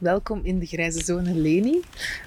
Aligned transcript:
Welkom 0.00 0.40
in 0.42 0.58
de 0.58 0.66
grijze 0.66 1.04
zone 1.04 1.34
Leni. 1.34 1.80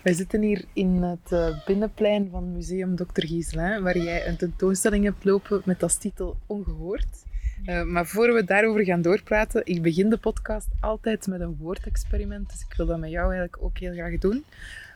Wij 0.03 0.13
zitten 0.13 0.41
hier 0.41 0.65
in 0.73 1.01
het 1.01 1.31
uh, 1.31 1.65
binnenplein 1.65 2.29
van 2.29 2.51
Museum 2.51 2.95
Dr. 2.95 3.05
Giselin, 3.25 3.83
waar 3.83 3.97
jij 3.97 4.27
een 4.27 4.37
tentoonstelling 4.37 5.03
hebt 5.03 5.23
lopen 5.23 5.61
met 5.65 5.83
als 5.83 5.97
titel 5.97 6.37
Ongehoord. 6.45 7.23
Uh, 7.65 7.83
maar 7.83 8.05
voor 8.05 8.33
we 8.33 8.43
daarover 8.43 8.83
gaan 8.83 9.01
doorpraten, 9.01 9.65
ik 9.65 9.81
begin 9.81 10.09
de 10.09 10.17
podcast 10.17 10.67
altijd 10.79 11.27
met 11.27 11.41
een 11.41 11.57
woordexperiment, 11.57 12.49
dus 12.49 12.65
ik 12.69 12.73
wil 12.77 12.85
dat 12.85 12.99
met 12.99 13.09
jou 13.09 13.33
eigenlijk 13.33 13.63
ook 13.63 13.77
heel 13.77 13.93
graag 13.93 14.17
doen. 14.17 14.43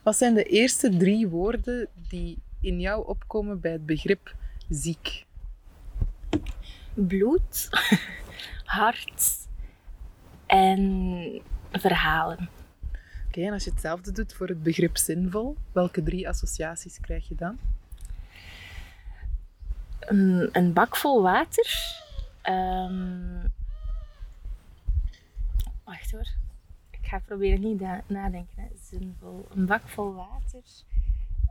Wat 0.04 0.18
zijn 0.18 0.34
de 0.34 0.44
eerste 0.44 0.98
drie 0.98 1.28
woorden 1.28 1.88
die 2.08 2.38
in 2.62 2.80
jou 2.80 3.08
opkomen 3.08 3.60
bij 3.60 3.72
het 3.72 3.86
begrip 3.86 4.36
ziek? 4.70 5.26
Bloed, 6.94 7.70
hart 8.66 9.48
en 10.46 11.42
verhalen. 11.72 12.57
En 13.46 13.54
als 13.54 13.64
je 13.64 13.70
hetzelfde 13.70 14.12
doet 14.12 14.34
voor 14.34 14.48
het 14.48 14.64
begrip 14.64 14.98
zinvol, 14.98 15.56
welke 15.72 16.04
drie 16.04 16.28
associaties 16.28 17.00
krijg 17.00 17.28
je 17.28 17.36
dan? 17.36 17.60
Een, 20.00 20.74
bak 20.74 20.96
vol 20.96 21.22
water. 21.22 21.66
Um... 22.44 23.42
Wacht 25.84 26.12
hoor. 26.12 26.28
Ik 26.92 27.00
ga 27.02 27.20
proberen 27.20 27.60
niet 27.60 27.80
nadenken. 28.08 28.56
Hè. 28.56 28.68
Zinvol. 28.90 29.48
Een 29.56 29.66
bak 29.66 29.88
vol 29.88 30.14
water. 30.14 30.64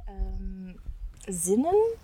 Um, 0.08 0.76
zinnen. 1.20 1.94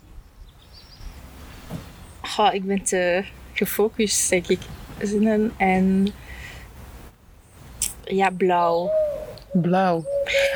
Oh, 2.38 2.54
ik 2.54 2.64
ben 2.64 2.82
te 2.82 3.24
gefocust, 3.52 4.30
denk 4.30 4.46
ik. 4.46 4.60
Zinnen 5.00 5.52
en... 5.56 6.08
Ja, 8.04 8.30
blauw. 8.30 8.90
Blauw. 9.52 10.04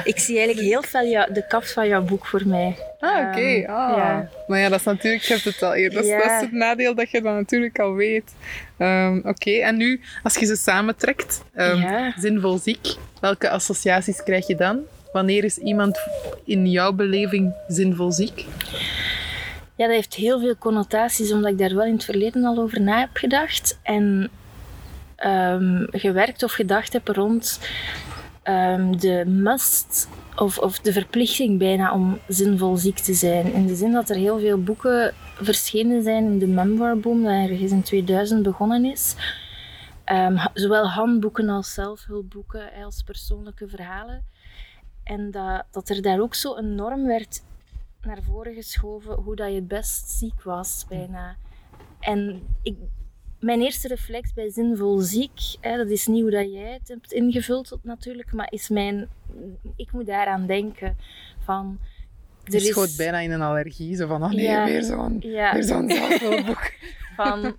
Ik 0.04 0.18
zie 0.18 0.38
eigenlijk 0.38 0.66
heel 0.66 0.82
veel 0.82 1.10
jou, 1.10 1.32
de 1.32 1.46
kaft 1.46 1.72
van 1.72 1.88
jouw 1.88 2.02
boek 2.02 2.26
voor 2.26 2.42
mij. 2.46 2.76
Ah, 3.00 3.28
oké. 3.28 3.40
Um, 3.40 3.64
ah. 3.64 3.96
ja. 3.96 4.28
Maar 4.46 4.58
ja, 4.58 4.68
dat 4.68 4.78
is 4.78 4.84
natuurlijk, 4.84 5.22
je 5.22 5.32
hebt 5.32 5.44
het 5.44 5.62
al 5.62 5.74
eerder. 5.74 6.04
Ja. 6.04 6.18
dat, 6.18 6.30
is 6.30 6.40
het 6.40 6.52
nadeel 6.52 6.94
dat 6.94 7.10
je 7.10 7.22
dat 7.22 7.34
natuurlijk 7.34 7.78
al 7.78 7.94
weet. 7.94 8.34
Um, 8.78 9.22
oké, 9.24 9.50
en 9.50 9.76
nu, 9.76 10.00
als 10.22 10.36
je 10.36 10.46
ze 10.46 10.56
samentrekt, 10.56 11.44
um, 11.56 11.80
ja. 11.80 12.14
zinvol 12.18 12.58
ziek, 12.58 12.94
welke 13.20 13.50
associaties 13.50 14.22
krijg 14.22 14.46
je 14.46 14.56
dan? 14.56 14.80
Wanneer 15.12 15.44
is 15.44 15.58
iemand 15.58 15.98
in 16.44 16.70
jouw 16.70 16.92
beleving 16.92 17.52
zinvol 17.68 18.12
ziek? 18.12 18.44
Ja, 19.76 19.86
dat 19.86 19.94
heeft 19.94 20.14
heel 20.14 20.40
veel 20.40 20.56
connotaties, 20.58 21.32
omdat 21.32 21.50
ik 21.50 21.58
daar 21.58 21.74
wel 21.74 21.84
in 21.84 21.92
het 21.92 22.04
verleden 22.04 22.44
al 22.44 22.58
over 22.58 22.80
na 22.80 22.98
heb 22.98 23.08
gedacht. 23.12 23.78
En 23.82 24.30
gewerkt 25.90 26.42
of 26.42 26.52
gedacht 26.52 26.92
heb 26.92 27.08
rond 27.08 27.58
um, 28.48 28.98
de 28.98 29.24
must 29.26 30.08
of, 30.36 30.58
of 30.58 30.78
de 30.78 30.92
verplichting 30.92 31.58
bijna 31.58 31.92
om 31.92 32.18
zinvol 32.28 32.76
ziek 32.76 32.98
te 32.98 33.14
zijn. 33.14 33.52
In 33.52 33.66
de 33.66 33.74
zin 33.74 33.92
dat 33.92 34.10
er 34.10 34.16
heel 34.16 34.38
veel 34.38 34.62
boeken 34.62 35.14
verschenen 35.34 36.02
zijn 36.02 36.24
in 36.24 36.38
de 36.38 36.46
memoirboom, 36.46 37.22
dat 37.22 37.32
ergens 37.32 37.70
in 37.70 37.82
2000 37.82 38.42
begonnen 38.42 38.84
is. 38.84 39.16
Um, 40.12 40.38
zowel 40.54 40.88
handboeken 40.88 41.48
als 41.48 41.74
zelfhulpboeken, 41.74 42.72
als 42.84 43.02
persoonlijke 43.02 43.68
verhalen. 43.68 44.24
En 45.04 45.30
dat, 45.30 45.64
dat 45.70 45.88
er 45.88 46.02
daar 46.02 46.20
ook 46.20 46.34
zo 46.34 46.56
een 46.56 46.74
norm 46.74 47.06
werd 47.06 47.42
naar 48.02 48.22
voren 48.22 48.54
geschoven 48.54 49.14
hoe 49.14 49.36
dat 49.36 49.52
je 49.52 49.62
best 49.62 50.10
ziek 50.10 50.42
was, 50.42 50.84
bijna. 50.88 51.36
En 52.00 52.42
ik, 52.62 52.76
mijn 53.40 53.60
eerste 53.60 53.88
reflex 53.88 54.34
bij 54.34 54.50
zinvol 54.50 54.98
ziek, 54.98 55.40
hè, 55.60 55.76
dat 55.76 55.88
is 55.88 56.06
niet 56.06 56.22
hoe 56.22 56.30
dat 56.30 56.52
jij 56.52 56.72
het 56.72 56.88
hebt 56.88 57.12
ingevuld 57.12 57.78
natuurlijk, 57.82 58.32
maar 58.32 58.46
is 58.50 58.68
mijn, 58.68 59.08
ik 59.76 59.92
moet 59.92 60.06
daaraan 60.06 60.46
denken 60.46 60.96
van... 61.44 61.78
Er 62.44 62.54
is 62.54 62.66
schoot 62.66 62.96
bijna 62.96 63.18
in 63.18 63.30
een 63.30 63.42
allergie, 63.42 63.96
zo 63.96 64.06
van, 64.06 64.22
oh 64.22 64.30
nee, 64.30 64.44
ja, 64.44 64.64
weer 64.64 64.82
zo'n 64.82 65.16
ja. 65.20 65.62
zo'n 65.62 65.90
zelfhulpboek. 65.96 66.72
van, 67.16 67.56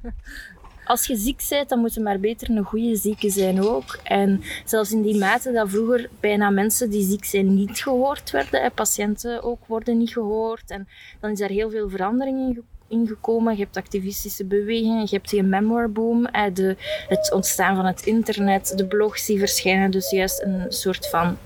als 0.86 1.08
je 1.08 1.16
ziek 1.16 1.46
bent, 1.50 1.70
dan 1.70 1.80
moet 1.80 1.94
je 1.94 2.02
maar 2.02 2.20
beter 2.20 2.50
een 2.50 2.64
goede 2.64 2.96
zieke 2.96 3.30
zijn 3.30 3.62
ook. 3.62 4.00
En 4.04 4.42
zelfs 4.66 4.92
in 4.92 5.02
die 5.02 5.18
mate 5.18 5.52
dat 5.52 5.70
vroeger 5.70 6.10
bijna 6.20 6.50
mensen 6.50 6.90
die 6.90 7.06
ziek 7.06 7.26
zijn 7.26 7.56
niet 7.56 7.80
gehoord 7.80 8.32
werden, 8.32 8.62
hè, 8.62 8.70
patiënten 8.70 9.44
ook 9.44 9.66
worden 9.66 9.98
niet 9.98 10.14
gehoord. 10.14 10.72
En 10.72 10.88
dan 11.20 11.32
is 11.32 11.40
daar 11.40 11.50
heel 11.50 11.70
veel 11.70 11.90
verandering 11.90 12.38
in 12.38 12.46
gekomen 12.46 12.77
ingekomen. 12.88 13.58
Je 13.58 13.64
hebt 13.64 13.78
activistische 13.78 14.46
bewegingen, 14.46 15.02
je 15.02 15.16
hebt 15.16 15.30
die 15.30 15.44
memoirboom, 15.44 16.28
de, 16.54 16.76
het 17.08 17.32
ontstaan 17.34 17.76
van 17.76 17.86
het 17.86 18.06
internet, 18.06 18.74
de 18.78 18.86
blogs 18.86 19.26
die 19.26 19.40
verschijnen. 19.40 19.92
Dus 19.92 20.10
juist 20.10 20.42
een 20.42 20.66
soort 20.72 21.10
van 21.10 21.38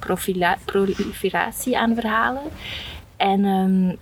proliferatie 0.66 1.78
aan 1.78 1.96
verhalen. 1.96 2.44
En 3.18 3.46
um, 3.46 3.97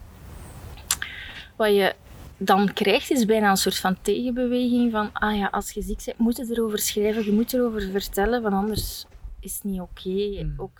wat 1.55 1.75
je 1.75 1.95
dan 2.37 2.73
krijgt 2.73 3.11
is 3.11 3.25
bijna 3.25 3.49
een 3.49 3.57
soort 3.57 3.77
van 3.77 4.01
tegenbeweging 4.01 4.91
van, 4.91 5.09
ah 5.13 5.37
ja, 5.37 5.47
als 5.47 5.71
je 5.71 5.81
ziek 5.81 6.01
bent, 6.05 6.17
moet 6.17 6.37
je 6.37 6.47
erover 6.49 6.79
schrijven, 6.79 7.25
je 7.25 7.31
moet 7.31 7.53
erover 7.53 7.81
vertellen, 7.81 8.41
want 8.41 8.53
anders 8.53 9.05
is 9.39 9.53
het 9.53 9.63
niet 9.63 9.81
oké. 9.81 10.09
Okay. 10.09 10.43
Mm. 10.43 10.53
Ook 10.57 10.79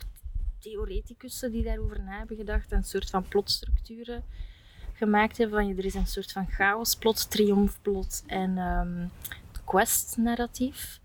theoreticussen 0.58 1.52
die 1.52 1.62
daarover 1.62 2.02
na 2.02 2.18
hebben 2.18 2.36
gedacht, 2.36 2.72
een 2.72 2.84
soort 2.84 3.10
van 3.10 3.24
plotstructuren 3.28 4.24
gemaakt 5.00 5.38
hebben. 5.38 5.64
Van, 5.64 5.78
er 5.78 5.84
is 5.84 5.94
een 5.94 6.06
soort 6.06 6.32
van 6.32 6.46
chaosplot, 6.50 7.30
triomfplot 7.30 8.22
en 8.26 8.58
um, 8.58 9.10
quest-narratief. 9.64 10.98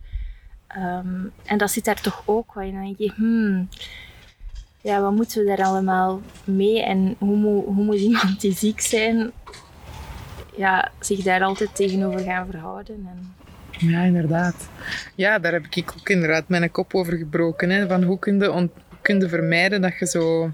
Um, 0.78 1.32
en 1.46 1.58
dat 1.58 1.72
zit 1.72 1.86
daar 1.86 2.02
toch 2.02 2.24
ook, 2.26 2.54
waar 2.54 2.66
je 2.66 2.72
dan 2.72 2.84
denk 2.84 2.98
je, 2.98 3.12
hmm, 3.16 3.70
ja, 4.82 5.02
wat 5.02 5.16
moeten 5.16 5.42
we 5.42 5.56
daar 5.56 5.66
allemaal 5.66 6.22
mee 6.44 6.84
en 6.84 7.16
hoe, 7.18 7.36
moet, 7.36 7.66
hoe 7.66 7.84
moet 7.84 8.00
iemand 8.00 8.42
die 8.42 8.54
ziek 8.54 8.82
zijn, 8.82 9.32
ja, 10.58 10.92
zich 11.00 11.24
daar 11.24 11.44
altijd 11.44 11.76
tegenover 11.76 12.20
gaan 12.20 12.46
verhouden. 12.46 13.08
En... 13.10 13.34
Ja, 13.90 14.02
inderdaad. 14.02 14.70
Ja, 15.16 15.40
daar 15.40 15.52
heb 15.52 15.66
ik 15.70 15.94
ook 16.00 16.10
inderdaad 16.10 16.48
mijn 16.48 16.72
kop 16.72 16.96
over 16.96 17.18
gebroken. 17.18 17.70
Hè, 17.70 17.88
van 17.88 18.04
hoe 18.04 18.20
kun 18.20 18.40
je, 18.40 18.70
kun 19.06 19.20
je 19.20 19.30
vermijden 19.30 19.82
dat 19.82 20.00
je 20.00 20.06
zo 20.06 20.52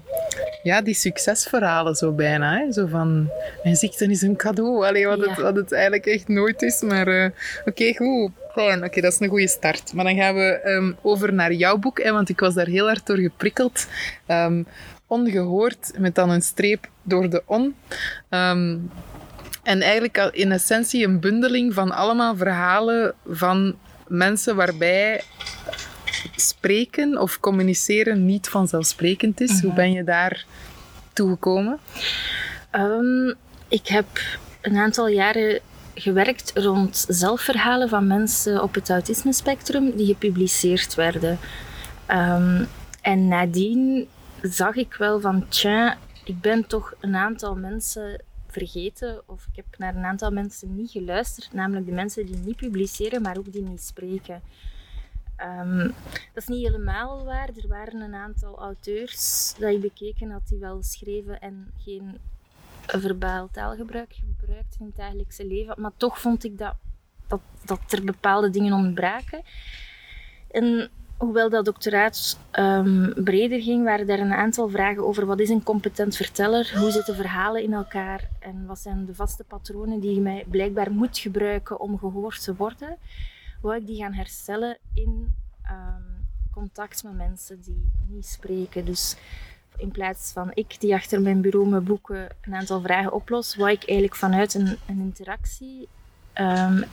ja, 0.62 0.82
die 0.82 0.94
succesverhalen 0.94 1.94
zo 1.94 2.12
bijna. 2.12 2.58
Hè? 2.58 2.72
Zo 2.72 2.86
van, 2.86 3.30
mijn 3.62 3.76
ziekte 3.76 4.10
is 4.10 4.22
een 4.22 4.36
cadeau. 4.36 4.86
Allee, 4.86 5.06
wat, 5.06 5.20
het, 5.20 5.40
wat 5.40 5.56
het 5.56 5.72
eigenlijk 5.72 6.06
echt 6.06 6.28
nooit 6.28 6.62
is. 6.62 6.80
Maar 6.82 7.08
uh, 7.08 7.24
oké, 7.24 7.68
okay, 7.68 7.94
goed. 7.94 8.30
Oké, 8.84 9.00
dat 9.00 9.12
is 9.12 9.20
een 9.20 9.28
goede 9.28 9.48
start. 9.48 9.92
Maar 9.92 10.04
dan 10.04 10.16
gaan 10.16 10.34
we 10.34 10.60
um, 10.64 10.96
over 11.02 11.32
naar 11.32 11.52
jouw 11.52 11.76
boek. 11.76 12.02
Hè, 12.02 12.12
want 12.12 12.28
ik 12.28 12.40
was 12.40 12.54
daar 12.54 12.66
heel 12.66 12.86
hard 12.86 13.06
door 13.06 13.18
geprikkeld. 13.18 13.86
Um, 14.28 14.66
ongehoord, 15.06 15.92
met 15.98 16.14
dan 16.14 16.30
een 16.30 16.42
streep 16.42 16.88
door 17.02 17.30
de 17.30 17.42
on. 17.46 17.74
Um, 18.30 18.90
en 19.62 19.80
eigenlijk 19.80 20.30
in 20.32 20.52
essentie 20.52 21.06
een 21.06 21.20
bundeling 21.20 21.74
van 21.74 21.90
allemaal 21.90 22.36
verhalen 22.36 23.14
van 23.26 23.76
mensen 24.06 24.56
waarbij 24.56 25.22
spreken 26.36 27.18
of 27.18 27.40
communiceren 27.40 28.24
niet 28.24 28.48
vanzelfsprekend 28.48 29.40
is. 29.40 29.60
Hoe 29.60 29.70
mhm. 29.70 29.74
ben 29.74 29.92
je 29.92 30.04
daar 30.04 30.44
toegekomen? 31.12 31.78
Um, 32.72 33.34
ik 33.68 33.86
heb 33.86 34.06
een 34.60 34.76
aantal 34.76 35.08
jaren 35.08 35.60
gewerkt 35.94 36.52
rond 36.54 37.04
zelfverhalen 37.08 37.88
van 37.88 38.06
mensen 38.06 38.62
op 38.62 38.74
het 38.74 38.90
autisme-spectrum 38.90 39.96
die 39.96 40.06
gepubliceerd 40.06 40.94
werden. 40.94 41.38
Um, 42.10 42.68
en 43.00 43.28
nadien 43.28 44.08
zag 44.42 44.74
ik 44.74 44.94
wel 44.94 45.20
van, 45.20 45.48
tja, 45.48 45.98
ik 46.24 46.40
ben 46.40 46.66
toch 46.66 46.94
een 47.00 47.16
aantal 47.16 47.54
mensen 47.54 48.22
vergeten 48.46 49.22
of 49.26 49.46
ik 49.46 49.56
heb 49.56 49.64
naar 49.78 49.96
een 49.96 50.04
aantal 50.04 50.30
mensen 50.30 50.76
niet 50.76 50.90
geluisterd, 50.90 51.52
namelijk 51.52 51.86
de 51.86 51.92
mensen 51.92 52.26
die 52.26 52.36
niet 52.36 52.56
publiceren, 52.56 53.22
maar 53.22 53.36
ook 53.38 53.52
die 53.52 53.62
niet 53.62 53.82
spreken. 53.82 54.42
Ehm, 55.42 55.86
dat 56.32 56.42
is 56.42 56.46
niet 56.46 56.66
helemaal 56.66 57.24
waar. 57.24 57.48
Er 57.48 57.68
waren 57.68 58.00
een 58.00 58.14
aantal 58.14 58.58
auteurs 58.58 59.54
dat 59.58 59.70
ik 59.70 59.80
bekeken 59.80 60.30
had 60.30 60.48
die 60.48 60.58
wel 60.58 60.82
schreven 60.82 61.40
en 61.40 61.72
geen 61.78 62.18
verbaal 62.86 63.48
taalgebruik 63.52 64.14
gebruikten 64.14 64.80
in 64.80 64.86
het 64.86 64.96
dagelijkse 64.96 65.46
leven. 65.46 65.74
Maar 65.78 65.90
toch 65.96 66.20
vond 66.20 66.44
ik 66.44 66.58
dat, 66.58 66.74
dat, 67.26 67.40
dat 67.64 67.80
er 67.92 68.04
bepaalde 68.04 68.50
dingen 68.50 68.72
ontbraken. 68.72 69.42
En 70.50 70.90
hoewel 71.16 71.50
dat 71.50 71.64
doctoraat 71.64 72.38
um, 72.58 73.12
breder 73.24 73.62
ging, 73.62 73.84
waren 73.84 74.08
er 74.08 74.20
een 74.20 74.32
aantal 74.32 74.68
vragen 74.68 75.06
over 75.06 75.26
wat 75.26 75.40
is 75.40 75.48
een 75.48 75.62
competent 75.62 76.16
verteller, 76.16 76.78
hoe 76.78 76.90
zitten 76.90 77.14
verhalen 77.14 77.62
in 77.62 77.72
elkaar 77.72 78.28
en 78.38 78.66
wat 78.66 78.78
zijn 78.78 79.04
de 79.04 79.14
vaste 79.14 79.44
patronen 79.44 80.00
die 80.00 80.14
je 80.14 80.20
mij 80.20 80.44
blijkbaar 80.48 80.92
moet 80.92 81.18
gebruiken 81.18 81.80
om 81.80 81.98
gehoord 81.98 82.42
te 82.42 82.54
worden. 82.54 82.98
Wou 83.62 83.76
ik 83.76 83.86
die 83.86 83.96
gaan 83.96 84.12
herstellen 84.12 84.78
in 84.94 85.34
um, 85.70 86.26
contact 86.50 87.02
met 87.02 87.14
mensen 87.14 87.60
die 87.60 87.90
niet 88.06 88.26
spreken. 88.26 88.84
Dus 88.84 89.16
in 89.76 89.90
plaats 89.90 90.32
van 90.32 90.50
ik 90.54 90.80
die 90.80 90.94
achter 90.94 91.20
mijn 91.20 91.40
bureau 91.40 91.68
mijn 91.68 91.84
boeken 91.84 92.28
een 92.40 92.54
aantal 92.54 92.80
vragen 92.80 93.12
oplos, 93.12 93.56
wou 93.56 93.70
ik 93.70 93.84
eigenlijk 93.84 94.16
vanuit 94.16 94.54
een, 94.54 94.76
een 94.86 94.98
interactie 94.98 95.88
um, 96.34 96.84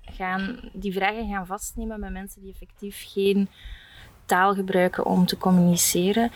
gaan, 0.00 0.70
die 0.72 0.92
vragen 0.92 1.28
gaan 1.28 1.46
vastnemen 1.46 2.00
met 2.00 2.12
mensen 2.12 2.42
die 2.42 2.52
effectief 2.52 3.04
geen 3.06 3.48
taal 4.24 4.54
gebruiken 4.54 5.06
om 5.06 5.26
te 5.26 5.36
communiceren. 5.36 6.30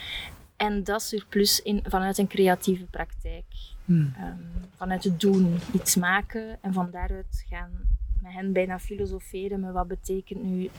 En 0.57 0.85
dat 0.85 1.03
surplus 1.03 1.63
in, 1.63 1.83
vanuit 1.85 2.19
een 2.19 2.27
creatieve 2.27 2.85
praktijk. 2.85 3.45
Hmm. 3.85 4.15
Um, 4.21 4.51
vanuit 4.77 5.05
het 5.05 5.21
doen, 5.21 5.59
iets 5.73 5.97
maken 5.97 6.59
en 6.61 6.73
van 6.73 6.91
daaruit 6.91 7.45
gaan 7.49 7.99
met 8.23 8.33
hen 8.33 8.53
bijna 8.53 8.79
filosoferen 8.79 9.61
met 9.61 9.73
wat 9.73 9.89
betekent 9.89 10.43
nu 10.43 10.71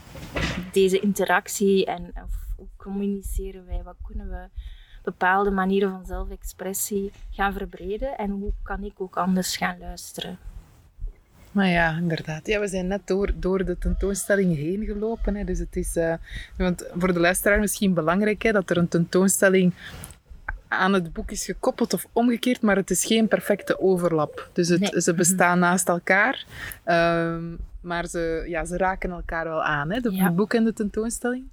deze 0.72 1.00
interactie 1.00 1.86
en 1.86 2.12
hoe 2.56 2.66
communiceren 2.76 3.66
wij, 3.66 3.82
wat 3.82 3.96
kunnen 4.06 4.28
we 4.28 4.48
bepaalde 5.02 5.50
manieren 5.50 5.90
van 5.90 6.06
zelfexpressie 6.06 7.12
gaan 7.30 7.52
verbreden 7.52 8.18
en 8.18 8.30
hoe 8.30 8.52
kan 8.62 8.84
ik 8.84 9.00
ook 9.00 9.16
anders 9.16 9.56
gaan 9.56 9.78
luisteren. 9.78 10.38
Maar 11.52 11.68
ja, 11.68 11.96
inderdaad. 11.96 12.46
Ja, 12.46 12.60
we 12.60 12.68
zijn 12.68 12.86
net 12.86 13.06
door, 13.06 13.32
door 13.36 13.64
de 13.64 13.78
tentoonstelling 13.78 14.56
heen 14.56 14.84
gelopen. 14.84 15.34
Hè. 15.34 15.44
Dus 15.44 15.58
het 15.58 15.76
is 15.76 15.96
uh, 15.96 16.14
want 16.56 16.86
voor 16.98 17.12
de 17.12 17.20
luisteraar 17.20 17.60
misschien 17.60 17.94
belangrijk 17.94 18.42
hè, 18.42 18.52
dat 18.52 18.70
er 18.70 18.76
een 18.76 18.88
tentoonstelling 18.88 19.72
aan 20.72 20.92
het 20.92 21.12
boek 21.12 21.30
is 21.30 21.44
gekoppeld 21.44 21.92
of 21.92 22.06
omgekeerd, 22.12 22.62
maar 22.62 22.76
het 22.76 22.90
is 22.90 23.04
geen 23.04 23.28
perfecte 23.28 23.80
overlap. 23.80 24.50
Dus 24.52 24.68
het, 24.68 25.02
ze 25.02 25.14
bestaan 25.14 25.58
naast 25.58 25.88
elkaar, 25.88 26.44
um, 26.86 27.58
maar 27.80 28.06
ze, 28.06 28.44
ja, 28.48 28.64
ze 28.64 28.76
raken 28.76 29.10
elkaar 29.10 29.44
wel 29.44 29.62
aan, 29.62 29.90
hè, 29.90 30.00
de, 30.00 30.16
het 30.16 30.36
boek 30.36 30.54
en 30.54 30.64
de 30.64 30.72
tentoonstelling. 30.72 31.44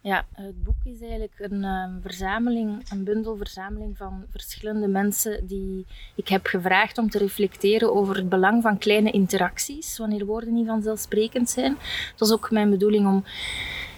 Ja, 0.00 0.26
het 0.32 0.64
boek 0.64 0.76
is 0.84 1.00
eigenlijk 1.00 1.34
een 1.38 1.64
um, 1.64 2.00
verzameling, 2.02 2.90
een 2.90 3.04
bundelverzameling 3.04 3.96
van 3.96 4.24
verschillende 4.30 4.88
mensen 4.88 5.46
die 5.46 5.86
ik 6.14 6.28
heb 6.28 6.46
gevraagd 6.46 6.98
om 6.98 7.10
te 7.10 7.18
reflecteren 7.18 7.94
over 7.94 8.16
het 8.16 8.28
belang 8.28 8.62
van 8.62 8.78
kleine 8.78 9.10
interacties, 9.10 9.98
wanneer 9.98 10.24
woorden 10.24 10.52
niet 10.52 10.66
vanzelfsprekend 10.66 11.50
zijn. 11.50 11.72
Het 12.10 12.18
was 12.18 12.32
ook 12.32 12.50
mijn 12.50 12.70
bedoeling 12.70 13.06
om 13.06 13.24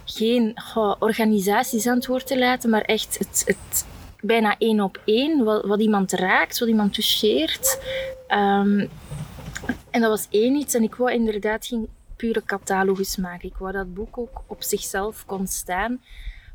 geen 0.04 0.52
goh, 0.54 0.96
organisaties 0.98 1.86
aan 1.86 1.96
het 1.96 2.06
woord 2.06 2.26
te 2.26 2.38
laten, 2.38 2.70
maar 2.70 2.82
echt 2.82 3.18
het, 3.18 3.42
het 3.46 3.86
bijna 4.22 4.54
één 4.58 4.80
op 4.80 5.00
één, 5.04 5.44
wat, 5.44 5.64
wat 5.64 5.80
iemand 5.80 6.12
raakt, 6.12 6.58
wat 6.58 6.68
iemand 6.68 6.94
toucheert. 6.94 7.80
Um, 8.28 8.88
en 9.90 10.00
dat 10.00 10.10
was 10.10 10.26
één 10.30 10.54
iets. 10.54 10.74
En 10.74 10.82
ik 10.82 10.94
wou 10.94 11.12
inderdaad 11.12 11.66
geen 11.66 11.88
pure 12.16 12.42
catalogus 12.44 13.16
maken. 13.16 13.48
Ik 13.48 13.56
wou 13.56 13.72
dat 13.72 13.94
boek 13.94 14.18
ook 14.18 14.42
op 14.46 14.62
zichzelf 14.62 15.26
kon 15.26 15.46
staan. 15.46 16.00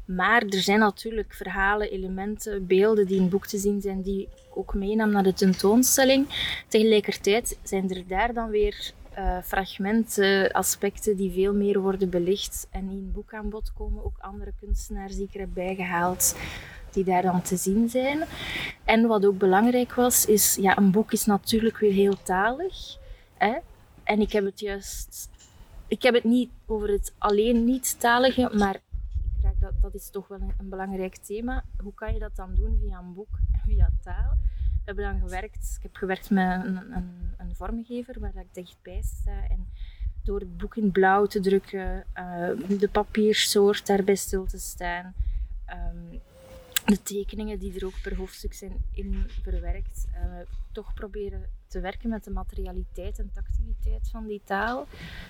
Maar 0.05 0.41
er 0.41 0.59
zijn 0.59 0.79
natuurlijk 0.79 1.33
verhalen, 1.33 1.91
elementen, 1.91 2.67
beelden 2.67 3.05
die 3.05 3.15
in 3.15 3.21
het 3.21 3.31
boek 3.31 3.47
te 3.47 3.57
zien 3.57 3.81
zijn, 3.81 4.01
die 4.01 4.21
ik 4.21 4.57
ook 4.57 4.73
meenam 4.73 5.09
naar 5.09 5.23
de 5.23 5.33
tentoonstelling. 5.33 6.27
Tegelijkertijd 6.67 7.57
zijn 7.63 7.89
er 7.89 8.03
daar 8.07 8.33
dan 8.33 8.49
weer 8.49 8.91
uh, 9.17 9.37
fragmenten, 9.43 10.51
aspecten 10.51 11.15
die 11.15 11.31
veel 11.31 11.53
meer 11.53 11.79
worden 11.79 12.09
belicht 12.09 12.67
en 12.71 12.89
in 12.89 13.11
boek 13.11 13.33
aan 13.33 13.49
bod 13.49 13.73
komen. 13.73 14.05
Ook 14.05 14.17
andere 14.17 14.53
kunstenaars 14.59 15.15
die 15.15 15.25
ik 15.27 15.33
er 15.33 15.39
heb 15.39 15.53
bijgehaald 15.53 16.35
die 16.91 17.03
daar 17.03 17.21
dan 17.21 17.41
te 17.41 17.57
zien 17.57 17.89
zijn. 17.89 18.23
En 18.83 19.07
wat 19.07 19.25
ook 19.25 19.37
belangrijk 19.37 19.93
was, 19.93 20.25
is, 20.25 20.55
ja, 20.55 20.77
een 20.77 20.91
boek 20.91 21.11
is 21.11 21.25
natuurlijk 21.25 21.77
weer 21.77 21.93
heel 21.93 22.23
talig. 22.23 22.97
Hè? 23.37 23.57
En 24.03 24.19
ik 24.19 24.31
heb 24.31 24.45
het 24.45 24.59
juist, 24.59 25.29
ik 25.87 26.01
heb 26.01 26.13
het 26.13 26.23
niet 26.23 26.51
over 26.65 26.89
het 26.89 27.13
alleen 27.17 27.65
niet-talige, 27.65 28.49
maar 28.53 28.75
ik 28.75 28.81
dat, 29.59 29.81
dat 29.81 29.93
is 29.93 30.09
toch 30.09 30.27
wel 30.27 30.41
een, 30.41 30.53
een, 30.57 30.69
belangrijk 30.69 31.15
thema. 31.15 31.63
Hoe 31.83 31.93
kan 31.93 32.13
je 32.13 32.19
dat 32.19 32.35
dan 32.35 32.55
doen 32.55 32.79
via 32.81 32.99
een 32.99 33.13
boek 33.13 33.39
en 33.51 33.61
via 33.65 33.89
taal? 34.03 34.37
Hebben 34.85 35.03
dan 35.03 35.19
gewerkt, 35.19 35.73
ik 35.77 35.83
heb 35.83 35.95
gewerkt 35.95 36.29
met 36.29 36.65
een, 36.65 36.95
een, 36.95 37.33
een 37.37 37.55
vormgever 37.55 38.19
waar 38.19 38.35
ik 38.35 38.53
dichtbij 38.53 39.01
sta. 39.01 39.47
En 39.49 39.67
door 40.23 40.39
het 40.39 40.57
boek 40.57 40.75
in 40.75 40.91
blauw 40.91 41.25
te 41.25 41.39
drukken, 41.39 42.05
uh, 42.15 42.79
de 42.79 42.89
papiersoort 42.91 43.85
daarbij 43.85 44.15
stil 44.15 44.45
te 44.45 44.57
staan, 44.57 45.13
um, 45.69 46.21
de 46.85 47.03
tekeningen 47.03 47.59
die 47.59 47.79
er 47.79 47.85
ook 47.85 48.01
per 48.01 48.15
hoofdstuk 48.15 48.53
zijn 48.53 48.83
in 48.91 49.25
verwerkt, 49.41 50.07
uh, 50.15 50.39
toch 50.71 50.93
proberen 50.93 51.49
te 51.67 51.79
werken 51.79 52.09
met 52.09 52.23
de 52.23 52.31
materialiteit 52.31 53.19
en 53.19 53.31
tactiliteit 53.33 54.09
van 54.09 54.27
die 54.27 54.41
taal. 54.43 54.87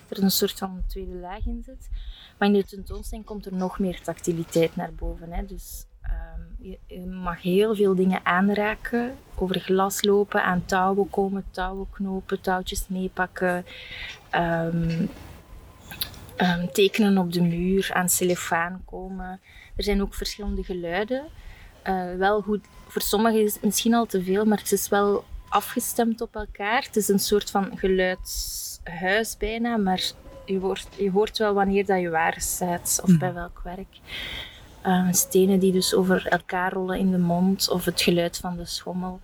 Er 0.09 0.23
een 0.23 0.31
soort 0.31 0.57
van 0.57 0.83
tweede 0.87 1.15
laag 1.15 1.45
in 1.45 1.63
zit. 1.63 1.89
Maar 2.37 2.47
in 2.47 2.53
de 2.53 2.65
tentoonstelling 2.65 3.25
komt 3.25 3.45
er 3.45 3.53
nog 3.53 3.79
meer 3.79 4.01
tactiliteit 4.01 4.75
naar 4.75 4.93
boven. 4.93 5.31
Hè. 5.31 5.45
Dus 5.45 5.85
um, 6.09 6.77
je, 6.87 7.05
mag 7.05 7.41
heel 7.41 7.75
veel 7.75 7.95
dingen 7.95 8.19
aanraken, 8.23 9.15
over 9.35 9.59
glas 9.59 10.03
lopen, 10.03 10.43
aan 10.43 10.65
touwen 10.65 11.09
komen, 11.09 11.45
touwen 11.51 11.87
knopen, 11.91 12.41
touwtjes 12.41 12.87
meepakken. 12.87 13.65
Um, 14.35 15.09
um, 16.37 16.71
tekenen 16.71 17.17
op 17.17 17.33
de 17.33 17.41
muur, 17.41 17.89
aan 17.93 18.09
cellofaan 18.09 18.81
komen. 18.85 19.39
Er 19.75 19.83
zijn 19.83 20.01
ook 20.01 20.13
verschillende 20.13 20.63
geluiden. 20.63 21.23
Uh, 21.87 22.15
wel 22.15 22.41
goed, 22.41 22.65
voor 22.87 23.01
sommigen 23.01 23.43
is 23.43 23.53
het 23.53 23.63
misschien 23.63 23.93
al 23.93 24.05
te 24.05 24.23
veel, 24.23 24.45
maar 24.45 24.57
het 24.57 24.71
is 24.71 24.89
wel 24.89 25.23
afgestemd 25.49 26.21
op 26.21 26.35
elkaar. 26.35 26.83
Het 26.83 26.95
is 26.95 27.07
een 27.07 27.19
soort 27.19 27.51
van 27.51 27.77
geluidshuis 27.77 29.37
bijna, 29.37 29.77
maar 29.77 30.11
je 30.45 30.59
hoort, 30.59 30.87
je 30.97 31.11
hoort 31.11 31.37
wel 31.37 31.53
wanneer 31.53 31.85
dat 31.85 32.01
je 32.01 32.09
waar 32.09 32.35
staat 32.37 32.99
of 33.03 33.17
bij 33.17 33.29
mhm. 33.29 33.37
welk 33.37 33.61
werk. 33.63 33.97
Uh, 34.87 35.07
stenen 35.11 35.59
die 35.59 35.71
dus 35.71 35.93
over 35.93 36.27
elkaar 36.27 36.73
rollen 36.73 36.99
in 36.99 37.11
de 37.11 37.17
mond 37.17 37.69
of 37.69 37.85
het 37.85 38.01
geluid 38.01 38.37
van 38.37 38.57
de 38.57 38.65
schommel. 38.65 39.19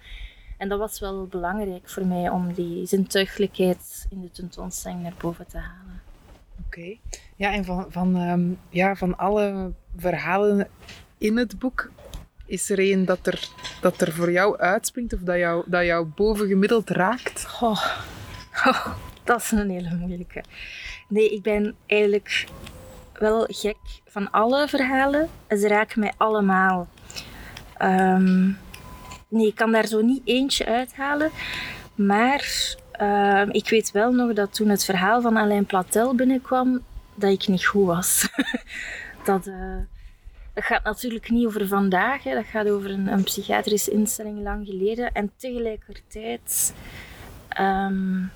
En 0.58 0.70
dat 0.70 0.80
was 0.80 1.00
wel 1.00 1.26
belangrijk 1.26 1.90
voor 1.90 2.06
mij 2.06 2.30
om 2.30 2.54
die 2.54 2.86
zintuigelijkheid 2.86 4.08
in 4.10 4.22
de 4.22 4.32
tentoonstelling 4.32 5.02
naar 5.02 5.14
boven 5.18 5.48
te 5.48 5.58
halen. 5.58 6.02
Oké. 6.66 6.98
Ja, 7.36 7.54
en 7.54 7.66
van, 7.66 7.86
van, 7.90 8.16
um, 8.16 8.60
ja, 8.70 8.96
van 8.96 9.18
alle 9.18 9.72
verhalen 9.98 10.68
in 11.18 11.38
het 11.38 11.60
boek, 11.60 11.92
is 12.46 12.70
er 12.70 12.80
een 12.80 13.06
dat 13.06 13.28
er, 13.28 13.50
dat 13.82 14.02
er 14.02 14.12
voor 14.12 14.32
jou 14.32 14.58
uitspringt 14.58 15.14
of 15.14 15.20
dat 15.20 15.38
jou, 15.38 15.64
dat 15.66 15.86
jou 15.86 16.06
bovengemiddeld 16.06 16.90
raakt? 16.90 17.48
Oh. 17.62 17.86
oh, 18.68 18.88
dat 19.24 19.42
is 19.42 19.52
een 19.52 19.70
hele 19.70 19.96
moeilijke. 19.96 20.44
Nee, 21.08 21.30
ik 21.30 21.42
ben 21.42 21.76
eigenlijk 21.86 22.46
wel 23.22 23.46
gek 23.48 23.78
van 24.06 24.32
alle 24.32 24.68
verhalen. 24.68 25.30
Ze 25.50 25.68
raken 25.68 26.00
mij 26.00 26.14
allemaal. 26.18 26.88
Um, 27.82 28.58
nee, 29.28 29.48
ik 29.48 29.56
kan 29.56 29.72
daar 29.72 29.88
zo 29.88 30.02
niet 30.02 30.22
eentje 30.24 30.66
uithalen. 30.66 31.32
Maar 31.96 32.76
uh, 33.02 33.44
ik 33.52 33.70
weet 33.70 33.92
wel 33.92 34.12
nog 34.12 34.34
dat 34.34 34.54
toen 34.54 34.70
het 34.70 34.86
verhaal 34.86 35.22
van 35.22 35.38
Alain 35.38 35.66
Platel 35.66 36.16
binnenkwam, 36.16 36.82
dat 37.16 37.32
ik 37.32 37.48
niet 37.48 37.66
goed 37.66 37.86
was. 37.86 38.28
dat, 39.26 39.48
uh, 39.48 39.78
dat 40.54 40.64
gaat 40.64 40.84
natuurlijk 40.84 41.30
niet 41.30 41.46
over 41.46 41.68
vandaag, 41.68 42.24
hè. 42.24 42.34
dat 42.34 42.46
gaat 42.46 42.70
over 42.70 42.92
een, 42.92 43.08
een, 43.08 43.24
psychiatrische 43.24 43.92
instelling 43.92 44.44
lang 44.44 44.66
geleden. 44.66 45.12
En 45.12 45.32
tegelijkertijd. 45.38 46.74
Um, 47.60 48.32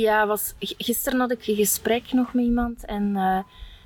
ja, 0.00 0.26
was, 0.26 0.54
gisteren 0.58 1.20
had 1.20 1.30
ik 1.30 1.46
een 1.46 1.54
gesprek 1.54 2.12
nog 2.12 2.34
met 2.34 2.44
iemand 2.44 2.84
en 2.84 3.14
uh, 3.14 3.38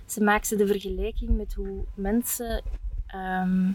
ze 0.07 0.23
maakte 0.23 0.57
de 0.57 0.67
vergelijking 0.67 1.37
met 1.37 1.55
hoe 1.55 1.85
mensen, 1.95 2.63
um, 3.15 3.75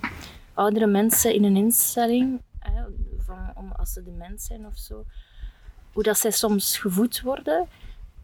oudere 0.54 0.88
mensen 0.88 1.34
in 1.34 1.44
een 1.44 1.56
instelling, 1.56 2.42
hè, 2.60 2.84
van, 3.18 3.52
om, 3.56 3.72
als 3.72 3.94
ze 3.94 4.04
dement 4.04 4.42
zijn 4.42 4.66
of 4.66 4.78
zo, 4.78 5.06
hoe 5.94 6.04
dat 6.04 6.18
zij 6.18 6.32
soms 6.32 6.78
gevoed 6.78 7.22
worden. 7.22 7.68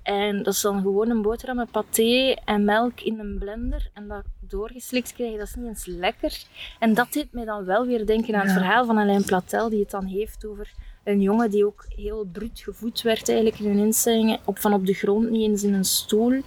En 0.01 0.43
dat 0.43 0.53
is 0.53 0.61
dan 0.61 0.81
gewoon 0.81 1.09
een 1.09 1.21
boterham 1.21 1.55
met 1.55 1.71
paté 1.71 2.35
en 2.45 2.65
melk 2.65 2.99
in 2.99 3.19
een 3.19 3.37
blender. 3.39 3.89
En 3.93 4.07
dat 4.07 4.23
doorgeslikt 4.39 5.13
krijgen, 5.13 5.37
dat 5.37 5.47
is 5.47 5.55
niet 5.55 5.67
eens 5.67 5.85
lekker. 5.85 6.43
En 6.79 6.93
dat 6.93 7.13
deed 7.13 7.31
mij 7.31 7.45
dan 7.45 7.65
wel 7.65 7.85
weer 7.85 8.05
denken 8.05 8.35
aan 8.35 8.41
het 8.41 8.51
verhaal 8.51 8.85
van 8.85 8.97
Alain 8.97 9.23
Platel, 9.23 9.69
die 9.69 9.79
het 9.79 9.89
dan 9.89 10.05
heeft 10.05 10.45
over 10.45 10.71
een 11.03 11.21
jongen 11.21 11.49
die 11.49 11.65
ook 11.65 11.85
heel 11.95 12.27
bruut 12.31 12.59
gevoed 12.59 13.01
werd 13.01 13.29
eigenlijk 13.29 13.59
in 13.59 13.69
een 13.69 13.85
instelling, 13.85 14.39
op, 14.45 14.59
van 14.59 14.73
op 14.73 14.85
de 14.85 14.93
grond, 14.93 15.29
niet 15.29 15.49
eens 15.49 15.63
in 15.63 15.73
een 15.73 15.85
stoel. 15.85 16.41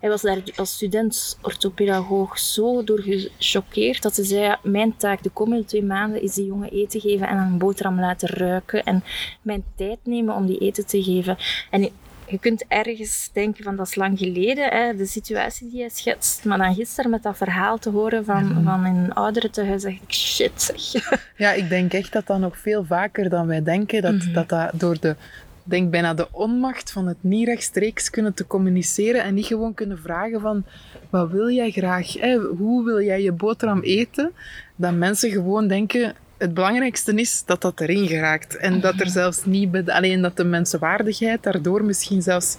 Hij 0.00 0.08
was 0.08 0.22
daar 0.22 0.42
als 0.56 0.72
student 0.72 1.38
orthopedagoog 1.42 2.38
zo 2.38 2.84
door 2.84 3.00
gechoqueerd 3.00 4.02
dat 4.02 4.14
ze 4.14 4.24
zei, 4.24 4.56
mijn 4.62 4.96
taak 4.96 5.22
de 5.22 5.30
komende 5.30 5.64
twee 5.64 5.84
maanden 5.84 6.22
is 6.22 6.34
die 6.34 6.46
jongen 6.46 6.70
eten 6.70 7.00
geven 7.00 7.28
en 7.28 7.38
een 7.38 7.58
boterham 7.58 8.00
laten 8.00 8.28
ruiken 8.28 8.84
en 8.84 9.02
mijn 9.42 9.64
tijd 9.76 9.98
nemen 10.04 10.34
om 10.34 10.46
die 10.46 10.58
eten 10.58 10.86
te 10.86 11.02
geven. 11.02 11.36
En 11.70 11.90
je 12.30 12.38
kunt 12.38 12.64
ergens 12.68 13.30
denken 13.32 13.64
van 13.64 13.76
dat 13.76 13.86
is 13.86 13.94
lang 13.94 14.18
geleden, 14.18 14.68
hè, 14.68 14.96
de 14.96 15.06
situatie 15.06 15.70
die 15.70 15.80
hij 15.80 15.88
schetst. 15.88 16.44
Maar 16.44 16.58
dan 16.58 16.74
gisteren 16.74 17.10
met 17.10 17.22
dat 17.22 17.36
verhaal 17.36 17.78
te 17.78 17.90
horen 17.90 18.24
van, 18.24 18.44
mm. 18.44 18.64
van 18.64 18.84
een 18.84 19.12
ouderentehuis, 19.12 19.82
zeg 19.82 19.92
ik 19.92 20.12
shit 20.12 20.62
zeg. 20.62 21.08
Ja, 21.36 21.52
ik 21.52 21.68
denk 21.68 21.92
echt 21.92 22.12
dat 22.12 22.26
dat 22.26 22.38
nog 22.38 22.58
veel 22.58 22.84
vaker 22.84 23.28
dan 23.28 23.46
wij 23.46 23.62
denken, 23.62 24.02
dat 24.02 24.14
mhm. 24.14 24.32
dat, 24.32 24.48
dat 24.48 24.70
door 24.74 25.00
de 25.00 25.16
denk 25.64 25.90
bijna 25.90 26.14
de 26.14 26.28
onmacht 26.30 26.92
van 26.92 27.06
het 27.06 27.16
niet 27.20 27.46
rechtstreeks 27.46 28.10
kunnen 28.10 28.34
te 28.34 28.46
communiceren 28.46 29.22
en 29.22 29.34
niet 29.34 29.46
gewoon 29.46 29.74
kunnen 29.74 29.98
vragen 29.98 30.40
van 30.40 30.64
wat 31.10 31.30
wil 31.30 31.50
jij 31.50 31.70
graag, 31.70 32.12
hè? 32.12 32.36
hoe 32.36 32.84
wil 32.84 33.00
jij 33.02 33.22
je 33.22 33.32
boterham 33.32 33.80
eten, 33.80 34.32
dat 34.76 34.94
mensen 34.94 35.30
gewoon 35.30 35.68
denken 35.68 36.14
het 36.40 36.54
belangrijkste 36.54 37.14
is 37.14 37.42
dat 37.46 37.60
dat 37.60 37.80
erin 37.80 38.06
geraakt. 38.06 38.56
En 38.56 38.80
dat 38.80 38.94
er 38.94 39.06
mhm. 39.06 39.08
zelfs 39.08 39.44
niet... 39.44 39.90
Alleen 39.90 40.20
dat 40.20 40.36
de 40.36 40.44
mensenwaardigheid 40.44 41.42
daardoor 41.42 41.84
misschien 41.84 42.22
zelfs 42.22 42.56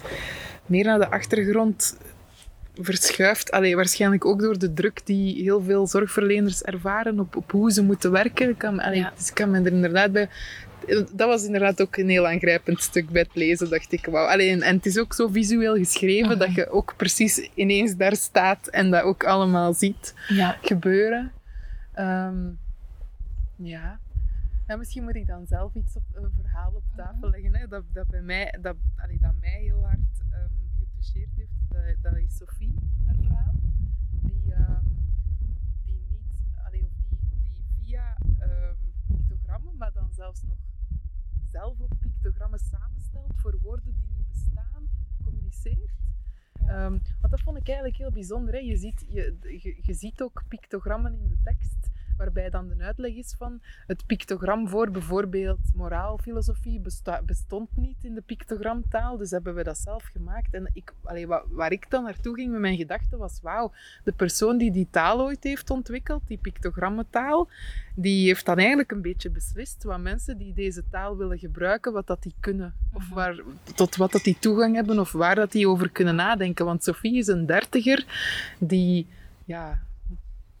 meer 0.66 0.84
naar 0.84 0.98
de 0.98 1.10
achtergrond 1.10 1.96
verschuift. 2.74 3.50
Allee, 3.50 3.76
waarschijnlijk 3.76 4.24
ook 4.24 4.40
door 4.40 4.58
de 4.58 4.72
druk 4.72 5.00
die 5.04 5.42
heel 5.42 5.62
veel 5.62 5.86
zorgverleners 5.86 6.62
ervaren 6.62 7.20
op, 7.20 7.36
op 7.36 7.50
hoe 7.50 7.72
ze 7.72 7.82
moeten 7.82 8.10
werken. 8.10 8.56
Kan, 8.56 8.80
allee, 8.80 9.06
dus 9.16 9.32
kan 9.32 9.50
me 9.50 9.60
er 9.60 9.72
inderdaad 9.72 10.12
bij... 10.12 10.28
Dat 11.12 11.28
was 11.28 11.44
inderdaad 11.44 11.80
ook 11.80 11.96
een 11.96 12.08
heel 12.08 12.28
aangrijpend 12.28 12.82
stuk 12.82 13.10
bij 13.10 13.22
het 13.22 13.34
lezen, 13.34 13.70
dacht 13.70 13.92
ik. 13.92 14.06
Wauw. 14.06 14.26
Alleen, 14.26 14.62
en 14.62 14.76
het 14.76 14.86
is 14.86 14.98
ook 14.98 15.14
zo 15.14 15.28
visueel 15.28 15.76
geschreven 15.76 16.38
dat 16.38 16.54
je 16.54 16.70
ook 16.70 16.94
precies 16.96 17.48
ineens 17.54 17.96
daar 17.96 18.16
staat 18.16 18.66
en 18.66 18.90
dat 18.90 19.02
ook 19.02 19.24
allemaal 19.24 19.74
ziet 19.74 20.14
ja. 20.28 20.56
gebeuren. 20.62 21.32
Um, 21.98 22.58
ja. 23.64 24.00
En 24.66 24.78
misschien 24.78 25.04
moet 25.04 25.14
ik 25.14 25.26
dan 25.26 25.46
zelf 25.46 25.74
iets 25.74 25.96
op 25.96 26.04
een 26.12 26.32
verhaal 26.32 26.72
op 26.72 26.84
tafel 26.96 27.30
leggen. 27.30 27.54
Hè, 27.54 27.66
dat, 27.66 27.84
dat, 27.92 28.06
bij 28.08 28.22
mij, 28.22 28.58
dat, 28.60 28.76
allee, 28.96 29.18
dat 29.18 29.34
mij 29.40 29.60
heel 29.60 29.84
hard 29.84 30.24
um, 30.32 30.70
getoucheerd 30.78 31.34
heeft. 31.36 31.52
Dat, 31.68 31.96
dat, 32.02 32.16
is 32.16 32.36
Sophie, 32.36 32.74
haar 33.06 33.14
verhaal. 33.14 33.54
Die, 34.10 34.54
um, 34.54 34.84
die 35.84 36.02
niet, 36.10 36.44
allee, 36.64 36.84
of 36.84 36.92
die, 37.08 37.18
die 37.42 37.64
via 37.74 38.16
um, 38.40 38.92
pictogrammen, 39.06 39.76
maar 39.76 39.92
dan 39.92 40.12
zelfs 40.12 40.42
nog 40.42 40.58
zelf 41.46 41.80
ook 41.80 41.98
pictogrammen 41.98 42.58
samenstelt 42.58 43.32
voor 43.36 43.58
woorden 43.60 43.94
die 43.94 44.08
niet 44.16 44.28
bestaan, 44.28 44.88
communiceert. 45.24 46.00
Ja. 46.66 46.90
want 46.90 47.30
dat 47.30 47.40
vond 47.40 47.56
ik 47.56 47.66
eigenlijk 47.66 47.96
heel 47.96 48.10
bijzonder. 48.10 48.54
Hè. 48.54 48.60
Je, 48.60 48.76
ziet, 48.76 49.04
je, 49.08 49.36
je, 49.40 49.78
je 49.80 49.94
ziet 49.94 50.22
ook 50.22 50.42
pictogrammen 50.48 51.14
in 51.14 51.28
de 51.28 51.38
tekst 51.42 51.90
waarbij 52.16 52.50
dan 52.50 52.68
de 52.68 52.84
uitleg 52.84 53.14
is 53.14 53.34
van 53.38 53.60
het 53.86 54.06
pictogram 54.06 54.68
voor 54.68 54.90
bijvoorbeeld 54.90 55.58
moraalfilosofie 55.74 56.80
bestond 57.24 57.76
niet 57.76 58.04
in 58.04 58.14
de 58.14 58.20
pictogramtaal, 58.20 59.16
dus 59.16 59.30
hebben 59.30 59.54
we 59.54 59.62
dat 59.62 59.78
zelf 59.78 60.04
gemaakt. 60.12 60.54
En 60.54 60.70
ik, 60.72 60.92
allee, 61.02 61.26
waar 61.48 61.72
ik 61.72 61.90
dan 61.90 62.02
naartoe 62.02 62.34
ging 62.34 62.50
met 62.50 62.60
mijn 62.60 62.76
gedachten 62.76 63.18
was, 63.18 63.40
wauw, 63.42 63.72
de 64.04 64.12
persoon 64.12 64.58
die 64.58 64.70
die 64.70 64.88
taal 64.90 65.20
ooit 65.20 65.44
heeft 65.44 65.70
ontwikkeld, 65.70 66.22
die 66.26 66.38
pictogrammentaal, 66.38 67.48
die 67.94 68.26
heeft 68.26 68.46
dan 68.46 68.58
eigenlijk 68.58 68.90
een 68.90 69.02
beetje 69.02 69.30
beslist 69.30 69.82
wat 69.82 70.00
mensen 70.00 70.38
die 70.38 70.54
deze 70.54 70.82
taal 70.90 71.16
willen 71.16 71.38
gebruiken, 71.38 71.92
wat 71.92 72.06
dat 72.06 72.22
die 72.22 72.34
kunnen. 72.40 72.74
Of 72.92 73.06
mhm. 73.06 73.14
waar, 73.14 73.40
tot 73.74 73.96
wat 73.96 74.12
dat 74.12 74.22
die 74.22 74.36
toegang 74.38 74.74
hebben 74.74 74.98
of 74.98 75.12
waar 75.12 75.34
dat 75.34 75.52
die 75.52 75.68
over 75.68 75.90
kunnen 75.90 76.14
nadenken. 76.14 76.64
Want 76.64 76.84
Sophie 76.84 77.18
is 77.18 77.26
een 77.26 77.46
dertiger 77.46 78.04
die 78.58 79.06
ja, 79.44 79.82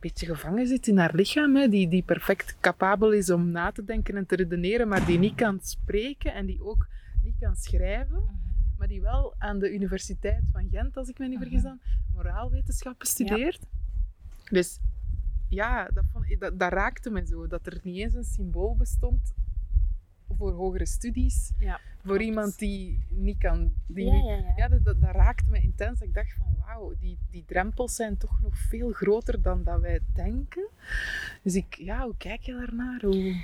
beetje 0.02 0.26
gevangen 0.26 0.66
zit 0.66 0.86
in 0.86 0.98
haar 0.98 1.14
lichaam, 1.14 1.56
hè, 1.56 1.68
die, 1.68 1.88
die 1.88 2.02
perfect 2.02 2.56
capabel 2.60 3.12
is 3.12 3.30
om 3.30 3.50
na 3.50 3.72
te 3.72 3.84
denken 3.84 4.16
en 4.16 4.26
te 4.26 4.36
redeneren, 4.36 4.88
maar 4.88 5.06
die 5.06 5.18
niet 5.18 5.34
kan 5.34 5.58
spreken 5.60 6.34
en 6.34 6.46
die 6.46 6.64
ook 6.64 6.88
niet 7.22 7.38
kan 7.40 7.56
schrijven, 7.56 8.16
mhm. 8.16 8.78
maar 8.78 8.88
die 8.88 9.00
wel 9.00 9.34
aan 9.38 9.58
de 9.58 9.74
Universiteit 9.74 10.42
van 10.52 10.68
Gent, 10.70 10.96
als 10.96 11.08
ik 11.08 11.18
me 11.18 11.26
niet 11.26 11.38
mhm. 11.38 11.42
vergis 11.42 11.62
dan, 11.62 11.80
moraalwetenschappen 12.14 13.06
studeert. 13.06 13.66
Dus 14.50 14.80
ja, 15.48 15.88
dat, 15.94 16.04
vond, 16.12 16.40
dat, 16.40 16.58
dat 16.58 16.72
raakte 16.72 17.10
me 17.10 17.26
zo, 17.26 17.46
dat 17.46 17.66
er 17.66 17.78
niet 17.82 17.96
eens 17.96 18.14
een 18.14 18.24
symbool 18.24 18.76
bestond 18.76 19.34
voor 20.36 20.52
hogere 20.52 20.86
studies. 20.86 21.52
Ja, 21.58 21.80
voor 22.04 22.22
iemand 22.22 22.58
die 22.58 23.04
niet 23.08 23.38
kan. 23.38 23.72
Die 23.86 24.04
ja, 24.04 24.14
ja, 24.14 24.34
ja. 24.34 24.52
ja 24.56 24.68
dat, 24.68 24.84
dat, 24.84 24.96
raakt 25.00 25.48
me 25.48 25.60
intens. 25.60 26.00
Ik 26.00 26.14
dacht 26.14 26.32
van 26.32 26.56
wauw, 26.66 26.94
die, 26.98 27.18
die 27.30 27.44
drempels 27.46 27.94
zijn 27.94 28.16
toch 28.16 28.40
nog 28.42 28.56
veel 28.56 28.92
groter 28.92 29.42
dan 29.42 29.62
dat 29.62 29.80
wij 29.80 30.00
denken. 30.14 30.68
Dus 31.42 31.54
ik, 31.54 31.74
ja, 31.74 32.04
hoe 32.04 32.16
kijk 32.16 32.40
je 32.40 32.52
daarnaar? 32.52 33.00
Hoe... 33.00 33.40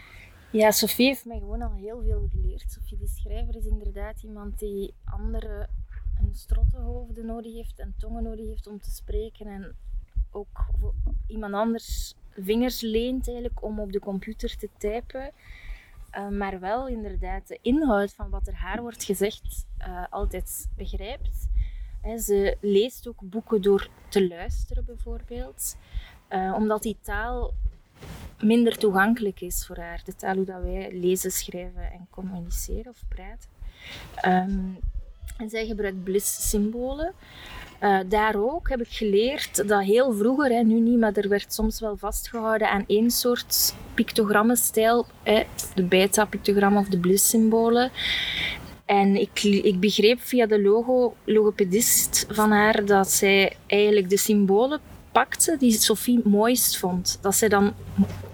Ja, 0.50 0.70
Sofie 0.70 1.06
heeft 1.06 1.24
mij 1.24 1.38
gewoon 1.38 1.62
al 1.62 1.72
heel 1.72 2.02
veel 2.02 2.28
geleerd. 2.30 2.70
Sofie 2.70 2.98
de 2.98 3.08
schrijver 3.08 3.56
is 3.56 3.64
inderdaad 3.64 4.22
iemand 4.22 4.58
die 4.58 4.94
anderen 5.04 5.68
een 6.18 6.34
strottenhoofden 6.34 7.26
nodig 7.26 7.54
heeft 7.54 7.78
en 7.78 7.94
tongen 7.98 8.22
nodig 8.22 8.46
heeft 8.46 8.66
om 8.66 8.80
te 8.80 8.90
spreken. 8.90 9.46
En 9.46 9.76
ook 10.30 10.66
iemand 11.26 11.54
anders 11.54 12.14
vingers 12.30 12.80
leent 12.80 13.28
eigenlijk 13.28 13.62
om 13.62 13.80
op 13.80 13.92
de 13.92 13.98
computer 13.98 14.56
te 14.56 14.68
typen. 14.78 15.32
Eh, 16.10 16.28
maar 16.28 16.60
wel 16.60 16.88
inderdaad 16.88 17.48
de 17.48 17.58
inhoud 17.62 18.12
van 18.12 18.30
wat 18.30 18.46
er 18.46 18.54
haar 18.54 18.80
wordt 18.80 19.04
gezegd 19.04 19.66
uh, 19.80 20.04
altijd 20.10 20.68
begrijpt. 20.76 21.48
ze 22.18 22.56
leest 22.60 23.08
ook 23.08 23.20
boeken 23.22 23.62
door 23.62 23.88
te 24.08 24.28
luisteren, 24.28 24.84
bijvoorbeeld, 24.84 25.76
uh, 26.30 26.54
omdat 26.56 26.82
die 26.82 26.96
taal 27.02 27.54
minder 28.40 28.78
toegankelijk 28.78 29.40
is 29.40 29.66
voor 29.66 29.76
haar. 29.76 30.02
De 30.04 30.14
taal 30.14 30.34
hoe 30.34 30.44
dat 30.44 30.62
wij 30.62 30.92
lezen, 30.92 31.30
schrijven 31.30 31.92
en 31.92 32.06
communiceren 32.10 32.88
of 32.88 33.02
praten. 33.08 33.50
Um, 34.24 34.78
en 35.36 35.48
zij 35.48 35.66
gebruikt 35.66 36.04
bliss-symbolen. 36.04 37.14
Uh, 37.82 37.98
daar 38.08 38.34
ook 38.36 38.68
heb 38.68 38.80
ik 38.80 38.90
geleerd 38.90 39.68
dat 39.68 39.82
heel 39.82 40.12
vroeger, 40.12 40.50
hè, 40.50 40.62
nu 40.62 40.80
niet, 40.80 40.98
maar 40.98 41.12
er 41.12 41.28
werd 41.28 41.52
soms 41.52 41.80
wel 41.80 41.96
vastgehouden 41.96 42.70
aan 42.70 42.84
één 42.86 43.10
soort 43.10 43.74
pictogrammenstijl, 43.94 45.06
hè, 45.22 45.42
de 45.74 45.82
beta-pictogrammen 45.82 46.80
of 46.80 46.88
de 46.88 46.98
bliss-symbolen. 46.98 47.90
En 48.84 49.16
ik, 49.20 49.42
ik 49.42 49.80
begreep 49.80 50.20
via 50.20 50.46
de 50.46 50.62
logo, 50.62 51.14
logopedist 51.24 52.26
van 52.28 52.50
haar 52.50 52.84
dat 52.84 53.10
zij 53.10 53.56
eigenlijk 53.66 54.10
de 54.10 54.16
symbolen 54.16 54.80
pakte 55.12 55.56
die 55.58 55.72
Sophie 55.72 56.20
mooist 56.24 56.78
vond. 56.78 57.18
Dat 57.20 57.34
zij 57.34 57.48
dan 57.48 57.74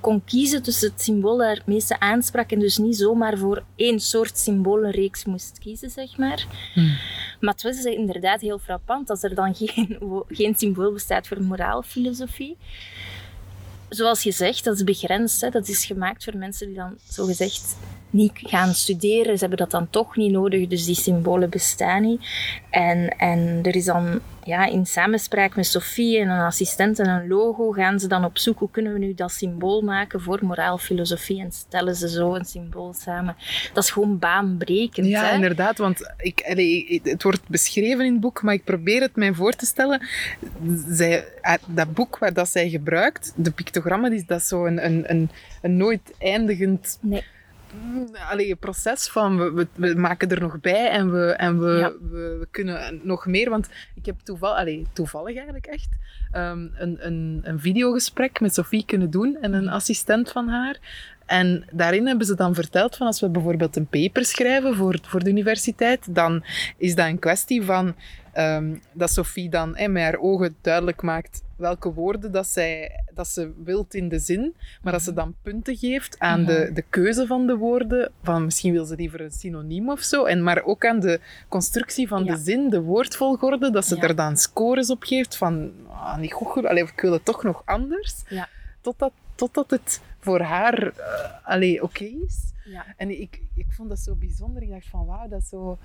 kon 0.01 0.25
kiezen 0.25 0.63
tussen 0.63 0.91
het 0.91 1.03
symbool 1.03 1.37
dat 1.37 1.57
het 1.57 1.67
meeste 1.67 2.01
aansprak 2.01 2.51
en 2.51 2.59
dus 2.59 2.79
niet 2.79 2.97
zomaar 2.97 3.39
voor 3.39 3.63
één 3.77 4.01
soort 4.01 4.39
symbolenreeks 4.39 5.25
moest 5.25 5.59
kiezen, 5.59 5.91
zeg 5.91 6.19
maar. 6.19 6.47
Hmm. 6.75 6.97
Maar 7.45 7.55
het 7.55 7.63
was 7.63 7.85
inderdaad 7.85 8.41
heel 8.41 8.59
frappant 8.59 9.11
als 9.11 9.23
er 9.23 9.35
dan 9.35 9.55
geen, 9.55 9.99
geen 10.29 10.55
symbool 10.55 10.93
bestaat 10.93 11.27
voor 11.27 11.43
moraalfilosofie. 11.43 12.57
Zoals 13.89 14.23
je 14.23 14.33
zegt, 14.33 14.65
dat 14.65 14.77
is 14.77 14.85
begrensd. 14.85 15.41
Hè? 15.41 15.51
Dat 15.51 15.69
is 15.69 15.85
gemaakt 15.85 16.25
voor 16.25 16.37
mensen 16.37 16.67
die 16.67 16.77
dan 16.77 16.99
zogezegd 17.09 17.77
niet 18.15 18.33
gaan 18.35 18.75
studeren. 18.75 19.35
Ze 19.35 19.41
hebben 19.41 19.59
dat 19.59 19.71
dan 19.71 19.91
toch 19.91 20.17
niet 20.17 20.33
nodig, 20.33 20.67
dus 20.69 20.85
die 20.85 20.95
symbolen 20.95 21.51
bestaan 21.51 22.03
niet. 22.03 22.27
En, 22.71 23.09
en 23.09 23.61
er 23.63 23.77
is 23.77 23.85
dan 23.85 24.21
ja, 24.45 24.67
in 24.67 24.87
samenspraak 24.87 25.57
met 25.57 25.67
Sophie 25.67 26.19
en 26.19 26.29
een 26.29 26.45
assistent 26.45 26.99
en 26.99 27.09
een 27.09 27.29
logo 27.29 27.71
gaan 27.71 28.01
ze 28.01 28.07
dan 28.07 28.25
op 28.25 28.39
zoek 28.39 28.59
hoe 28.59 28.71
kunnen 28.71 28.93
we 28.93 28.99
nu 28.99 29.15
dat 29.15 29.33
symbool 29.33 29.81
maken 29.81 30.21
voor 30.21 30.39
moraalfilosofie 30.43 31.41
en 31.41 31.53
stellen 31.53 31.95
ze 31.95 32.09
zo 32.09 32.35
een 32.35 32.45
symbool 32.45 32.93
samen. 32.93 33.37
Dat 33.73 33.85
is 33.85 33.91
gewoon 33.91 34.19
baanbrekend. 34.19 35.07
Ja, 35.07 35.31
inderdaad, 35.31 35.79
want 35.79 36.15
ik, 36.17 36.43
het 37.03 37.23
wordt 37.23 37.49
beschreven 37.49 38.05
in 38.05 38.13
het 38.13 38.21
boek, 38.21 38.43
maar 38.43 38.55
ik 38.55 38.65
probeer 38.65 39.01
het 39.01 39.17
mij 39.17 39.33
voor 39.33 39.53
te 39.53 39.67
stellen. 39.67 40.07
Zij, 40.89 41.25
eh, 41.41 41.55
dat 41.67 41.95
boek 41.95 42.19
waar 42.19 42.33
dat 42.33 42.49
zij 42.49 42.69
gebruikt, 42.69 43.33
de 43.37 43.51
pictogrammen, 43.51 44.25
dat 44.27 44.41
is 44.41 44.49
zo 44.49 44.67
een, 44.67 44.85
een, 44.85 45.11
een, 45.11 45.31
een 45.63 45.77
nooit 45.77 46.15
eindigend... 46.19 46.99
Nee 47.01 47.25
allee, 48.31 48.55
proces 48.55 49.09
van 49.09 49.55
we, 49.55 49.67
we, 49.75 49.95
maken 49.95 50.31
er 50.31 50.41
nog 50.41 50.61
bij 50.61 50.91
en, 50.91 51.13
we, 51.13 51.31
en 51.31 51.61
we, 51.61 51.97
we, 52.11 52.47
kunnen 52.51 53.01
nog 53.03 53.27
meer. 53.27 53.51
Want 53.51 53.69
ik 53.95 54.07
heb 54.07 54.21
toeval, 54.23 54.57
allee, 54.57 54.87
toevallig 54.93 55.35
eigenlijk 55.35 55.67
echt 55.67 55.89
um, 56.35 56.73
een, 56.77 57.07
een, 57.07 57.41
een 57.43 57.61
videogesprek 57.61 58.41
met 58.41 58.55
Sophie 58.55 58.85
kunnen 58.85 59.11
doen 59.11 59.37
en 59.41 59.53
een 59.53 59.69
assistent 59.69 60.31
van 60.31 60.49
haar. 60.49 60.79
En 61.27 61.65
daarin 61.73 62.07
hebben 62.07 62.27
ze 62.27 62.35
dan 62.35 62.55
verteld 62.55 62.97
van 62.97 63.07
als 63.07 63.21
we 63.21 63.29
bijvoorbeeld 63.29 63.77
een 63.77 63.87
paper 63.87 64.25
schrijven 64.25 64.75
voor, 64.75 64.99
voor 65.03 65.25
de 65.25 65.31
universiteit, 65.31 66.15
dan 66.15 66.45
is 66.77 66.95
dat 66.95 67.07
een 67.07 67.19
kwestie 67.19 67.63
van 67.63 67.95
um, 68.39 68.81
dat 68.93 69.11
Sophie 69.11 69.51
dan 69.51 69.71
met 69.71 70.03
haar 70.03 70.19
ogen 70.19 70.57
duidelijk 70.61 71.03
maakt 71.03 71.43
welke 71.65 71.93
woorden 71.93 72.33
dat 72.33 72.47
zij 72.47 72.91
dat 73.15 73.29
ze 73.29 73.53
wilt 73.65 73.95
in 73.95 74.09
de 74.09 74.19
zin, 74.19 74.55
maar 74.83 74.93
dat 74.93 75.03
ze 75.03 75.13
dan 75.13 75.35
punten 75.43 75.77
geeft 75.77 76.19
aan 76.19 76.45
de, 76.45 76.71
de 76.75 76.83
keuze 76.83 77.27
van 77.27 77.47
de 77.47 77.57
woorden. 77.57 78.13
Van 78.23 78.45
misschien 78.45 78.73
wil 78.73 78.85
ze 78.85 78.97
liever 78.97 79.21
een 79.21 79.31
synoniem 79.31 79.91
of 79.91 80.01
zo. 80.01 80.25
En, 80.25 80.43
maar 80.43 80.63
ook 80.65 80.85
aan 80.87 81.01
de 81.01 81.21
constructie 81.49 82.09
van 82.09 82.25
Ja. 82.25 82.35
de 82.35 82.41
zin, 82.43 82.71
de 82.71 82.81
woordvolgorde, 82.81 83.71
dat 83.71 83.85
ze 83.87 83.97
Ja. 83.97 84.03
er 84.03 84.15
dan 84.17 84.37
scores 84.37 84.91
op 84.91 85.03
geeft 85.03 85.37
van 85.37 85.73
ah, 85.89 86.19
niet 86.19 86.33
goed, 86.33 86.65
allee, 86.67 86.83
ik 86.85 87.01
wil 87.01 87.13
het 87.13 87.25
toch 87.25 87.43
nog 87.43 87.63
anders. 87.65 88.23
Ja. 88.29 88.49
Totdat, 88.81 89.13
totdat 89.35 89.71
het 89.71 90.01
voor 90.19 90.41
haar 90.41 90.93
allee, 91.43 91.83
oké 91.83 92.05
is. 92.05 92.53
Ja. 92.65 92.85
En 92.97 93.21
ik, 93.21 93.41
ik 93.55 93.67
vond 93.69 93.89
dat 93.89 93.99
zo 93.99 94.15
bijzonder. 94.15 94.63
Ik 94.63 94.71
dacht 94.71 94.87
van 94.89 95.07
wauw, 95.07 95.29
dat 95.29 95.41
is 95.41 95.49
zo... 95.49 95.79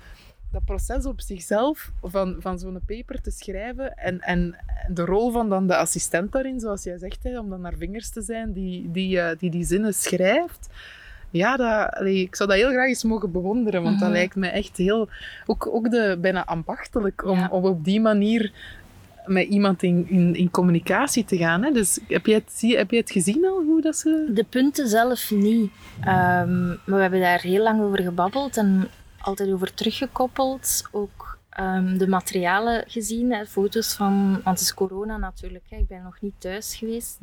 Dat 0.52 0.64
proces 0.64 1.06
op 1.06 1.20
zichzelf, 1.20 1.90
van, 2.02 2.36
van 2.38 2.58
zo'n 2.58 2.80
paper 2.86 3.20
te 3.20 3.30
schrijven 3.30 3.96
en, 3.96 4.20
en 4.20 4.56
de 4.88 5.04
rol 5.04 5.30
van 5.30 5.48
dan 5.48 5.66
de 5.66 5.76
assistent 5.76 6.32
daarin, 6.32 6.60
zoals 6.60 6.82
jij 6.84 6.98
zegt, 6.98 7.22
hè, 7.22 7.38
om 7.38 7.50
dan 7.50 7.60
naar 7.60 7.74
vingers 7.78 8.10
te 8.10 8.22
zijn 8.22 8.52
die 8.52 8.90
die, 8.90 9.20
eh, 9.20 9.38
die, 9.38 9.50
die 9.50 9.64
zinnen 9.64 9.94
schrijft. 9.94 10.68
Ja, 11.30 11.56
dat, 11.56 11.90
allee, 11.92 12.20
ik 12.20 12.36
zou 12.36 12.48
dat 12.48 12.58
heel 12.58 12.70
graag 12.70 12.88
eens 12.88 13.04
mogen 13.04 13.32
bewonderen, 13.32 13.82
want 13.82 13.98
dat 13.98 14.08
Mhm. 14.08 14.16
lijkt 14.16 14.34
me 14.36 14.46
echt 14.48 14.76
heel... 14.76 15.08
Ook, 15.46 15.66
ook 15.66 15.90
de, 15.90 16.18
bijna 16.20 16.44
ambachtelijk 16.46 17.24
om, 17.24 17.38
Ja. 17.38 17.48
om 17.50 17.64
op 17.64 17.84
die 17.84 18.00
manier 18.00 18.52
met 19.26 19.46
iemand 19.48 19.82
in, 19.82 20.06
in, 20.08 20.34
in 20.34 20.50
communicatie 20.50 21.24
te 21.24 21.36
gaan. 21.36 21.62
Hè. 21.64 21.70
Dus 21.72 21.98
heb 22.08 22.26
je, 22.26 22.34
het, 22.34 22.52
zie, 22.52 22.76
heb 22.76 22.90
je 22.90 22.96
het 22.96 23.10
gezien 23.10 23.46
al, 23.46 23.62
hoe 23.62 23.80
dat 23.80 23.96
ze... 23.96 24.30
De 24.34 24.44
punten 24.44 24.88
zelf 24.88 25.30
niet. 25.30 25.70
Ehm, 26.00 26.66
maar 26.68 26.78
we 26.84 27.00
hebben 27.00 27.20
daar 27.20 27.40
heel 27.40 27.62
lang 27.62 27.82
over 27.82 28.02
gebabbeld 28.02 28.56
en 28.56 28.88
altijd 29.20 29.52
over 29.52 29.74
teruggekoppeld. 29.74 30.88
Ook 30.92 31.38
ehm, 31.50 31.96
de 31.98 32.08
materialen 32.08 32.84
gezien, 32.86 33.32
hè, 33.32 33.46
foto's 33.46 33.94
van, 33.94 34.32
want 34.32 34.44
het 34.44 34.60
is 34.60 34.74
corona 34.74 35.16
natuurlijk, 35.16 35.64
hè, 35.68 35.76
ik 35.76 35.86
ben 35.86 36.02
nog 36.02 36.20
niet 36.20 36.34
thuis 36.38 36.74
geweest. 36.76 37.18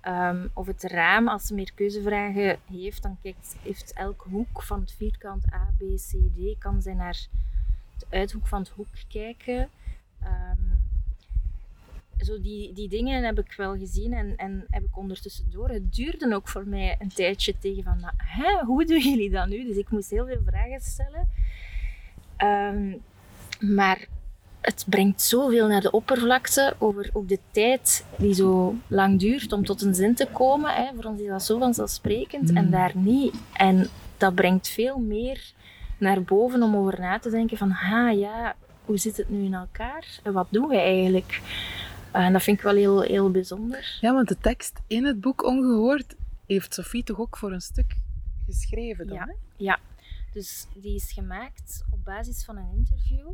Ehm, 0.00 0.46
of 0.54 0.66
het 0.66 0.82
raam, 0.82 1.28
als 1.28 1.46
ze 1.46 1.54
meer 1.54 1.72
keuzevragen 1.74 2.58
heeft, 2.72 3.02
dan 3.02 3.18
kijkt, 3.22 3.56
heeft 3.62 3.92
elke 3.92 4.28
hoek 4.28 4.62
van 4.62 4.80
het 4.80 4.92
vierkant 4.92 5.52
A, 5.52 5.68
B, 5.78 5.80
C, 5.80 6.10
D, 6.10 6.58
kan 6.58 6.82
zij 6.82 6.94
naar 6.94 7.26
de 7.98 8.06
uithoek 8.10 8.46
van 8.46 8.60
het 8.60 8.68
hoek 8.68 8.86
kijken. 9.08 9.68
Ehm, 10.22 10.58
zo 12.24 12.40
die, 12.40 12.72
die 12.72 12.88
dingen 12.88 13.24
heb 13.24 13.38
ik 13.38 13.52
wel 13.56 13.76
gezien 13.76 14.12
en, 14.12 14.32
en 14.36 14.64
heb 14.70 14.82
ik 14.82 14.96
ondertussen 14.96 15.44
door. 15.50 15.68
Het 15.68 15.94
duurde 15.94 16.34
ook 16.34 16.48
voor 16.48 16.66
mij 16.66 16.96
een 16.98 17.12
tijdje 17.12 17.54
tegen 17.58 17.82
van, 17.82 17.98
hè, 18.16 18.64
hoe 18.64 18.84
doen 18.84 19.00
jullie 19.00 19.30
dat 19.30 19.48
nu? 19.48 19.64
Dus 19.64 19.76
ik 19.76 19.90
moest 19.90 20.10
heel 20.10 20.26
veel 20.26 20.42
vragen 20.46 20.80
stellen. 20.80 21.28
Ehm, 22.36 22.92
maar 23.74 24.06
het 24.60 24.84
brengt 24.88 25.22
zoveel 25.22 25.68
naar 25.68 25.80
de 25.80 25.90
oppervlakte 25.90 26.74
over 26.78 27.10
ook 27.12 27.28
de 27.28 27.38
tijd 27.50 28.04
die 28.16 28.34
zo 28.34 28.74
lang 28.86 29.18
duurt 29.18 29.52
om 29.52 29.64
tot 29.64 29.82
een 29.82 29.94
zin 29.94 30.14
te 30.14 30.26
komen. 30.32 30.74
Hè. 30.74 30.90
Voor 30.94 31.04
ons 31.04 31.20
is 31.20 31.28
dat 31.28 31.42
zo 31.42 31.58
vanzelfsprekend 31.58 32.52
en 32.52 32.64
Mm. 32.64 32.70
daar 32.70 32.92
niet. 32.94 33.34
En 33.52 33.88
dat 34.16 34.34
brengt 34.34 34.68
veel 34.68 34.98
meer 34.98 35.52
naar 35.98 36.22
boven 36.22 36.62
om 36.62 36.76
over 36.76 37.00
na 37.00 37.18
te 37.18 37.30
denken 37.30 37.56
van, 37.56 37.70
ha 37.70 38.10
ja, 38.10 38.54
hoe 38.84 38.98
zit 38.98 39.16
het 39.16 39.30
nu 39.30 39.44
in 39.44 39.54
elkaar? 39.54 40.20
En 40.22 40.32
wat 40.32 40.46
doen 40.50 40.68
we 40.68 40.76
eigenlijk? 40.76 41.40
En 42.12 42.32
dat 42.32 42.42
vind 42.42 42.56
ik 42.56 42.62
wel 42.62 42.74
heel, 42.74 43.00
heel 43.00 43.30
bijzonder. 43.30 43.98
Ja, 44.00 44.12
want 44.12 44.28
de 44.28 44.38
tekst 44.38 44.80
in 44.86 45.04
het 45.04 45.20
boek 45.20 45.44
Ongehoord 45.44 46.16
heeft 46.46 46.74
Sophie 46.74 47.02
toch 47.04 47.18
ook 47.18 47.36
voor 47.36 47.52
een 47.52 47.60
stuk 47.60 47.96
geschreven 48.46 49.06
dan, 49.06 49.16
Ja. 49.16 49.24
hè? 49.26 49.32
Ja, 49.56 49.78
dus 50.32 50.66
die 50.74 50.94
is 50.94 51.12
gemaakt 51.12 51.84
op 51.90 52.04
basis 52.04 52.44
van 52.44 52.56
een 52.56 52.70
interview, 52.76 53.28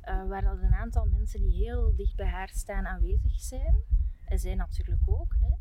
eh, 0.00 0.28
waar 0.28 0.42
dat 0.42 0.58
een 0.62 0.74
aantal 0.74 1.06
mensen 1.06 1.40
die 1.40 1.52
heel 1.64 1.92
dicht 1.96 2.16
bij 2.16 2.26
haar 2.28 2.48
staan 2.48 2.86
aanwezig 2.86 3.40
zijn. 3.40 3.76
En 4.24 4.38
zij 4.38 4.54
natuurlijk 4.54 5.02
ook. 5.06 5.36
Hè. 5.40 5.54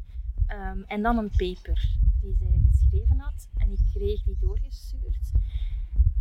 Ehm, 0.56 0.82
en 0.86 1.02
dan 1.02 1.18
een 1.18 1.30
paper 1.30 1.98
die 2.22 2.36
zij 2.40 2.62
geschreven 2.72 3.20
had. 3.20 3.48
En 3.58 3.72
ik 3.72 3.80
kreeg 3.94 4.24
die 4.24 4.38
doorgestuurd. 4.40 5.32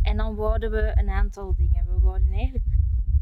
En 0.01 0.17
dan 0.17 0.35
wouden 0.35 0.71
we 0.71 0.91
een 0.97 1.09
aantal 1.09 1.55
dingen. 1.55 1.85
We 1.85 1.99
wouden 1.99 2.31
eigenlijk 2.31 2.65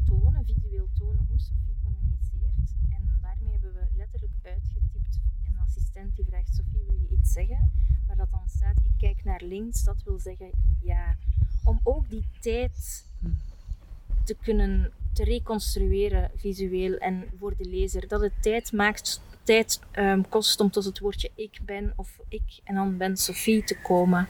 tonen, 0.06 0.44
visueel 0.44 0.88
tonen, 0.98 1.26
hoe 1.28 1.38
Sophie 1.40 1.74
communiceert. 1.84 2.74
En 2.90 3.18
daarmee 3.22 3.52
hebben 3.52 3.72
we 3.72 3.86
letterlijk 4.04 4.32
uitgetypt. 4.42 5.18
Een 5.46 5.58
assistent 5.66 6.16
die 6.16 6.24
vraagt, 6.24 6.54
Sophie, 6.54 6.84
wil 6.86 6.96
je 7.00 7.16
iets 7.16 7.32
zeggen? 7.32 7.70
Waar 8.06 8.16
dat 8.16 8.30
dan 8.30 8.48
staat, 8.48 8.76
ik 8.76 8.98
kijk 8.98 9.24
naar 9.24 9.42
links, 9.42 9.84
dat 9.84 10.02
wil 10.04 10.18
zeggen 10.18 10.50
ja. 10.82 11.16
Om 11.64 11.80
ook 11.82 12.10
die 12.10 12.24
tijd 12.40 13.04
te 14.24 14.36
kunnen 14.42 14.92
te 15.12 15.24
reconstrueren 15.24 16.30
visueel 16.36 16.96
en 16.96 17.24
voor 17.38 17.56
de 17.56 17.64
lezer. 17.64 18.08
Dat 18.08 18.20
het 18.20 18.42
tijd 18.42 18.72
maakt, 18.72 19.20
tijd 19.42 19.80
ehm, 19.90 20.22
kost 20.28 20.60
om 20.60 20.70
tot 20.70 20.84
het 20.84 20.98
woordje 20.98 21.30
ik 21.34 21.60
ben 21.62 21.92
of 21.96 22.18
ik 22.28 22.60
en 22.64 22.74
dan 22.74 22.96
ben 22.96 23.16
Sophie 23.16 23.64
te 23.64 23.80
komen. 23.80 24.28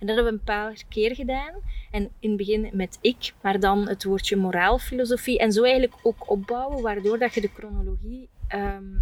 En 0.00 0.06
dat 0.06 0.16
hebben 0.16 0.32
we 0.32 0.38
een 0.38 0.44
paar 0.44 0.82
keer 0.88 1.14
gedaan. 1.14 1.54
En 1.90 2.10
in 2.18 2.28
het 2.28 2.36
begin 2.36 2.70
met 2.72 2.98
ik, 3.00 3.34
maar 3.42 3.60
dan 3.60 3.88
het 3.88 4.04
woordje 4.04 4.36
moraalfilosofie. 4.36 5.38
En 5.38 5.52
zo 5.52 5.62
eigenlijk 5.62 5.96
ook 6.02 6.30
opbouwen, 6.30 6.82
waardoor 6.82 7.18
dat 7.18 7.34
je 7.34 7.40
de 7.40 7.50
chronologie 7.54 8.28
ehm, 8.46 8.94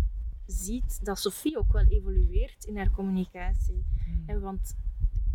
ziet 0.46 1.04
dat 1.04 1.18
Sophie 1.18 1.58
ook 1.58 1.72
wel 1.72 1.84
evolueert 1.84 2.64
in 2.64 2.76
haar 2.76 2.90
communicatie. 2.90 3.84
Hè, 4.26 4.40
want 4.40 4.76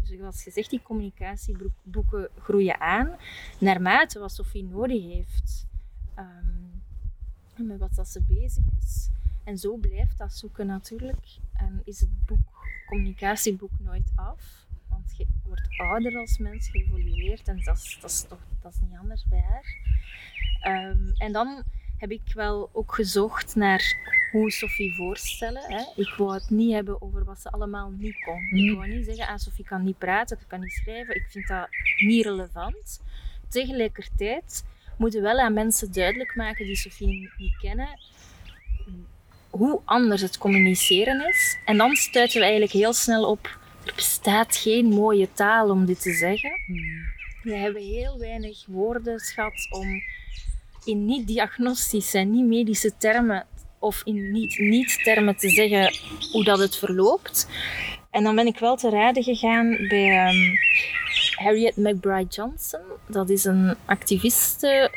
zoals 0.04 0.44
gezegd, 0.44 0.70
die 0.70 0.82
communicatieboeken 0.82 2.30
groeien 2.40 2.80
aan 2.80 3.16
naarmate 3.60 4.20
wat 4.20 4.32
Sophie 4.32 4.64
nodig 4.64 5.04
heeft. 5.04 5.66
Ehm, 6.16 6.64
en 7.56 7.68
met 7.68 7.80
wat 7.80 7.96
dat 7.96 8.08
ze 8.08 8.22
bezig 8.28 8.64
is. 8.82 9.10
En 9.44 9.58
zo 9.58 9.76
blijft 9.76 10.18
dat 10.18 10.34
zoeken 10.34 10.68
natuurlijk. 10.68 11.38
En 11.54 11.82
is 11.84 12.00
het 12.00 12.26
boek, 12.26 12.68
communicatieboek 12.86 13.72
nooit 13.80 14.12
af. 14.16 14.63
Want 14.94 15.18
je 15.18 15.26
wordt 15.46 15.68
ouder 15.78 16.18
als 16.18 16.38
mens, 16.38 16.70
je 16.72 16.80
evolueert. 16.84 17.48
En 17.48 17.62
dat 17.64 17.78
is, 17.78 17.98
dat 18.02 18.10
is 18.10 18.26
toch 18.30 18.40
dat 18.62 18.74
is 18.74 18.80
niet 18.90 18.98
anders 19.00 19.26
bij 19.30 19.44
haar. 19.50 19.76
Ehm, 20.62 21.10
en 21.18 21.32
dan 21.32 21.64
heb 21.98 22.12
ik 22.12 22.22
wel 22.34 22.70
ook 22.74 22.94
gezocht 22.94 23.56
naar 23.56 23.96
hoe 24.32 24.52
Sophie 24.52 24.96
voorstellen. 24.96 25.64
Hè. 25.72 26.02
Ik 26.02 26.14
wou 26.18 26.34
het 26.34 26.50
niet 26.50 26.74
hebben 26.74 27.02
over 27.02 27.24
wat 27.24 27.40
ze 27.40 27.52
allemaal 27.52 27.90
niet 27.90 28.24
kon. 28.26 28.42
Ik 28.44 28.70
Mm. 28.72 28.76
wou 28.76 28.88
niet 28.88 29.06
zeggen, 29.06 29.28
ah, 29.28 29.38
Sophie 29.38 29.66
kan 29.66 29.84
niet 29.84 29.98
praten, 29.98 30.38
ze 30.40 30.46
kan 30.48 30.60
niet 30.60 30.72
schrijven. 30.72 31.16
Ik 31.16 31.26
vind 31.30 31.48
dat 31.48 31.68
niet 31.98 32.26
relevant. 32.26 33.02
Tegelijkertijd 33.50 34.64
moeten 34.98 35.22
we 35.22 35.28
wel 35.28 35.40
aan 35.40 35.54
mensen 35.54 35.92
duidelijk 35.92 36.36
maken 36.36 36.66
die 36.66 36.76
Sophie 36.76 37.32
niet 37.38 37.58
kennen 37.58 38.00
hoe 39.50 39.82
anders 39.86 40.22
het 40.22 40.38
communiceren 40.38 41.28
is. 41.28 41.58
En 41.66 41.78
dan 41.78 41.96
stuiten 41.96 42.38
we 42.38 42.44
eigenlijk 42.44 42.74
heel 42.74 42.94
snel 42.94 43.30
op, 43.30 43.58
er 43.86 43.94
bestaat 43.96 44.56
geen 44.56 44.86
mooie 44.86 45.30
taal 45.34 45.70
om 45.70 45.86
dit 45.86 46.02
te 46.02 46.14
zeggen. 46.14 46.52
We 47.44 47.56
hebben 47.56 47.82
heel 47.82 48.20
weinig 48.20 48.66
woordenschat 48.68 49.68
om 49.70 50.02
in 50.86 51.06
niet-diagnostische, 51.06 52.20
niet-medische 52.20 52.98
termen 52.98 53.46
of 53.80 54.02
in 54.04 54.32
niet-niet-termen 54.32 55.36
te 55.36 55.50
zeggen 55.50 55.94
hoe 56.32 56.44
dat 56.44 56.60
het 56.60 56.76
verloopt. 56.76 57.48
En 58.12 58.24
dan 58.24 58.36
ben 58.36 58.48
ik 58.48 58.60
wel 58.60 58.76
te 58.76 58.90
raden 58.90 59.24
gegaan 59.24 59.70
bij 59.88 60.10
ehm, 60.10 60.56
Harriet 61.44 61.78
McBride 61.78 62.30
Johnson. 62.30 62.82
Dat 63.08 63.30
is 63.30 63.44
een 63.44 63.76
activiste 63.86 64.92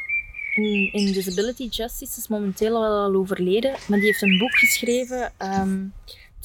in, 0.54 0.92
in 0.92 1.12
disability 1.12 1.68
justice, 1.68 2.18
is 2.18 2.28
momenteel 2.28 2.80
wel 2.80 3.04
al 3.04 3.14
overleden. 3.14 3.74
Maar 3.88 3.98
die 3.98 4.06
heeft 4.06 4.22
een 4.22 4.38
boek 4.38 4.54
geschreven, 4.54 5.32
ehm, 5.36 5.84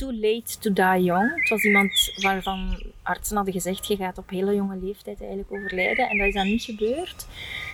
Too 0.02 0.14
Late 0.14 0.60
to 0.60 0.74
Die 0.74 1.04
Young. 1.04 1.40
Het 1.40 1.50
was 1.50 1.64
iemand 1.64 2.14
waarvan 2.22 2.84
artsen 3.04 3.36
hadden 3.36 3.54
gezegd, 3.54 3.88
je 3.88 3.96
gaat 3.96 4.18
op 4.18 4.30
hele 4.30 4.56
jonge 4.56 4.78
leeftijd 4.78 5.20
eigenlijk 5.20 5.52
overlijden. 5.52 6.10
En 6.10 6.18
dat 6.18 6.28
is 6.28 6.34
dan 6.34 6.46
niet 6.46 6.64
gebeurd. 6.64 7.28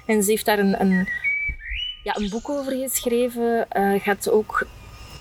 En 0.05 0.23
ze 0.23 0.31
heeft 0.31 0.45
daar 0.45 0.59
een, 0.59 0.81
een, 0.81 1.07
ja, 2.03 2.15
een 2.15 2.29
boek 2.29 2.49
over 2.49 2.71
geschreven. 2.71 3.65
Het 3.69 4.01
gaat 4.01 4.29
ook 4.29 4.67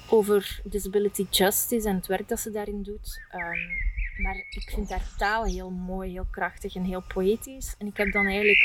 over 0.08 0.60
disability 0.64 1.26
justice 1.30 1.88
en 1.88 1.96
het 1.96 2.06
werk 2.06 2.28
dat 2.28 2.40
ze 2.40 2.50
daarin 2.50 2.82
doet. 2.82 3.20
Ehm, 3.30 4.22
maar 4.22 4.36
ik 4.50 4.70
vind 4.74 4.90
haar 4.90 5.08
taal 5.16 5.44
heel 5.44 5.70
mooi, 5.70 6.10
heel 6.10 6.26
krachtig 6.30 6.74
en 6.74 6.84
heel 6.84 7.02
poëtisch. 7.14 7.74
En 7.78 7.86
ik 7.86 7.96
heb 7.96 8.12
dan 8.12 8.26
eigenlijk 8.26 8.64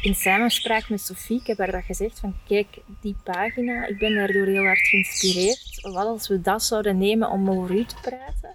in 0.00 0.14
samenspraak 0.14 0.88
met 0.88 1.00
Sophie, 1.00 1.40
ik 1.40 1.46
heb 1.46 1.58
haar 1.58 1.70
dat 1.70 1.84
gezegd, 1.84 2.18
van 2.18 2.36
kijk, 2.46 2.78
die 3.00 3.16
pagina, 3.24 3.86
ik 3.86 3.98
ben 3.98 4.14
daardoor 4.14 4.46
heel 4.46 4.64
hard 4.64 4.78
geïnspireerd. 4.78 5.80
Wat 5.80 6.06
als 6.06 6.28
we 6.28 6.40
dat 6.40 6.62
zouden 6.62 6.98
nemen 6.98 7.30
om 7.30 7.50
over 7.50 7.74
u 7.74 7.84
te 7.84 7.96
praten? 8.02 8.54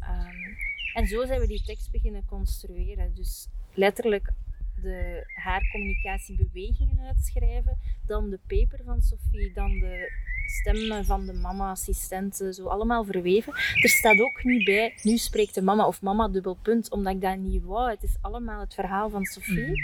Ehm, 0.00 0.54
en 0.94 1.06
zo 1.06 1.26
zijn 1.26 1.40
we 1.40 1.46
die 1.46 1.62
tekst 1.62 1.90
beginnen 1.90 2.24
construeren. 2.26 3.14
Dus 3.14 3.48
letterlijk 3.74 4.32
de, 4.80 5.30
haar 5.34 5.68
communicatiebewegingen 5.70 7.06
uitschrijven, 7.06 7.78
dan 8.06 8.30
de 8.30 8.38
paper 8.46 8.80
van 8.84 9.02
Sophie, 9.02 9.52
dan 9.52 9.70
de 9.70 10.12
stemmen 10.46 11.04
van 11.04 11.26
de 11.26 11.32
mama-assistenten, 11.32 12.54
zo 12.54 12.66
allemaal 12.66 13.04
verweven. 13.04 13.52
Er 13.82 13.88
staat 13.88 14.20
ook 14.20 14.44
niet 14.44 14.64
bij, 14.64 14.94
nu 15.02 15.16
spreekt 15.16 15.54
de 15.54 15.62
mama 15.62 15.86
of 15.86 16.02
mama 16.02 16.28
dubbelpunt, 16.28 16.90
omdat 16.90 17.14
ik 17.14 17.20
dat 17.20 17.36
niet 17.36 17.62
wou. 17.62 17.90
Het 17.90 18.02
is 18.02 18.16
allemaal 18.20 18.60
het 18.60 18.74
verhaal 18.74 19.10
van 19.10 19.24
Sophie. 19.24 19.82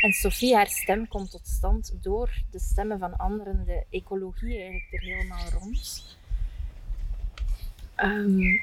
En 0.00 0.12
Sophie, 0.12 0.54
haar 0.54 0.66
stem 0.66 1.08
komt 1.08 1.30
tot 1.30 1.46
stand 1.46 1.94
door 2.02 2.30
de 2.50 2.58
stemmen 2.58 2.98
van 2.98 3.16
anderen, 3.16 3.64
de 3.64 3.84
ecologie 3.90 4.60
eigenlijk 4.60 4.92
er 4.92 5.00
helemaal 5.00 5.48
rond. 5.60 6.16
Ehm, 7.94 8.58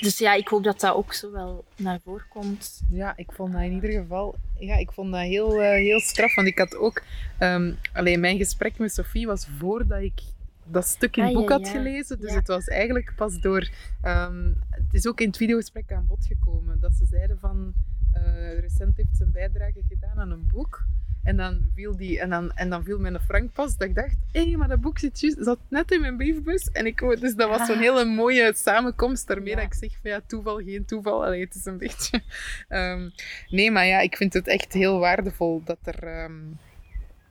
dus 0.00 0.18
ja, 0.18 0.34
ik 0.34 0.48
hoop 0.48 0.64
dat 0.64 0.80
dat 0.80 0.94
ook 0.94 1.12
zo 1.12 1.32
wel 1.32 1.64
naar 1.76 2.00
voren 2.04 2.28
komt. 2.28 2.82
Ja, 2.90 3.16
ik 3.16 3.32
vond 3.32 3.52
dat 3.52 3.62
in 3.62 3.72
ieder 3.72 3.90
geval 3.90 4.36
ja, 4.58 4.76
ik 4.76 4.92
vond 4.92 5.12
dat 5.12 5.20
heel, 5.20 5.60
uh, 5.60 5.70
heel 5.70 6.00
straf. 6.00 6.34
Want 6.34 6.48
ik 6.48 6.58
had 6.58 6.76
ook... 6.76 7.02
Um, 7.40 7.76
alleen 7.92 8.20
mijn 8.20 8.38
gesprek 8.38 8.78
met 8.78 8.92
Sophie 8.92 9.26
was 9.26 9.46
voordat 9.58 10.02
ik 10.02 10.20
dat 10.64 10.86
stuk 10.86 11.16
in 11.16 11.24
het 11.24 11.32
ah, 11.32 11.38
boek 11.38 11.50
had 11.50 11.68
gelezen. 11.68 12.20
Dus 12.20 12.34
het 12.34 12.46
was 12.46 12.66
eigenlijk 12.66 13.12
pas 13.16 13.40
door... 13.40 13.68
Um, 14.02 14.60
het 14.70 14.94
is 14.94 15.06
ook 15.06 15.20
in 15.20 15.26
het 15.26 15.36
videogesprek 15.36 15.92
aan 15.92 16.06
bod 16.06 16.26
gekomen. 16.26 16.80
Dat 16.80 16.92
ze 16.94 17.06
zeiden 17.06 17.38
van... 17.38 17.72
Uh, 18.14 18.58
recent 18.58 18.96
heeft 18.96 19.16
ze 19.16 19.24
een 19.24 19.32
bijdrage 19.32 19.82
gedaan 19.88 20.18
aan 20.18 20.30
een 20.30 20.46
boek. 20.52 20.84
En 21.26 21.36
dan 21.36 21.70
viel, 21.74 21.96
die, 21.96 22.20
en 22.20 22.30
dan, 22.30 22.52
en 22.54 22.70
dan 22.70 22.84
viel 22.84 22.98
mijn 22.98 23.20
frank 23.20 23.52
pas. 23.52 23.76
Dat 23.76 23.88
ik 23.88 23.94
dacht, 23.94 24.16
hé, 24.32 24.44
hey, 24.44 24.56
maar 24.56 24.68
dat 24.68 24.80
boek 24.80 24.98
zit, 24.98 25.20
just, 25.20 25.36
zat 25.40 25.58
net 25.68 25.90
in 25.90 26.00
mijn 26.00 26.16
briefbus. 26.16 26.70
En 26.70 26.86
ik, 26.86 26.98
dus 27.20 27.34
dat 27.34 27.48
was 27.48 27.66
zo'n 27.66 27.76
ah. 27.76 27.80
hele 27.80 28.04
mooie 28.04 28.52
samenkomst. 28.56 29.26
Daarmee 29.26 29.54
dat 29.54 29.64
ik 29.64 29.74
zeg 29.74 29.90
van 30.02 30.10
ja, 30.10 30.20
toeval, 30.26 30.56
geen 30.56 30.84
toeval. 30.84 31.24
Allee, 31.24 31.44
het 31.44 31.54
is 31.54 31.64
een 31.64 31.78
beetje... 31.78 32.22
Um, 32.68 33.12
nee, 33.56 33.70
maar 33.70 33.86
ja, 33.86 34.00
ik 34.00 34.16
vind 34.16 34.32
het 34.32 34.48
echt 34.48 34.72
heel 34.72 34.98
waardevol 34.98 35.62
dat 35.64 35.78
er... 35.82 36.24
Um, 36.24 36.58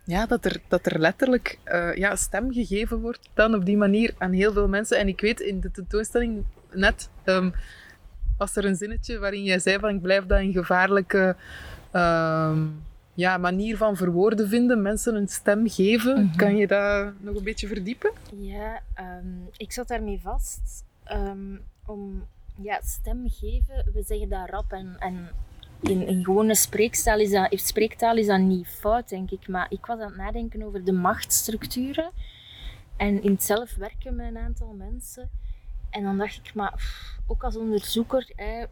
ja, 0.06 0.26
dat 0.26 0.46
er, 0.46 0.62
dat 0.68 0.86
er 0.86 1.00
letterlijk 1.00 1.60
uh, 1.66 1.96
ja, 1.96 2.16
stem 2.16 2.54
gegeven 2.54 3.00
wordt 3.00 3.30
dan 3.34 3.56
op 3.56 3.66
die 3.66 3.78
manier 3.78 4.14
aan 4.18 4.32
heel 4.32 4.54
veel 4.54 4.68
mensen. 4.68 4.98
En 4.98 5.08
ik 5.08 5.22
weet, 5.22 5.40
in 5.40 5.60
de 5.60 5.72
tentoonstelling 5.72 6.46
net 6.72 7.10
um, 7.24 7.54
was 8.38 8.56
er 8.56 8.66
een 8.66 8.76
zinnetje 8.76 9.20
waarin 9.20 9.44
jij 9.44 9.60
zei 9.60 9.80
van 9.80 9.90
ik 9.90 10.02
blijf 10.02 10.26
dat 10.26 10.40
een 10.40 10.54
gevaarlijke 10.54 11.36
ja, 13.16 13.38
manier 13.38 13.78
van 13.78 13.96
verwoorden 13.96 14.48
vinden, 14.50 14.82
mensen 14.82 15.16
een 15.16 15.28
stem 15.28 15.70
geven. 15.70 16.24
Mhm. 16.26 16.36
Kan 16.36 16.56
je 16.56 16.68
dat 16.68 17.14
nog 17.20 17.36
een 17.36 17.44
beetje 17.44 17.68
verdiepen? 17.68 18.12
Ja, 18.36 18.82
um, 19.00 19.50
ik 19.58 19.72
zat 19.72 19.88
daarmee 19.88 20.20
vast. 20.22 20.84
Um, 21.12 21.62
om 21.86 22.28
ja, 22.62 22.80
stem 22.84 23.30
geven, 23.30 23.92
we 23.94 24.04
zeggen 24.04 24.30
dat 24.30 24.50
rap 24.50 24.72
en, 24.72 24.96
en 25.00 25.30
in, 25.82 26.08
in 26.08 26.24
gewone 26.24 26.56
spreektaal 26.56 27.20
is, 27.20 27.32
dat, 27.32 27.60
spreektaal 27.60 28.18
is 28.18 28.28
dat 28.28 28.40
niet 28.40 28.68
fout, 28.68 29.10
denk 29.10 29.32
ik. 29.32 29.48
Maar 29.48 29.66
ik 29.70 29.86
was 29.86 30.00
aan 30.00 30.08
het 30.08 30.18
nadenken 30.18 30.64
over 30.64 30.84
de 30.84 30.92
machtsstructuren. 30.92 32.12
En 32.98 33.24
in 33.24 33.32
het 33.32 33.44
zelf 33.44 33.76
werken 33.76 34.16
met 34.16 34.28
een 34.28 34.38
aantal 34.38 34.74
mensen. 34.78 35.30
En 35.90 36.04
dan 36.04 36.18
dacht 36.18 36.36
ik, 36.44 36.54
maar 36.54 36.84
ook 37.28 37.44
als 37.44 37.56
onderzoeker, 37.56 38.32
hè, 38.36 38.66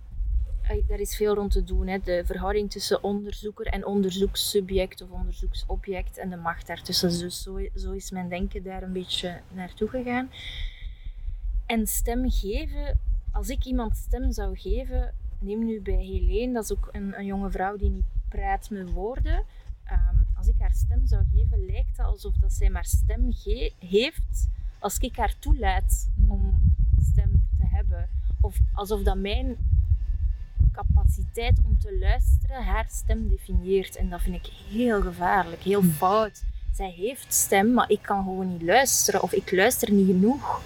daar 0.88 1.00
is 1.00 1.16
veel 1.16 1.36
rond 1.36 1.52
te 1.52 1.64
doen. 1.64 1.88
Hè. 1.88 2.00
De 2.00 2.24
verhouding 2.26 2.72
tussen 2.72 3.04
onderzoeker 3.04 3.66
en 3.66 3.86
onderzoekssubject 3.86 5.02
of 5.02 5.10
onderzoeksobject 5.10 6.18
en 6.18 6.30
de 6.30 6.36
macht 6.36 6.68
daartussen. 6.68 7.20
Dus 7.20 7.42
zo, 7.42 7.60
zo 7.76 7.92
is 7.92 8.12
mijn 8.12 8.30
denken 8.30 8.64
daar 8.64 8.84
een 8.84 8.94
beetje 8.94 9.42
naartoe 9.54 9.88
gegaan. 9.90 10.30
En 11.66 11.88
stem 11.88 12.32
geven, 12.32 13.00
als 13.32 13.50
ik 13.50 13.66
iemand 13.66 13.96
stem 13.96 14.32
zou 14.32 14.58
geven, 14.58 15.14
neem 15.40 15.66
nu 15.66 15.82
bij 15.82 16.04
Helene, 16.06 16.54
dat 16.54 16.64
is 16.64 16.72
ook 16.72 16.90
een, 16.92 17.18
een 17.18 17.26
jonge 17.26 17.52
vrouw 17.52 17.78
die 17.78 17.90
niet 17.90 18.06
praat 18.30 18.70
met 18.70 18.92
woorden. 18.92 19.44
Ehm, 19.84 20.16
als 20.38 20.48
ik 20.48 20.56
haar 20.60 20.74
stem 20.74 21.06
zou 21.06 21.24
geven, 21.34 21.66
lijkt 21.66 21.98
het 21.98 22.06
alsof 22.06 22.36
dat 22.36 22.54
zij 22.54 22.70
maar 22.70 22.86
stem 22.86 23.34
heeft 23.80 24.50
als 24.80 24.98
ik 24.98 25.16
haar 25.16 25.40
toelaat 25.40 26.10
om 26.28 26.76
stem 27.02 27.48
te 27.58 27.66
hebben. 27.68 28.10
Of 28.42 28.60
alsof 28.74 29.04
dat 29.04 29.18
mijn 29.18 29.58
capaciteit 30.74 31.60
om 31.66 31.80
te 31.80 31.98
luisteren 32.00 32.64
haar 32.64 32.86
stem 32.90 33.28
definieert. 33.30 33.96
En 33.96 34.10
dat 34.10 34.22
vind 34.22 34.36
ik 34.36 34.52
heel 34.70 35.02
gevaarlijk, 35.02 35.62
heel 35.62 35.82
hmm. 35.82 35.92
fout. 35.92 36.44
Zij 36.74 36.90
heeft 36.90 37.34
stem, 37.34 37.74
maar 37.74 37.90
ik 37.90 38.02
kan 38.02 38.24
gewoon 38.24 38.52
niet 38.52 38.62
luisteren 38.62 39.22
of 39.22 39.32
ik 39.32 39.52
luister 39.52 39.92
niet 39.92 40.08
genoeg. 40.08 40.62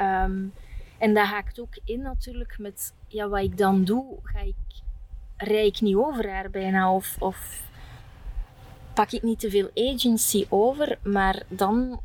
Um, 0.00 0.52
en 0.98 1.14
dat 1.14 1.26
haakt 1.26 1.60
ook 1.60 1.78
in 1.84 2.02
natuurlijk 2.02 2.58
met 2.58 2.92
ja, 3.08 3.28
wat 3.28 3.42
ik 3.42 3.58
dan 3.58 3.84
doe. 3.84 4.18
Ga 4.22 4.40
ik, 4.40 4.54
rij 5.36 5.66
ik 5.66 5.80
niet 5.80 5.96
over 5.96 6.30
haar 6.30 6.50
bijna 6.50 6.94
of, 6.94 7.16
of 7.18 7.62
pak 8.94 9.10
ik 9.10 9.22
niet 9.22 9.40
te 9.40 9.50
veel 9.50 9.70
agency 9.74 10.46
over, 10.48 10.98
maar 11.02 11.42
dan 11.48 12.00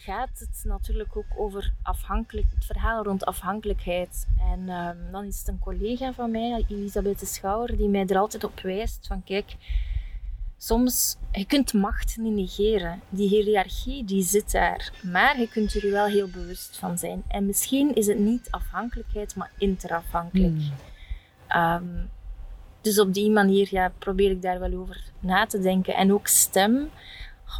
gaat 0.00 0.38
het 0.38 0.62
natuurlijk 0.64 1.16
ook 1.16 1.32
over 1.36 1.72
afhankelijk, 1.82 2.46
het 2.54 2.64
verhaal 2.64 3.02
rond 3.02 3.24
afhankelijkheid. 3.24 4.26
En 4.52 4.68
ehm, 4.68 4.96
dan 5.12 5.24
is 5.24 5.38
het 5.38 5.48
een 5.48 5.58
collega 5.58 6.12
van 6.12 6.30
mij, 6.30 6.64
Elisabeth 6.68 7.20
de 7.20 7.26
Schouwer, 7.26 7.76
die 7.76 7.88
mij 7.88 8.06
er 8.06 8.18
altijd 8.18 8.44
op 8.44 8.60
wijst 8.60 9.06
van 9.06 9.24
kijk, 9.24 9.56
soms, 10.56 11.16
je 11.32 11.44
kunt 11.44 11.72
macht 11.72 12.16
niet 12.16 12.34
negeren. 12.34 13.00
Die 13.08 13.28
hiërarchie, 13.28 14.04
die 14.04 14.22
zit 14.22 14.50
daar. 14.50 14.92
Maar 15.02 15.40
je 15.40 15.48
kunt 15.48 15.74
er 15.74 15.90
wel 15.90 16.06
heel 16.06 16.28
bewust 16.28 16.78
van 16.78 16.98
zijn. 16.98 17.22
En 17.28 17.46
misschien 17.46 17.94
is 17.94 18.06
het 18.06 18.18
niet 18.18 18.50
afhankelijkheid, 18.50 19.36
maar 19.36 19.50
interafhankelijk. 19.58 20.60
Hmm. 20.60 20.72
Ehm, 21.46 22.04
dus 22.80 23.00
op 23.00 23.14
die 23.14 23.30
manier 23.30 23.68
ja, 23.70 23.92
probeer 23.98 24.30
ik 24.30 24.42
daar 24.42 24.60
wel 24.60 24.74
over 24.74 25.02
na 25.18 25.46
te 25.46 25.60
denken. 25.60 25.94
En 25.94 26.12
ook 26.12 26.26
stem. 26.26 26.90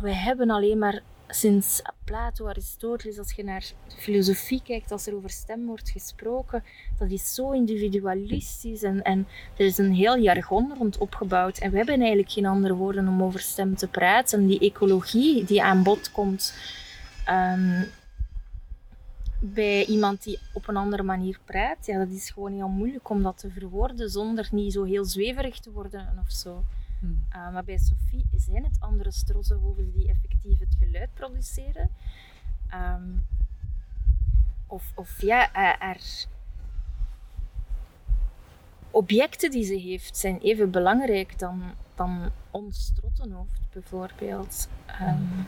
wij 0.00 0.14
hebben 0.14 0.50
alleen 0.50 0.78
maar 0.78 1.02
sinds 1.30 1.82
Plato, 2.04 2.46
Aristoteles, 2.46 3.18
als 3.18 3.32
je 3.32 3.44
naar 3.44 3.64
filosofie 3.96 4.62
kijkt, 4.62 4.92
als 4.92 5.06
er 5.06 5.14
over 5.14 5.30
stem 5.30 5.66
wordt 5.66 5.90
gesproken, 5.90 6.64
dat 6.98 7.10
is 7.10 7.34
zo 7.34 7.50
individualistisch 7.50 8.82
en, 8.82 9.02
en 9.02 9.26
er 9.56 9.66
is 9.66 9.78
een 9.78 9.92
heel 9.92 10.18
jargon 10.18 10.74
rond 10.78 10.98
opgebouwd. 10.98 11.58
En 11.58 11.70
we 11.70 11.76
hebben 11.76 11.98
eigenlijk 11.98 12.30
geen 12.30 12.46
andere 12.46 12.74
woorden 12.74 13.08
om 13.08 13.22
over 13.22 13.40
stem 13.40 13.76
te 13.76 13.88
praten. 13.88 14.46
Die 14.46 14.60
ecologie 14.60 15.44
die 15.44 15.62
aan 15.62 15.82
bod 15.82 16.12
komt 16.12 16.54
ehm, 17.24 17.82
bij 19.40 19.84
iemand 19.84 20.22
die 20.22 20.38
op 20.52 20.68
een 20.68 20.76
andere 20.76 21.02
manier 21.02 21.38
praat, 21.44 21.86
ja, 21.86 21.98
dat 21.98 22.10
is 22.10 22.30
gewoon 22.30 22.52
heel 22.52 22.68
moeilijk 22.68 23.08
om 23.08 23.22
dat 23.22 23.38
te 23.38 23.50
verwoorden 23.50 24.10
zonder 24.10 24.48
niet 24.52 24.72
zo 24.72 24.84
heel 24.84 25.04
zweverig 25.04 25.58
te 25.58 25.70
worden 25.70 26.18
of 26.24 26.30
zo. 26.30 26.64
Hmm. 27.00 27.24
Uh, 27.32 27.52
maar 27.52 27.64
bij 27.64 27.78
Sophie 27.78 28.24
zijn 28.36 28.64
het 28.64 28.80
andere 28.80 29.10
strossenhoven 29.10 29.90
die 29.92 30.08
effectief 30.08 30.58
het 30.58 30.76
geluid 30.78 31.14
produceren. 31.14 31.90
Um, 32.74 33.26
of, 34.66 34.92
of 34.94 35.22
ja, 35.22 35.48
haar 35.52 36.00
objecten 38.90 39.50
die 39.50 39.64
ze 39.64 39.74
heeft 39.74 40.16
zijn 40.16 40.38
even 40.38 40.70
belangrijk 40.70 41.38
dan, 41.38 41.62
dan 41.94 42.30
ons 42.50 42.92
trottenhoofd 42.94 43.60
bijvoorbeeld. 43.72 44.68
Um, 45.00 45.46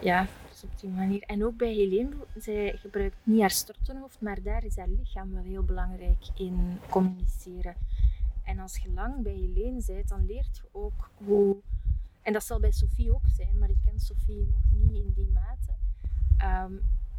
ja, 0.00 0.26
dus 0.50 0.64
op 0.64 0.80
die 0.80 0.90
manier. 0.90 1.22
En 1.22 1.44
ook 1.44 1.56
bij 1.56 1.72
Helene, 1.72 2.14
zij 2.34 2.76
gebruikt 2.76 3.16
niet 3.22 3.40
haar 3.40 3.50
strottenhoofd, 3.50 4.20
maar 4.20 4.42
daar 4.42 4.64
is 4.64 4.76
haar 4.76 4.88
lichaam 4.88 5.32
wel 5.32 5.42
heel 5.42 5.62
belangrijk 5.62 6.28
in 6.34 6.78
communiceren. 6.88 7.74
En 8.46 8.58
als 8.58 8.76
je 8.76 8.90
lang 8.94 9.22
bij 9.22 9.32
Helene 9.32 9.82
bent, 9.86 10.08
dan 10.08 10.26
leert 10.26 10.56
je 10.56 10.62
ook 10.72 11.10
hoe... 11.24 11.56
En 12.22 12.32
dat 12.32 12.44
zal 12.44 12.60
bij 12.60 12.72
Sophie 12.72 13.14
ook 13.14 13.28
zijn, 13.36 13.58
maar 13.58 13.70
ik 13.70 13.76
ken 13.84 14.00
Sophie 14.00 14.46
nog 14.46 14.62
niet 14.70 14.94
in 14.94 15.12
die 15.14 15.28
mate. 15.32 15.74
Ehm, 16.38 16.72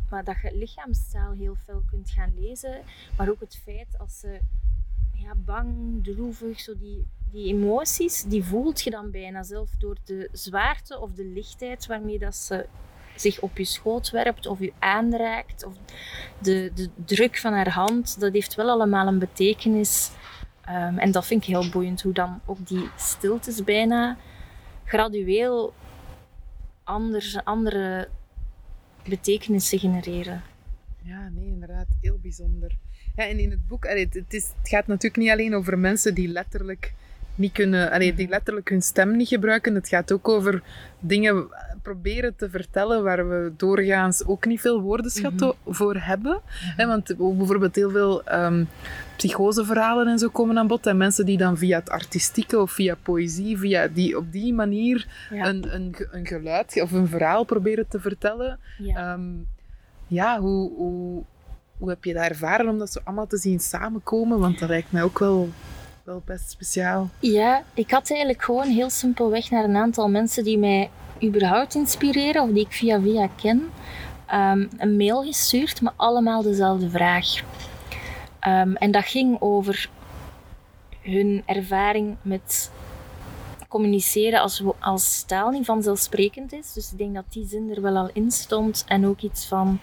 maar 0.09 0.23
dat 0.23 0.35
je 0.41 0.57
lichaamstaal 0.57 1.31
heel 1.31 1.55
veel 1.55 1.83
kunt 1.89 2.09
gaan 2.09 2.33
lezen. 2.39 2.81
Maar 3.17 3.29
ook 3.29 3.39
het 3.39 3.55
feit 3.55 3.97
als 3.97 4.19
ze 4.19 4.39
ja, 5.13 5.35
bang, 5.35 6.03
droevig, 6.03 6.59
zo 6.59 6.77
die, 6.77 7.05
die 7.31 7.47
emoties, 7.47 8.23
die 8.23 8.43
voelt 8.43 8.81
je 8.81 8.89
dan 8.89 9.11
bijna 9.11 9.43
zelf 9.43 9.69
door 9.77 9.97
de 10.03 10.29
zwaarte 10.31 10.99
of 10.99 11.11
de 11.11 11.25
lichtheid 11.25 11.85
waarmee 11.85 12.19
dat 12.19 12.35
ze 12.35 12.67
zich 13.15 13.39
op 13.39 13.57
je 13.57 13.63
schoot 13.63 14.09
werpt 14.09 14.45
of 14.45 14.59
je 14.59 14.73
aanraakt. 14.79 15.65
Of 15.65 15.73
de, 16.39 16.71
de 16.73 16.89
druk 17.05 17.37
van 17.37 17.53
haar 17.53 17.69
hand, 17.69 18.19
dat 18.19 18.33
heeft 18.33 18.55
wel 18.55 18.69
allemaal 18.69 19.07
een 19.07 19.19
betekenis 19.19 20.11
Ehm, 20.67 20.97
en 20.97 21.11
dat 21.11 21.25
vind 21.25 21.41
ik 21.41 21.47
heel 21.47 21.69
boeiend, 21.69 22.01
hoe 22.01 22.13
dan 22.13 22.39
ook 22.45 22.67
die 22.67 22.89
stiltes 22.95 23.63
bijna 23.63 24.17
gradueel 24.85 25.73
anders, 26.83 27.43
andere 27.43 28.07
betekenissen 29.09 29.79
genereren. 29.79 30.41
Ja, 31.03 31.29
nee, 31.29 31.47
inderdaad, 31.47 31.87
heel 32.01 32.19
bijzonder. 32.21 32.77
Ja, 33.15 33.27
en 33.27 33.39
in 33.39 33.51
het 33.51 33.67
boek, 33.67 33.87
het, 33.87 34.33
is, 34.33 34.51
het 34.57 34.69
gaat 34.69 34.87
natuurlijk 34.87 35.17
niet 35.17 35.31
alleen 35.31 35.55
over 35.55 35.79
mensen 35.79 36.13
die 36.13 36.27
letterlijk 36.27 36.93
niet 37.35 37.51
kunnen, 37.51 37.91
allee, 37.91 38.13
die 38.13 38.25
mhm. 38.25 38.33
letterlijk 38.33 38.69
hun 38.69 38.81
stem 38.81 39.15
niet 39.15 39.27
gebruiken. 39.27 39.75
Het 39.75 39.87
gaat 39.87 40.11
ook 40.11 40.27
over 40.27 40.63
dingen 40.99 41.47
proberen 41.87 42.35
te 42.35 42.49
vertellen 42.49 43.03
waar 43.03 43.29
we 43.29 43.53
doorgaans 43.57 44.25
ook 44.25 44.45
niet 44.45 44.61
veel 44.61 44.81
woordenschat 44.81 45.31
mm 45.31 45.53
voor 45.67 45.95
hebben. 45.95 46.41
Mm 46.77 46.87
want 46.87 47.17
bijvoorbeeld 47.17 47.75
heel 47.75 47.89
veel 47.89 48.21
um, 48.31 48.67
psychoseverhalen 49.15 50.07
en 50.07 50.19
zo 50.19 50.29
komen 50.29 50.57
aan 50.57 50.67
bod. 50.67 50.85
En 50.85 50.97
mensen 50.97 51.25
die 51.25 51.37
dan 51.37 51.57
via 51.57 51.79
het 51.79 51.89
artistieke 51.89 52.61
of 52.61 52.71
via 52.71 52.95
poëzie, 53.03 53.57
via 53.57 53.87
die, 53.87 54.17
op 54.17 54.31
die 54.31 54.53
manier 54.53 55.07
een, 55.29 55.75
een, 55.75 55.95
een 56.11 56.27
geluid 56.27 56.81
of 56.81 56.91
een 56.91 57.07
verhaal 57.07 57.43
proberen 57.43 57.87
te 57.87 57.99
vertellen. 57.99 58.59
Ja, 58.77 58.95
ehm, 58.95 59.29
ja 60.07 60.39
hoe, 60.39 60.71
hoe, 60.75 61.23
hoe 61.77 61.89
heb 61.89 62.03
je 62.03 62.13
dat 62.13 62.23
ervaren 62.23 62.69
om 62.69 62.77
dat 62.77 62.91
zo 62.91 62.99
allemaal 63.03 63.27
te 63.27 63.37
zien 63.37 63.59
samenkomen? 63.59 64.39
Want 64.39 64.59
dat 64.59 64.69
lijkt 64.69 64.91
mij 64.91 65.03
ook 65.03 65.19
wel 65.19 65.49
wel 66.03 66.21
best 66.25 66.49
speciaal. 66.49 67.09
Ja, 67.19 67.63
ik 67.73 67.91
had 67.91 68.09
eigenlijk 68.09 68.43
gewoon 68.43 68.67
heel 68.67 68.89
simpelweg 68.89 69.49
naar 69.49 69.63
een 69.63 69.75
aantal 69.75 70.09
mensen 70.09 70.43
die 70.43 70.57
mij 70.57 70.89
überhaupt 71.23 71.75
inspireren 71.75 72.41
of 72.41 72.49
die 72.49 72.65
ik 72.65 72.73
via 72.73 73.01
via 73.01 73.29
ken. 73.35 73.69
ehm, 74.25 74.67
een 74.77 74.97
mail 74.97 75.23
gestuurd 75.23 75.81
met 75.81 75.93
allemaal 75.95 76.41
dezelfde 76.41 76.89
vraag. 76.89 77.25
Ehm, 78.39 78.73
en 78.75 78.91
dat 78.91 79.05
ging 79.05 79.41
over 79.41 79.89
hun 81.01 81.43
ervaring 81.45 82.15
met 82.21 82.71
communiceren 83.67 84.41
als, 84.41 84.63
als 84.79 85.23
taal 85.23 85.49
niet 85.49 85.65
vanzelfsprekend 85.65 86.53
is. 86.53 86.73
Dus 86.73 86.91
ik 86.91 86.97
denk 86.97 87.15
dat 87.15 87.25
die 87.29 87.47
zin 87.47 87.71
er 87.75 87.81
wel 87.81 87.97
al 87.97 88.09
in 88.13 88.31
stond. 88.31 88.83
En 88.87 89.07
ook 89.07 89.21
iets 89.21 89.45
van 89.45 89.79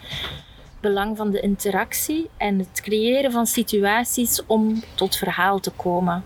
belang 0.81 1.16
van 1.16 1.31
de 1.31 1.40
interactie 1.40 2.31
en 2.37 2.59
het 2.59 2.81
creëren 2.81 3.33
van 3.33 3.47
situaties 3.47 4.42
om 4.47 4.83
tot 4.94 5.16
verhaal 5.16 5.61
te 5.61 5.70
komen. 5.70 6.25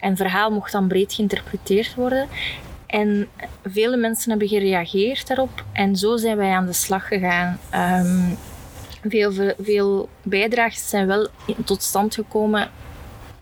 En 0.00 0.16
verhaal 0.16 0.50
mocht 0.50 0.72
dan 0.72 0.88
breed 0.88 1.12
geïnterpreteerd 1.12 1.94
worden. 1.94 2.28
En 2.92 3.28
vele 3.64 3.96
mensen 3.96 4.30
hebben 4.30 4.48
gereageerd 4.48 5.26
daarop. 5.26 5.64
En 5.72 5.96
zo 5.96 6.16
zijn 6.16 6.36
wij 6.36 6.50
aan 6.50 6.66
de 6.66 6.72
slag 6.72 7.08
gegaan. 7.08 7.58
Um, 7.74 8.36
veel, 9.08 9.54
veel 9.60 10.08
bijdrages 10.22 10.88
zijn 10.88 11.06
wel 11.06 11.28
tot 11.64 11.82
stand 11.82 12.14
gekomen 12.14 12.70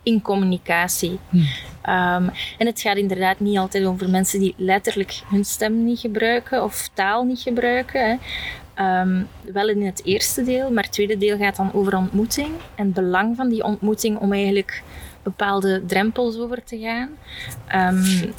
in 0.03 0.23
communicatie. 0.23 1.19
Hm. 1.29 1.37
Um, 1.37 2.31
en 2.59 2.67
het 2.67 2.81
gaat 2.81 2.97
inderdaad 2.97 3.41
niet 3.41 3.59
altijd 3.59 3.85
over 3.85 4.11
mensen 4.11 4.41
die 4.41 4.55
letterlijk 4.57 5.21
hun 5.31 5.45
stem 5.45 5.85
niet 5.85 5.99
gebruiken 5.99 6.65
of 6.65 6.91
taal 6.95 7.25
niet 7.25 7.41
gebruiken. 7.41 8.01
Hè. 8.09 8.17
Um, 9.01 9.29
wel 9.53 9.69
in 9.69 9.87
het 9.87 10.05
eerste 10.05 10.43
deel, 10.43 10.71
maar 10.71 10.83
het 10.83 10.93
tweede 10.93 11.19
deel 11.19 11.37
gaat 11.37 11.57
dan 11.57 11.73
over 11.73 11.97
ontmoeting 11.97 12.51
en 12.75 12.85
het 12.85 12.95
belang 12.95 13.37
van 13.37 13.49
die 13.49 13.65
ontmoeting 13.65 14.19
om 14.19 14.33
eigenlijk 14.33 14.83
bepaalde 15.23 15.87
drempels 15.87 16.39
over 16.39 16.65
te 16.65 16.79
gaan. 16.79 17.09
Um, 17.95 18.33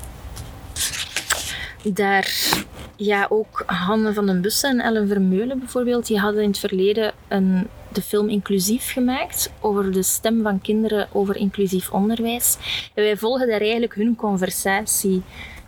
daar 1.84 2.56
ja, 2.96 3.26
ook 3.30 3.63
Hanne 3.65 4.13
van 4.13 4.26
den 4.26 4.41
Bussen 4.41 4.70
en 4.70 4.80
Ellen 4.86 5.08
Vermeulen 5.08 5.60
bijvoorbeeld, 5.60 6.08
die 6.08 6.20
hadden 6.20 6.41
in 6.41 6.50
het 6.50 6.60
verleden 6.60 7.13
een, 7.28 7.67
de 7.91 8.02
film 8.02 8.30
Inclusief 8.30 8.91
gemaakt 8.91 9.52
over 9.60 9.91
de 9.91 10.04
stem 10.04 10.41
van 10.41 10.62
kinderen 10.62 11.08
over 11.12 11.36
inclusief 11.36 11.91
onderwijs. 11.91 12.58
En 12.94 13.04
wij 13.04 13.17
volgen 13.17 13.48
daar 13.48 13.62
eigenlijk 13.62 13.96
hun 13.96 14.15
conversatie 14.15 15.22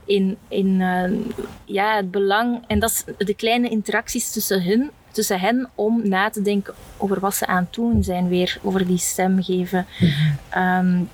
in, 0.06 0.38
in 0.48 0.80
uh, 0.80 1.12
ja, 1.66 1.96
het 1.96 2.12
belang 2.12 2.64
en 2.68 2.80
dat 2.80 2.90
is 2.90 3.26
de 3.26 3.34
kleine 3.34 3.70
interacties 3.70 4.32
tussen 4.32 4.64
hun, 4.64 4.92
tussen 5.12 5.40
hen 5.40 5.70
om 5.76 6.08
na 6.08 6.30
te 6.30 6.42
denken 6.42 6.74
over 6.98 7.20
wat 7.20 7.36
ze 7.36 7.46
aan 7.46 7.64
het 7.64 7.74
doen 7.74 8.04
zijn, 8.04 8.28
weer 8.28 8.58
over 8.62 8.88
die 8.88 8.98
stem 8.98 9.44
geven. 9.44 9.86
um, 10.58 11.10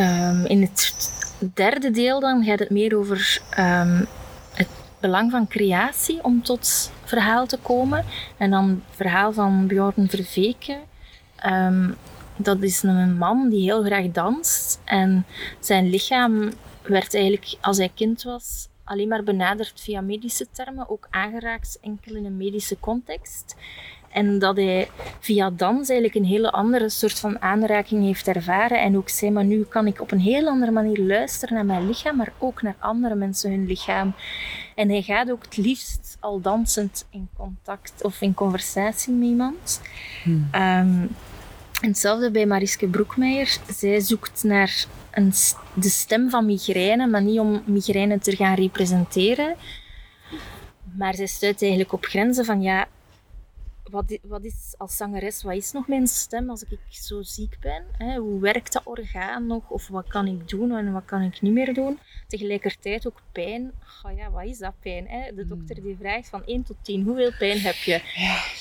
um, 0.00 0.46
in 0.46 0.62
het 0.62 0.94
derde 1.38 1.90
deel 1.90 2.20
dan 2.20 2.44
gaat 2.44 2.58
het 2.58 2.70
meer 2.70 2.96
over 2.96 3.42
um, 3.58 4.06
het 4.54 4.68
belang 5.00 5.30
van 5.30 5.48
creatie 5.48 6.24
om 6.24 6.42
tot 6.42 6.92
verhaal 7.04 7.46
te 7.46 7.58
komen. 7.58 8.04
En 8.36 8.50
dan 8.50 8.68
het 8.68 8.96
verhaal 8.96 9.32
van 9.32 9.66
Bjorn 9.66 10.08
Verveken. 10.08 10.78
Um, 11.46 11.96
dat 12.36 12.62
is 12.62 12.82
een 12.82 13.16
man 13.16 13.48
die 13.48 13.62
heel 13.62 13.84
graag 13.84 14.10
danst. 14.10 14.80
En 14.84 15.26
zijn 15.60 15.90
lichaam 15.90 16.52
werd 16.82 17.14
eigenlijk, 17.14 17.56
als 17.60 17.76
hij 17.76 17.90
kind 17.94 18.22
was, 18.22 18.68
alleen 18.84 19.08
maar 19.08 19.22
benaderd 19.22 19.80
via 19.80 20.00
medische 20.00 20.46
termen, 20.52 20.88
ook 20.88 21.06
aangeraakt 21.10 21.78
enkel 21.80 22.14
in 22.14 22.24
een 22.24 22.36
medische 22.36 22.76
context. 22.80 23.56
En 24.16 24.38
dat 24.38 24.56
hij 24.56 24.88
via 25.20 25.50
dans 25.50 25.88
eigenlijk 25.88 26.14
een 26.14 26.30
hele 26.30 26.50
andere 26.50 26.88
soort 26.88 27.18
van 27.18 27.42
aanraking 27.42 28.04
heeft 28.04 28.28
ervaren. 28.28 28.80
En 28.80 28.96
ook 28.96 29.08
zei, 29.08 29.30
maar 29.30 29.44
nu 29.44 29.64
kan 29.64 29.86
ik 29.86 30.00
op 30.00 30.12
een 30.12 30.20
heel 30.20 30.46
andere 30.48 30.70
manier 30.70 31.00
luisteren 31.00 31.54
naar 31.54 31.64
mijn 31.66 31.86
lichaam, 31.86 32.16
maar 32.16 32.32
ook 32.38 32.62
naar 32.62 32.76
andere 32.78 33.14
mensen 33.14 33.50
hun 33.50 33.66
lichaam. 33.66 34.14
En 34.74 34.88
hij 34.88 35.02
gaat 35.02 35.30
ook 35.30 35.44
het 35.44 35.56
liefst 35.56 36.16
al 36.20 36.40
dansend 36.40 37.06
in 37.10 37.28
contact 37.36 38.02
of 38.02 38.20
in 38.20 38.34
conversatie 38.34 39.12
met 39.12 39.28
iemand. 39.28 39.80
Hmm. 40.22 40.48
Um, 40.54 41.08
hetzelfde 41.80 42.30
bij 42.30 42.46
Mariske 42.46 42.86
Broekmeijer. 42.86 43.56
Zij 43.76 44.00
zoekt 44.00 44.44
naar 44.44 44.84
een, 45.10 45.32
de 45.74 45.88
stem 45.88 46.30
van 46.30 46.46
migraine, 46.46 47.06
maar 47.06 47.22
niet 47.22 47.38
om 47.38 47.62
migraine 47.66 48.18
te 48.18 48.36
gaan 48.36 48.54
representeren. 48.54 49.56
Maar 50.96 51.14
zij 51.14 51.26
stuit 51.26 51.60
eigenlijk 51.60 51.92
op 51.92 52.04
grenzen 52.04 52.44
van 52.44 52.62
ja, 52.62 52.86
wat, 53.90 54.18
wat 54.22 54.44
is 54.44 54.74
als 54.76 54.96
zangeres, 54.96 55.42
wat 55.42 55.54
is 55.54 55.72
nog 55.72 55.88
mijn 55.88 56.06
stem 56.06 56.50
als 56.50 56.62
ik 56.62 56.78
zo 56.88 57.22
ziek 57.22 57.56
ben? 57.60 57.84
Hè? 57.98 58.16
Hoe 58.16 58.40
werkt 58.40 58.72
dat 58.72 58.82
orgaan 58.84 59.46
nog? 59.46 59.70
Of 59.70 59.88
wat 59.88 60.06
kan 60.08 60.26
ik 60.26 60.48
doen 60.48 60.76
en 60.76 60.92
wat 60.92 61.04
kan 61.04 61.22
ik 61.22 61.40
niet 61.40 61.52
meer 61.52 61.74
doen? 61.74 61.98
Tegelijkertijd 62.28 63.06
ook 63.06 63.20
pijn. 63.32 63.72
Oh 64.02 64.16
ja, 64.16 64.30
wat 64.30 64.44
is 64.44 64.58
dat 64.58 64.72
pijn? 64.80 65.08
Hè? 65.08 65.34
De 65.34 65.40
hmm. 65.40 65.48
dokter 65.48 65.82
die 65.82 65.96
vraagt 66.00 66.28
van 66.28 66.44
1 66.46 66.62
tot 66.62 66.76
10, 66.82 67.02
hoeveel 67.02 67.32
pijn 67.38 67.58
heb 67.58 67.74
je? 67.74 68.00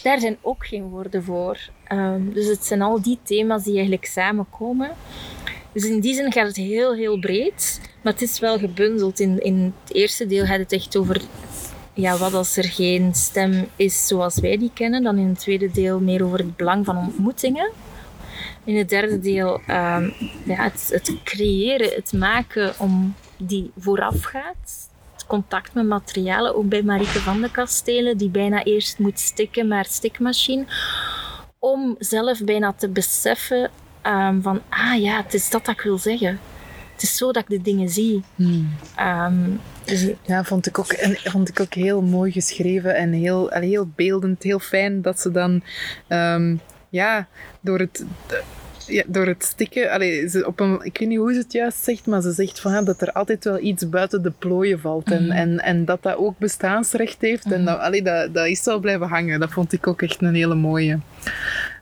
Daar 0.03 0.19
zijn 0.19 0.37
ook 0.41 0.65
geen 0.65 0.83
woorden 0.83 1.23
voor. 1.23 1.69
Um, 1.91 2.33
dus 2.33 2.47
het 2.47 2.65
zijn 2.65 2.81
al 2.81 3.01
die 3.01 3.19
thema's 3.23 3.63
die 3.63 3.73
eigenlijk 3.73 4.05
samenkomen. 4.05 4.91
Dus 5.71 5.83
in 5.83 5.99
die 5.99 6.13
zin 6.13 6.31
gaat 6.31 6.47
het 6.47 6.55
heel, 6.55 6.93
heel 6.93 7.19
breed. 7.19 7.81
Maar 8.01 8.13
het 8.13 8.21
is 8.21 8.39
wel 8.39 8.57
gebundeld. 8.57 9.19
In, 9.19 9.43
in 9.43 9.73
het 9.83 9.93
eerste 9.93 10.25
deel 10.25 10.45
gaat 10.45 10.59
het 10.59 10.71
echt 10.71 10.97
over 10.97 11.21
ja, 11.95 12.17
wat 12.17 12.33
als 12.33 12.57
er 12.57 12.63
geen 12.63 13.15
stem 13.15 13.67
is 13.75 14.07
zoals 14.07 14.39
wij 14.39 14.57
die 14.57 14.71
kennen. 14.73 15.03
Dan 15.03 15.17
in 15.17 15.27
het 15.27 15.39
tweede 15.39 15.71
deel 15.71 15.99
meer 15.99 16.25
over 16.25 16.37
het 16.37 16.55
belang 16.55 16.85
van 16.85 16.97
ontmoetingen. 16.97 17.71
In 18.63 18.77
het 18.77 18.89
derde 18.89 19.19
deel 19.19 19.53
um, 19.53 20.13
ja, 20.45 20.63
het, 20.63 20.89
het, 20.91 21.15
creëren, 21.23 21.89
het 21.95 22.13
maken 22.13 22.73
om 22.77 23.15
die 23.37 23.71
vooraf 23.77 24.23
gaat. 24.23 24.89
Het 25.13 25.25
contact 25.27 25.73
met 25.73 25.85
materialen, 25.85 26.55
ook 26.55 26.69
bij 26.69 26.83
Marieke 26.83 27.19
van 27.19 27.41
de 27.41 27.51
Kastelen, 27.51 28.17
die 28.17 28.29
bijna 28.29 28.63
eerst 28.63 28.99
moet 28.99 29.19
stikken 29.19 29.67
met 29.67 29.91
stikmachine. 29.91 30.65
Om 31.59 31.95
zelf 31.99 32.43
bijna 32.43 32.73
te 32.73 32.89
beseffen 32.89 33.71
um, 34.03 34.41
van, 34.41 34.61
ah 34.69 35.01
ja, 35.01 35.23
het 35.23 35.33
is 35.33 35.49
dat 35.49 35.65
dat 35.65 35.73
ik 35.73 35.81
wil 35.81 35.97
zeggen. 35.97 36.39
Het 36.93 37.03
is 37.03 37.17
zo 37.17 37.31
dat 37.31 37.43
ik 37.43 37.49
de 37.49 37.61
dingen 37.61 37.89
zie. 37.89 38.23
Hmm. 38.35 38.75
Um, 38.99 39.45
dus, 39.49 39.74
ja, 40.21 40.43
vond 40.43 40.67
ik, 40.67 40.79
ook, 40.79 40.91
en, 40.91 41.17
vond 41.23 41.49
ik 41.49 41.59
ook 41.59 41.73
heel 41.73 42.01
mooi 42.01 42.31
geschreven 42.31 42.95
en 42.95 43.11
heel, 43.11 43.49
heel 43.49 43.89
beeldend, 43.95 44.43
heel 44.43 44.59
fijn 44.59 45.01
dat 45.01 45.19
ze 45.19 45.31
dan 45.31 45.63
um, 46.09 46.61
ja, 46.89 47.27
door 47.61 47.79
het 47.79 48.05
ja, 48.87 49.03
door 49.07 49.25
het 49.25 49.43
stikken, 49.43 49.91
allee, 49.91 50.29
ze 50.29 50.47
op 50.47 50.59
een, 50.59 50.79
ik 50.83 50.97
weet 50.97 51.07
niet 51.07 51.17
hoe 51.17 51.33
ze 51.33 51.39
het 51.39 51.51
juist 51.51 51.83
zegt, 51.83 52.05
maar 52.05 52.21
ze 52.21 52.31
zegt 52.31 52.59
van, 52.59 52.71
ja, 52.71 52.81
dat 52.81 53.01
er 53.01 53.11
altijd 53.11 53.43
wel 53.43 53.59
iets 53.59 53.89
buiten 53.89 54.23
de 54.23 54.31
plooien 54.31 54.79
valt. 54.79 55.11
En, 55.11 55.23
mhm. 55.23 55.31
en, 55.31 55.59
en 55.59 55.85
dat 55.85 56.03
dat 56.03 56.17
ook 56.17 56.37
bestaansrecht 56.37 57.21
heeft. 57.21 57.51
En 57.51 57.61
mhm. 57.61 57.65
dat, 57.65 57.79
allee, 57.79 58.01
dat, 58.01 58.33
dat 58.33 58.47
is 58.47 58.63
wel 58.63 58.79
blijven 58.79 59.07
hangen. 59.07 59.39
Dat 59.39 59.51
vond 59.51 59.73
ik 59.73 59.87
ook 59.87 60.01
echt 60.01 60.21
een 60.21 60.35
hele 60.35 60.55
mooie. 60.55 60.99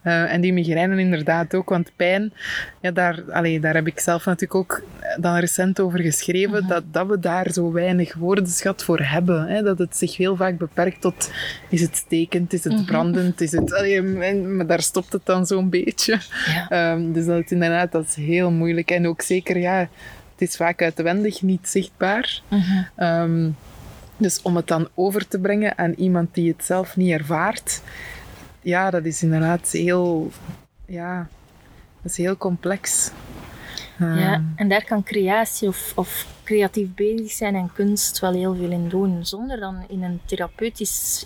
Uh, 0.03 0.33
en 0.33 0.41
die 0.41 0.53
migraine 0.53 0.99
inderdaad 0.99 1.55
ook, 1.55 1.69
want 1.69 1.91
pijn, 1.95 2.33
ja, 2.81 2.91
daar, 2.91 3.23
allee, 3.31 3.59
daar 3.59 3.73
heb 3.73 3.87
ik 3.87 3.99
zelf 3.99 4.25
natuurlijk 4.25 4.55
ook 4.55 4.83
dan 5.19 5.35
recent 5.35 5.79
over 5.79 5.99
geschreven, 5.99 6.59
mhm. 6.59 6.67
dat, 6.67 6.83
dat 6.91 7.07
we 7.07 7.19
daar 7.19 7.51
zo 7.51 7.71
weinig 7.71 8.13
woordenschat 8.13 8.83
voor 8.83 8.99
hebben. 8.99 9.47
Hè? 9.47 9.61
Dat 9.61 9.77
het 9.77 9.97
zich 9.97 10.17
heel 10.17 10.35
vaak 10.35 10.57
beperkt 10.57 11.01
tot, 11.01 11.31
is 11.69 11.81
het 11.81 11.95
stekend, 11.95 12.53
is 12.53 12.63
het 12.63 12.85
brandend, 12.85 13.41
is 13.41 13.51
het... 13.51 13.73
Allee, 13.73 14.01
maar 14.01 14.67
daar 14.67 14.81
stopt 14.81 15.13
het 15.13 15.25
dan 15.25 15.45
zo'n 15.45 15.69
beetje. 15.69 16.19
Ja. 16.69 16.91
Um, 16.91 17.13
dus 17.13 17.25
dat 17.25 17.43
is 17.43 17.51
inderdaad, 17.51 17.91
dat 17.91 18.05
is 18.07 18.15
heel 18.15 18.51
moeilijk. 18.51 18.91
En 18.91 19.07
ook 19.07 19.21
zeker, 19.21 19.57
ja, 19.57 19.79
het 20.31 20.49
is 20.49 20.55
vaak 20.55 20.81
uitwendig 20.81 21.41
niet 21.41 21.67
zichtbaar. 21.67 22.41
Uh 22.49 23.21
um, 23.21 23.55
dus 24.17 24.41
om 24.41 24.55
het 24.55 24.67
dan 24.67 24.87
over 24.93 25.27
te 25.27 25.39
brengen 25.39 25.77
aan 25.77 25.93
iemand 25.97 26.33
die 26.33 26.51
het 26.51 26.65
zelf 26.65 26.95
niet 26.95 27.11
ervaart, 27.11 27.81
ja, 28.63 28.89
dat 28.89 29.05
is 29.05 29.23
inderdaad 29.23 29.71
heel, 29.71 30.31
ja, 30.85 31.27
dat 32.01 32.11
is 32.11 32.17
heel 32.17 32.37
complex. 32.37 33.11
Ja, 33.99 34.33
ehm. 34.33 34.43
en 34.55 34.69
daar 34.69 34.83
kan 34.83 35.03
creatie 35.03 35.67
of, 35.67 35.91
of 35.95 36.27
creatief 36.43 36.87
bezig 36.95 37.31
zijn 37.31 37.55
en 37.55 37.73
kunst 37.73 38.19
wel 38.19 38.33
heel 38.33 38.55
veel 38.55 38.71
in 38.71 38.89
doen, 38.89 39.25
zonder 39.25 39.59
dan 39.59 39.85
in 39.87 40.03
een 40.03 40.19
therapeutisch 40.25 41.25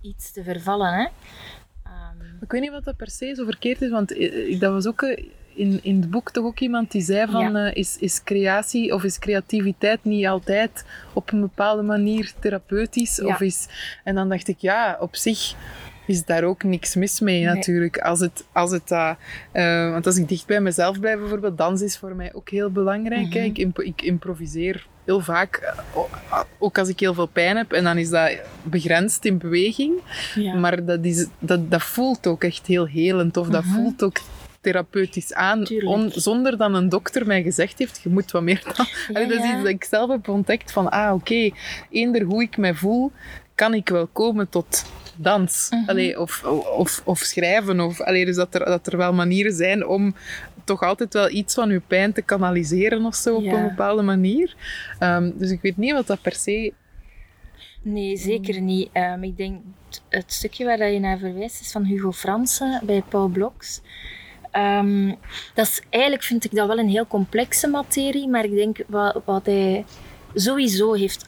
iets 0.00 0.32
te 0.32 0.42
vervallen. 0.42 0.92
Hè? 0.92 1.02
Um. 1.02 2.38
Ik 2.40 2.50
weet 2.50 2.60
niet 2.60 2.70
wat 2.70 2.84
dat 2.84 2.96
per 2.96 3.10
se 3.10 3.34
zo 3.34 3.44
verkeerd 3.44 3.82
is, 3.82 3.90
want 3.90 4.12
eh, 4.12 4.60
dat 4.60 4.72
was 4.72 4.86
ook 4.86 5.02
eh, 5.02 5.24
in, 5.54 5.80
in 5.82 6.00
het 6.00 6.10
boek 6.10 6.30
toch 6.30 6.44
ook 6.44 6.58
iemand 6.58 6.90
die 6.90 7.02
zei 7.02 7.30
van 7.30 7.56
uh, 7.56 7.74
is, 7.74 7.96
is 7.98 8.22
creatie 8.22 8.94
of 8.94 9.04
is 9.04 9.18
creativiteit 9.18 10.04
niet 10.04 10.26
altijd 10.26 10.84
op 11.12 11.32
een 11.32 11.40
bepaalde 11.40 11.82
manier 11.82 12.32
therapeutisch? 12.38 13.22
Of 13.22 13.40
is, 13.40 13.68
en 14.04 14.14
dan 14.14 14.28
dacht 14.28 14.48
ik, 14.48 14.58
ja, 14.58 14.96
op 15.00 15.16
zich 15.16 15.54
is 16.06 16.24
daar 16.24 16.44
ook 16.44 16.62
niks 16.62 16.94
mis 16.94 17.20
mee 17.20 17.44
natuurlijk. 17.44 17.98
Als 17.98 18.20
het, 18.20 18.44
als 18.52 18.70
het 18.70 18.90
uh, 18.90 19.90
want 19.90 20.06
als 20.06 20.16
ik 20.16 20.28
dicht 20.28 20.46
bij 20.46 20.60
mezelf 20.60 21.00
blijf 21.00 21.18
bijvoorbeeld, 21.18 21.58
dans 21.58 21.82
is 21.82 21.98
voor 21.98 22.14
mij 22.14 22.34
ook 22.34 22.50
heel 22.50 22.70
belangrijk. 22.70 23.26
Mhm. 23.26 23.38
ik, 23.38 23.58
ik, 23.76 24.02
improviseer 24.02 24.86
heel 25.04 25.20
vaak, 25.20 25.74
eh, 25.94 26.40
ook 26.58 26.78
als 26.78 26.88
ik 26.88 27.00
heel 27.00 27.14
veel 27.14 27.26
pijn 27.26 27.56
heb. 27.56 27.72
En 27.72 27.84
dan 27.84 27.98
is 27.98 28.10
dat 28.10 28.30
begrensd 28.62 29.24
in 29.24 29.38
beweging. 29.38 29.92
Maar 30.60 30.84
dat, 30.84 31.04
is, 31.04 31.26
dat, 31.38 31.70
dat 31.70 31.82
voelt 31.82 32.26
ook 32.26 32.44
echt 32.44 32.66
heel 32.66 32.86
helend. 32.86 33.36
Of 33.36 33.48
dat 33.48 33.64
mhm. 33.64 33.74
voelt 33.74 34.02
ook 34.02 34.18
therapeutisch 34.60 35.32
aan, 35.32 35.66
zonder 36.08 36.56
dat 36.56 36.74
een 36.74 36.88
dokter 36.88 37.26
mij 37.26 37.42
gezegd 37.42 37.78
heeft, 37.78 38.00
je 38.02 38.08
moet 38.08 38.30
wat 38.30 38.42
meer 38.42 38.62
dan. 38.64 38.86
dat 39.28 39.30
is 39.30 39.44
iets 39.44 39.56
dat 39.56 39.66
ik 39.66 39.84
zelf 39.84 40.10
heb 40.10 40.28
ontdekt 40.28 40.72
van, 40.72 40.90
ah 40.90 41.14
oké, 41.14 41.50
eender 41.90 42.22
hoe 42.22 42.42
ik 42.42 42.56
mij 42.56 42.74
voel, 42.74 43.12
kan 43.54 43.74
ik 43.74 43.88
wel 43.88 44.06
komen 44.06 44.48
tot 44.48 44.84
dans. 45.16 45.68
Mhm. 45.70 45.90
Allee, 45.90 46.20
of, 46.20 46.44
of, 46.76 47.02
of 47.04 47.18
schrijven. 47.18 47.80
Of, 47.80 48.00
allee, 48.00 48.24
dus 48.24 48.36
dat 48.36 48.54
er, 48.54 48.64
dat 48.64 48.86
er 48.86 48.96
wel 48.96 49.12
manieren 49.12 49.52
zijn 49.52 49.86
om 49.86 50.14
toch 50.64 50.82
altijd 50.82 51.12
wel 51.12 51.30
iets 51.30 51.54
van 51.54 51.70
je 51.70 51.80
pijn 51.86 52.12
te 52.12 52.22
kanaliseren 52.22 53.04
of 53.04 53.14
zo 53.14 53.34
op 53.36 53.42
Ja. 53.42 53.52
een 53.52 53.68
bepaalde 53.68 54.02
manier. 54.02 54.54
Ehm, 54.98 55.30
dus 55.34 55.50
ik 55.50 55.60
weet 55.62 55.76
niet 55.76 55.92
wat 55.92 56.06
dat 56.06 56.20
per 56.22 56.34
se... 56.34 56.72
Nee, 57.82 58.16
zeker 58.16 58.60
niet. 58.60 58.88
Ehm, 58.92 59.22
ik 59.22 59.36
denk 59.36 59.60
het 60.08 60.32
stukje 60.32 60.64
waar 60.64 60.76
dat 60.76 60.92
je 60.92 60.98
naar 61.00 61.18
verwijst 61.18 61.60
is 61.60 61.72
van 61.72 61.84
Hugo 61.84 62.12
Fransen 62.12 62.80
bij 62.84 63.02
Paul 63.08 63.28
Bloks. 63.28 63.80
Ehm, 64.50 65.08
dat 65.54 65.66
is, 65.66 65.80
eigenlijk 65.90 66.22
vind 66.24 66.44
ik 66.44 66.54
dat 66.54 66.66
wel 66.66 66.78
een 66.78 66.88
heel 66.88 67.06
complexe 67.06 67.68
materie, 67.68 68.28
maar 68.28 68.44
ik 68.44 68.54
denk 68.54 68.78
wat, 68.86 69.22
wat 69.24 69.46
hij 69.46 69.84
sowieso 70.34 70.92
heeft. 70.92 71.26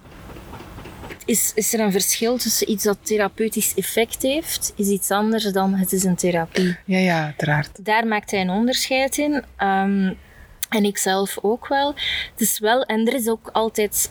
Is, 1.26 1.52
is 1.54 1.74
er 1.74 1.80
een 1.80 1.92
verschil 1.92 2.36
tussen 2.38 2.70
iets 2.70 2.84
dat 2.84 2.98
therapeutisch 3.02 3.74
effect 3.74 4.22
heeft, 4.22 4.72
is 4.76 4.88
iets 4.88 5.10
anders 5.10 5.44
dan 5.44 5.74
het 5.74 5.92
is 5.92 6.04
een 6.04 6.16
therapie. 6.16 6.76
Ja, 6.84 6.98
ja, 6.98 7.24
uiteraard. 7.24 7.84
Daar 7.84 8.06
maakt 8.06 8.30
hij 8.30 8.40
een 8.40 8.50
onderscheid 8.50 9.18
in. 9.18 9.42
Ehm, 9.56 10.12
en 10.68 10.84
ik 10.84 10.98
zelf 10.98 11.38
ook 11.42 11.68
wel. 11.68 11.94
Het 12.32 12.40
is 12.40 12.58
wel, 12.58 12.82
en 12.82 13.06
er 13.06 13.14
is 13.14 13.28
ook 13.28 13.48
altijd 13.52 14.10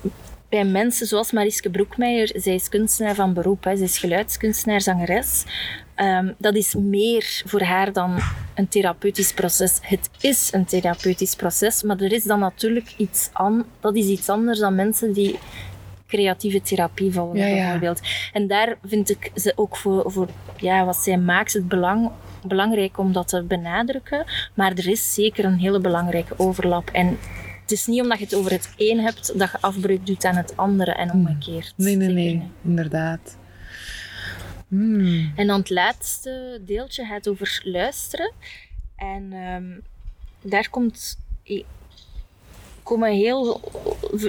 bij 0.49 0.65
mensen 0.65 1.07
zoals 1.07 1.31
Mariske 1.31 1.69
Broekmeijer, 1.69 2.31
zij 2.33 2.55
is 2.55 2.69
kunstenaar 2.69 3.15
van 3.15 3.33
beroep, 3.33 3.63
hè, 3.63 3.75
zij 3.75 3.85
is 3.85 3.97
geluidskunstenaar, 3.97 4.81
zangeres. 4.81 5.43
Ehm, 5.95 6.33
dat 6.37 6.55
is 6.55 6.73
meer 6.73 7.41
voor 7.45 7.61
haar 7.61 7.93
dan 7.93 8.17
een 8.55 8.67
therapeutisch 8.67 9.33
proces. 9.33 9.77
Het 9.81 10.09
is 10.21 10.49
een 10.53 10.65
therapeutisch 10.65 11.35
proces, 11.35 11.83
maar 11.83 11.99
er 11.99 12.11
is 12.11 12.23
dan 12.23 12.39
natuurlijk 12.39 12.93
iets 12.97 13.29
aan. 13.33 13.65
Dat 13.79 13.95
is 13.95 14.05
iets 14.05 14.29
anders 14.29 14.59
dan 14.59 14.75
mensen 14.75 15.13
die 15.13 15.39
creatieve 16.15 16.61
therapie 16.61 17.11
volgen, 17.11 17.39
Ja, 17.39 17.45
ja. 17.45 17.55
bijvoorbeeld. 17.61 18.01
En 18.33 18.47
daar 18.47 18.77
vind 18.83 19.09
ik 19.09 19.31
ze 19.35 19.53
ook 19.55 19.77
voor, 19.77 20.11
voor 20.11 20.27
ja, 20.57 20.85
wat 20.85 20.95
zij 20.95 21.17
maakt, 21.17 21.53
het 21.53 21.67
belang, 21.67 22.11
belangrijk 22.47 22.97
om 22.97 23.11
dat 23.13 23.27
te 23.27 23.43
benadrukken. 23.43 24.25
Maar 24.53 24.71
er 24.71 24.87
is 24.87 25.13
zeker 25.13 25.45
een 25.45 25.59
hele 25.59 25.79
belangrijke 25.79 26.33
overlap. 26.39 26.89
En 26.89 27.17
het 27.61 27.71
is 27.71 27.85
niet 27.87 28.01
omdat 28.01 28.17
je 28.19 28.23
het 28.23 28.35
over 28.35 28.51
het 28.51 28.73
een 28.77 28.99
hebt 28.99 29.39
dat 29.39 29.51
je 29.51 29.57
afbreuk 29.61 30.05
doet 30.05 30.25
aan 30.25 30.35
het 30.35 30.57
andere 30.57 30.91
en 30.91 31.11
omgekeerd. 31.11 31.73
Hmm. 31.75 31.85
Nee, 31.85 31.95
nee, 31.95 32.07
Zeker 32.07 32.23
nee. 32.23 32.33
niet. 32.33 32.43
Inderdaad. 32.63 33.37
Hmm. 34.67 35.33
En 35.35 35.47
dan 35.47 35.59
het 35.59 35.69
laatste 35.69 36.61
deeltje 36.65 37.05
gaat 37.05 37.27
over 37.27 37.61
luisteren. 37.63 38.31
En 38.95 39.33
ehm, 39.33 39.79
daar 40.51 40.69
komt, 40.69 41.17
komen 42.85 43.11
heel 43.11 43.61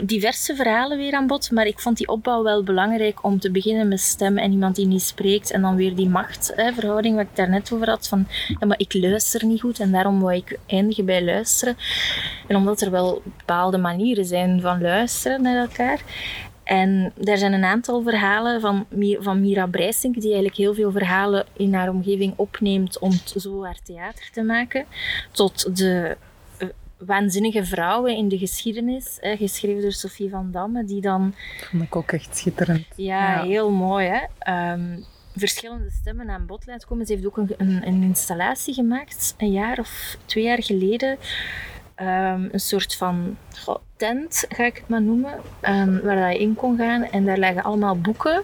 diverse 0.02 0.54
verhalen 0.54 0.98
weer 0.98 1.12
aan 1.12 1.26
bod. 1.26 1.50
Maar 1.50 1.66
ik 1.66 1.80
vond 1.80 1.96
die 1.96 2.08
opbouw 2.08 2.42
wel 2.42 2.62
belangrijk 2.62 3.24
om 3.24 3.38
te 3.38 3.50
beginnen 3.50 3.88
met 3.88 4.00
stem 4.00 4.38
en 4.38 4.52
iemand 4.52 4.76
die 4.76 4.86
niet 4.86 5.02
spreekt. 5.02 5.50
En 5.50 5.62
dan 5.62 5.76
weer 5.76 5.94
die 5.94 6.08
machtverhouding 6.08 7.14
waar 7.14 7.24
ik 7.24 7.36
daarnet 7.36 7.72
over 7.72 7.88
had. 7.88 8.08
Van, 8.08 8.26
ja, 8.58 8.66
maar 8.66 8.78
ik 8.78 8.94
luister 8.94 9.44
niet 9.44 9.60
goed 9.60 9.80
en 9.80 9.92
daarom 9.92 10.20
wou 10.20 10.34
ik 10.34 10.58
eindigen 10.66 11.04
bij 11.04 11.24
luisteren. 11.24 11.76
En 12.46 12.56
omdat 12.56 12.80
er 12.80 12.90
wel 12.90 13.22
bepaalde 13.24 13.78
manieren 13.78 14.24
zijn 14.24 14.60
van 14.60 14.80
luisteren 14.80 15.42
naar 15.42 15.56
elkaar. 15.56 16.00
En 16.64 17.12
daar 17.14 17.38
zijn 17.38 17.52
een 17.52 17.64
aantal 17.64 18.02
verhalen 18.02 18.60
van, 18.60 18.86
van 19.18 19.40
Mira 19.40 19.66
Breisink, 19.66 20.14
die 20.14 20.24
eigenlijk 20.24 20.56
heel 20.56 20.74
veel 20.74 20.90
verhalen 20.90 21.46
in 21.56 21.74
haar 21.74 21.88
omgeving 21.88 22.32
opneemt 22.36 22.98
om 22.98 23.12
zo 23.36 23.64
haar 23.64 23.78
theater 23.84 24.28
te 24.32 24.42
maken. 24.42 24.84
Tot 25.32 25.76
de 25.76 26.16
waanzinnige 27.06 27.64
vrouwen 27.64 28.16
in 28.16 28.28
de 28.28 28.38
geschiedenis, 28.38 29.16
hè, 29.20 29.36
geschreven 29.36 29.82
door 29.82 29.92
Sophie 29.92 30.30
van 30.30 30.50
Damme, 30.50 30.84
die 30.84 31.00
dan 31.00 31.34
Vond 31.70 31.82
ik 31.82 31.96
ook 31.96 32.12
echt 32.12 32.36
schitterend. 32.36 32.84
ja, 32.96 33.34
Ja. 33.36 33.42
heel 33.42 33.70
mooi. 33.70 34.06
Hè? 34.06 34.20
Ehm, 34.38 34.98
verschillende 35.36 35.90
stemmen 35.90 36.30
aan 36.30 36.46
bod 36.46 36.66
laat 36.66 36.86
komen. 36.86 37.06
Ze 37.06 37.12
heeft 37.12 37.26
ook 37.26 37.36
een, 37.36 37.54
een, 37.56 37.86
een 37.86 38.02
installatie 38.02 38.74
gemaakt, 38.74 39.34
een 39.38 39.52
jaar 39.52 39.78
of 39.78 40.16
twee 40.24 40.44
jaar 40.44 40.62
geleden. 40.62 41.18
Ehm, 41.94 42.48
een 42.52 42.60
soort 42.60 42.94
van 42.94 43.36
goh, 43.58 43.76
tent, 43.96 44.44
ga 44.48 44.64
ik 44.64 44.76
het 44.76 44.88
maar 44.88 45.02
noemen, 45.02 45.34
ehm, 45.60 46.00
waar 46.02 46.16
dat 46.20 46.32
je 46.32 46.38
in 46.38 46.54
kon 46.54 46.76
gaan. 46.76 47.04
En 47.04 47.24
daar 47.24 47.38
lagen 47.38 47.62
allemaal 47.62 48.00
boeken 48.00 48.42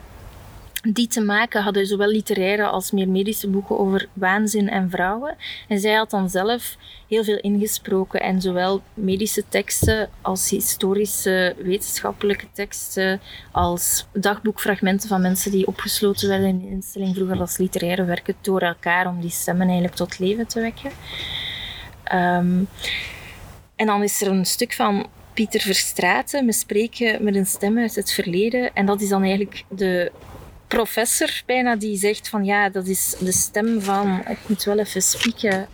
die 0.83 1.07
te 1.07 1.21
maken 1.21 1.63
hadden, 1.63 1.87
zowel 1.87 2.09
literaire 2.09 2.67
als 2.67 2.91
meer 2.91 3.09
medische 3.09 3.49
boeken 3.49 3.79
over 3.79 4.09
waanzin 4.13 4.69
en 4.69 4.91
vrouwen. 4.91 5.37
En 5.69 5.79
zij 5.79 5.95
had 5.95 6.11
dan 6.11 6.31
zelf 6.31 6.77
heel 7.09 7.25
veel 7.25 7.39
ingesproken 7.39 8.21
en 8.21 8.41
zowel 8.41 8.83
medische 8.95 9.45
teksten 9.49 10.11
als 10.21 10.51
historische 10.51 11.55
wetenschappelijke 11.59 12.47
teksten, 12.53 13.21
als 13.53 14.07
dagboekfragmenten 14.13 15.09
van 15.09 15.21
mensen 15.21 15.51
die 15.51 15.67
opgesloten 15.67 16.29
werden 16.29 16.49
in 16.49 16.59
de 16.59 16.69
instelling, 16.69 17.15
vroeger 17.15 17.41
als 17.41 17.57
literaire 17.57 18.05
werken, 18.05 18.35
door 18.41 18.61
elkaar 18.61 19.07
om 19.07 19.21
die 19.21 19.31
stemmen 19.31 19.67
eigenlijk 19.67 19.97
tot 19.97 20.19
leven 20.19 20.47
te 20.47 20.61
wekken. 20.61 20.91
Ehm, 22.05 22.65
en 23.77 23.87
dan 23.87 24.03
is 24.03 24.23
er 24.23 24.29
een 24.29 24.47
stuk 24.47 24.73
van 24.73 25.07
Pieter 25.35 25.61
Verstraeten, 25.61 26.45
met 26.45 26.55
spreken 26.55 27.25
met 27.25 27.35
een 27.35 27.47
stem 27.47 27.79
uit 27.79 27.95
het 27.95 28.13
verleden. 28.13 28.75
En 28.75 28.87
dat 28.87 29.01
is 29.01 29.09
dan 29.09 29.23
eigenlijk 29.23 29.65
de 29.69 30.13
professor 30.77 31.43
bijna 31.47 31.77
die 31.77 31.97
zegt 31.97 32.29
van 32.29 32.45
ja, 32.45 32.69
dat 32.69 32.87
is 32.87 33.17
de 33.21 33.33
stem 33.33 33.81
van... 33.81 34.23
Ik 34.29 34.39
moet 34.47 34.65
wel 34.65 34.79
even 34.79 35.03
spieken. 35.03 35.67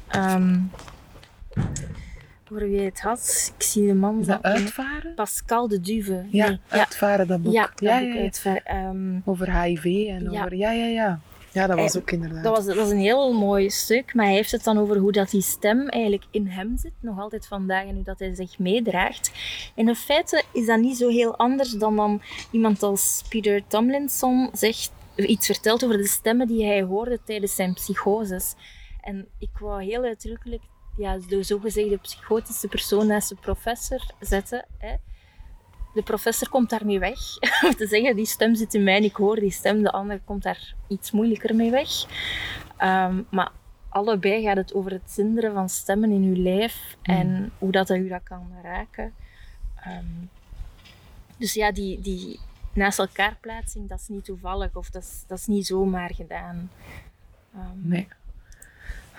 over 2.50 2.68
wie 2.68 2.80
het 2.80 3.00
had. 3.00 3.52
Ik 3.56 3.62
zie 3.62 3.86
de 3.86 3.94
man 3.94 4.20
Is 4.20 4.26
dat 4.26 4.38
van- 4.42 4.50
uitvaren? 4.50 5.14
Pascal 5.14 5.68
de 5.68 5.80
Duve. 5.80 6.24
Ja, 6.30 6.48
Nee, 6.48 6.58
ja, 6.70 6.78
uitvaren, 6.78 7.26
dat 7.26 7.42
boek. 7.42 7.52
ja, 7.52 7.62
dat 7.62 7.80
ja, 7.80 8.00
boek 8.00 8.16
uitvaren. 8.16 8.64
Ehm, 8.64 9.18
Over 9.24 9.60
HIV 9.62 9.84
en 10.08 10.30
over... 10.30 10.54
Ja, 10.54 10.70
ja, 10.72 10.84
ja. 10.86 11.20
Ja, 11.58 11.66
dat 11.66 11.78
was 11.78 11.96
ook 11.96 12.10
inderdaad. 12.10 12.42
Dat 12.44 12.56
was, 12.56 12.66
dat 12.66 12.76
was 12.76 12.90
een 12.90 12.98
heel 12.98 13.32
mooi 13.32 13.70
stuk, 13.70 14.14
maar 14.14 14.24
hij 14.24 14.34
heeft 14.34 14.50
het 14.50 14.64
dan 14.64 14.78
over 14.78 14.96
hoe 14.96 15.12
dat 15.12 15.30
die 15.30 15.42
stem 15.42 15.88
eigenlijk 15.88 16.24
in 16.30 16.46
hem 16.46 16.76
zit, 16.76 16.92
nog 17.00 17.20
altijd 17.20 17.46
vandaag, 17.46 17.86
en 17.86 17.94
hoe 17.94 18.04
dat 18.04 18.18
hij 18.18 18.34
zich 18.34 18.58
meedraagt. 18.58 19.32
En 19.74 19.88
in 19.88 19.94
feite 19.94 20.42
is 20.52 20.66
dat 20.66 20.80
niet 20.80 20.96
zo 20.96 21.08
heel 21.08 21.36
anders 21.36 21.70
dan 21.70 21.96
dan 21.96 22.22
iemand 22.50 22.82
als 22.82 23.22
Peter 23.28 23.66
Tomlinson 23.66 24.48
zegt, 24.52 24.92
iets 25.16 25.46
vertelt 25.46 25.84
over 25.84 25.96
de 25.96 26.06
stemmen 26.06 26.46
die 26.46 26.66
hij 26.66 26.82
hoorde 26.82 27.18
tijdens 27.24 27.54
zijn 27.54 27.74
psychoses. 27.74 28.54
En 29.00 29.26
ik 29.38 29.58
wou 29.58 29.84
heel 29.84 30.02
uitdrukkelijk 30.02 30.62
ja, 30.96 31.18
de 31.28 31.42
zogezegde 31.42 31.96
psychotische 31.96 32.68
persoon 32.68 33.06
naast 33.06 33.28
de 33.28 33.34
professor 33.34 34.00
zetten. 34.20 34.66
Hè. 34.78 34.94
De 35.94 36.02
professor 36.02 36.48
komt 36.48 36.70
daarmee 36.70 36.98
weg. 36.98 37.18
Om 37.66 37.74
te 37.74 37.86
zeggen, 37.86 38.16
die 38.16 38.26
stem 38.26 38.54
zit 38.54 38.74
in 38.74 38.82
mij 38.82 38.96
en 38.96 39.04
ik 39.04 39.16
hoor 39.16 39.36
die 39.36 39.50
stem. 39.50 39.82
De 39.82 39.92
ander 39.92 40.20
komt 40.24 40.42
daar 40.42 40.74
iets 40.88 41.10
moeilijker 41.10 41.54
mee 41.54 41.70
weg. 41.70 41.88
Ehm, 42.76 43.22
maar 43.30 43.50
allebei 43.88 44.42
gaat 44.42 44.56
het 44.56 44.74
over 44.74 44.90
het 44.90 45.10
zinderen 45.10 45.52
van 45.52 45.68
stemmen 45.68 46.10
in 46.10 46.22
uw 46.22 46.42
lijf 46.42 46.96
en 47.02 47.52
hoe 47.58 47.72
dat, 47.72 47.86
dat 47.86 47.96
u 47.96 48.08
dat 48.08 48.22
kan 48.22 48.50
raken. 48.62 49.14
Ehm, 49.76 50.04
dus 51.36 51.54
ja, 51.54 51.72
die, 51.72 52.00
die 52.00 52.40
naast 52.72 52.98
elkaar 52.98 53.36
plaatsing, 53.40 53.88
dat 53.88 54.00
is 54.00 54.08
niet 54.08 54.24
toevallig 54.24 54.74
of 54.74 54.90
dat 54.90 55.02
is, 55.02 55.24
dat 55.26 55.38
is 55.38 55.46
niet 55.46 55.66
zomaar 55.66 56.14
gedaan. 56.14 56.70
Ehm, 57.54 57.88
Nee. 57.88 58.08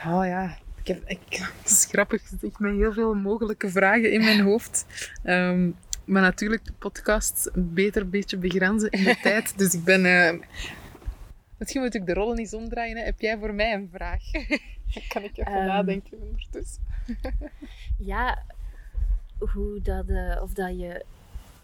Oh 0.06 0.26
ja, 0.26 0.58
ik 0.82 0.88
heb, 0.88 1.04
ik, 1.06 1.20
het 1.62 1.72
is 1.72 1.88
grappig, 1.92 2.22
zitten 2.28 2.52
met 2.58 2.76
heel 2.76 2.94
veel 2.94 3.14
mogelijke 3.14 3.70
vragen 3.70 4.12
in 4.12 4.24
mijn 4.24 4.42
hoofd. 4.42 4.86
Maar 6.10 6.22
natuurlijk, 6.22 6.66
de 6.66 6.74
podcast 6.74 7.50
beter 7.56 8.02
een 8.02 8.10
beetje 8.10 8.38
begrenzen 8.38 8.90
in 8.90 9.04
de 9.04 9.18
tijd. 9.24 9.58
Dus 9.58 9.74
ik 9.74 9.84
ben... 9.84 10.06
eh, 10.06 10.40
misschien 11.58 11.82
moet 11.82 11.96
ik 11.96 12.06
de 12.06 12.14
rollen 12.14 12.38
eens 12.38 12.54
omdraaien. 12.54 12.98
Hè. 12.98 13.04
Heb 13.04 13.20
jij 13.20 13.38
voor 13.38 13.54
mij 13.54 13.74
een 13.74 13.90
vraag? 13.94 14.22
kan 15.14 15.24
ik 15.24 15.38
even 15.38 15.52
Ehm. 15.54 15.66
nadenken 15.66 16.22
ondertussen. 16.22 16.84
ja, 17.98 18.44
hoe 19.38 19.82
dat, 19.82 20.08
eh, 20.10 20.42
of 20.42 20.54
dat 20.54 20.80
je 20.80 21.06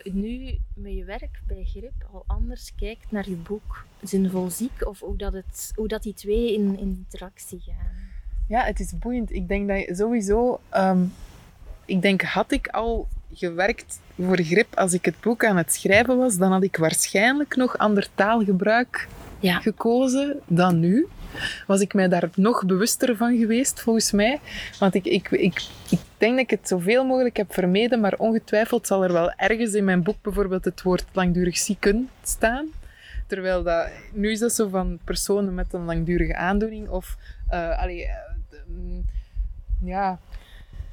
nu 0.04 0.58
met 0.74 0.94
je 0.94 1.04
werk 1.04 1.42
bij 1.48 1.64
Grip 1.64 2.08
al 2.12 2.24
anders 2.28 2.76
kijkt 2.76 3.12
naar 3.12 3.30
je 3.30 3.36
boek 3.36 3.86
Zinvol 4.04 4.50
Ziek, 4.50 4.88
of 4.88 5.00
hoe 5.00 5.18
dat, 5.18 5.34
het, 5.34 5.72
hoe 5.76 5.88
dat 5.88 6.04
die 6.04 6.14
twee 6.14 6.54
in, 6.54 6.80
in 6.80 7.06
interactie 7.10 7.60
gaan. 7.66 7.94
Ja, 8.48 8.64
het 8.64 8.80
is 8.80 8.98
boeiend. 8.98 9.32
Ik 9.34 9.48
denk 9.48 9.68
dat 9.68 9.80
je 9.80 9.96
sowieso... 9.96 10.60
ehm, 10.70 11.04
ik 11.86 12.02
denk, 12.02 12.22
had 12.22 12.52
ik 12.52 12.68
al 12.68 13.08
gewerkt 13.36 14.00
voor 14.20 14.38
grip 14.38 14.76
als 14.78 14.94
ik 14.94 15.06
het 15.06 15.20
boek 15.22 15.46
aan 15.46 15.58
het 15.58 15.74
schrijven 15.74 16.18
was, 16.18 16.38
dan 16.38 16.52
had 16.52 16.64
ik 16.64 16.78
waarschijnlijk 16.78 17.56
nog 17.56 17.78
ander 17.78 18.08
taalgebruik 18.16 19.08
Ja. 19.40 19.60
gekozen 19.60 20.40
dan 20.48 20.80
nu. 20.80 21.08
Was 21.68 21.82
ik 21.82 21.94
mij 21.94 22.08
daar 22.08 22.30
nog 22.36 22.66
bewuster 22.66 23.16
van 23.18 23.38
geweest, 23.38 23.82
volgens 23.82 24.12
mij. 24.12 24.40
Want 24.80 24.94
ik, 24.96 25.06
ik, 25.06 25.32
ik, 25.32 25.62
ik 25.90 26.00
denk 26.18 26.32
dat 26.32 26.40
ik 26.44 26.50
het 26.50 26.68
zoveel 26.68 27.06
mogelijk 27.06 27.38
heb 27.38 27.54
vermeden, 27.54 28.00
maar 28.00 28.14
ongetwijfeld 28.18 28.88
zal 28.88 29.04
er 29.04 29.14
wel 29.14 29.32
ergens 29.32 29.74
in 29.74 29.84
mijn 29.84 30.04
boek 30.04 30.16
bijvoorbeeld 30.22 30.66
het 30.66 30.82
woord 30.82 31.06
langdurig 31.12 31.58
zieken 31.58 32.10
staan. 32.24 32.66
Terwijl 33.28 33.64
dat, 33.64 33.88
nu 34.14 34.32
is 34.32 34.40
dat 34.40 34.54
zo 34.54 34.68
van 34.70 35.00
personen 35.04 35.54
met 35.54 35.74
een 35.74 35.86
langdurige 35.86 36.36
aandoening 36.36 36.90
of 36.90 37.18
eh, 37.50 37.82
allee, 37.82 38.06
eh, 38.06 38.14
de- 38.50 38.62
mm, 38.68 39.04
ja, 39.84 40.20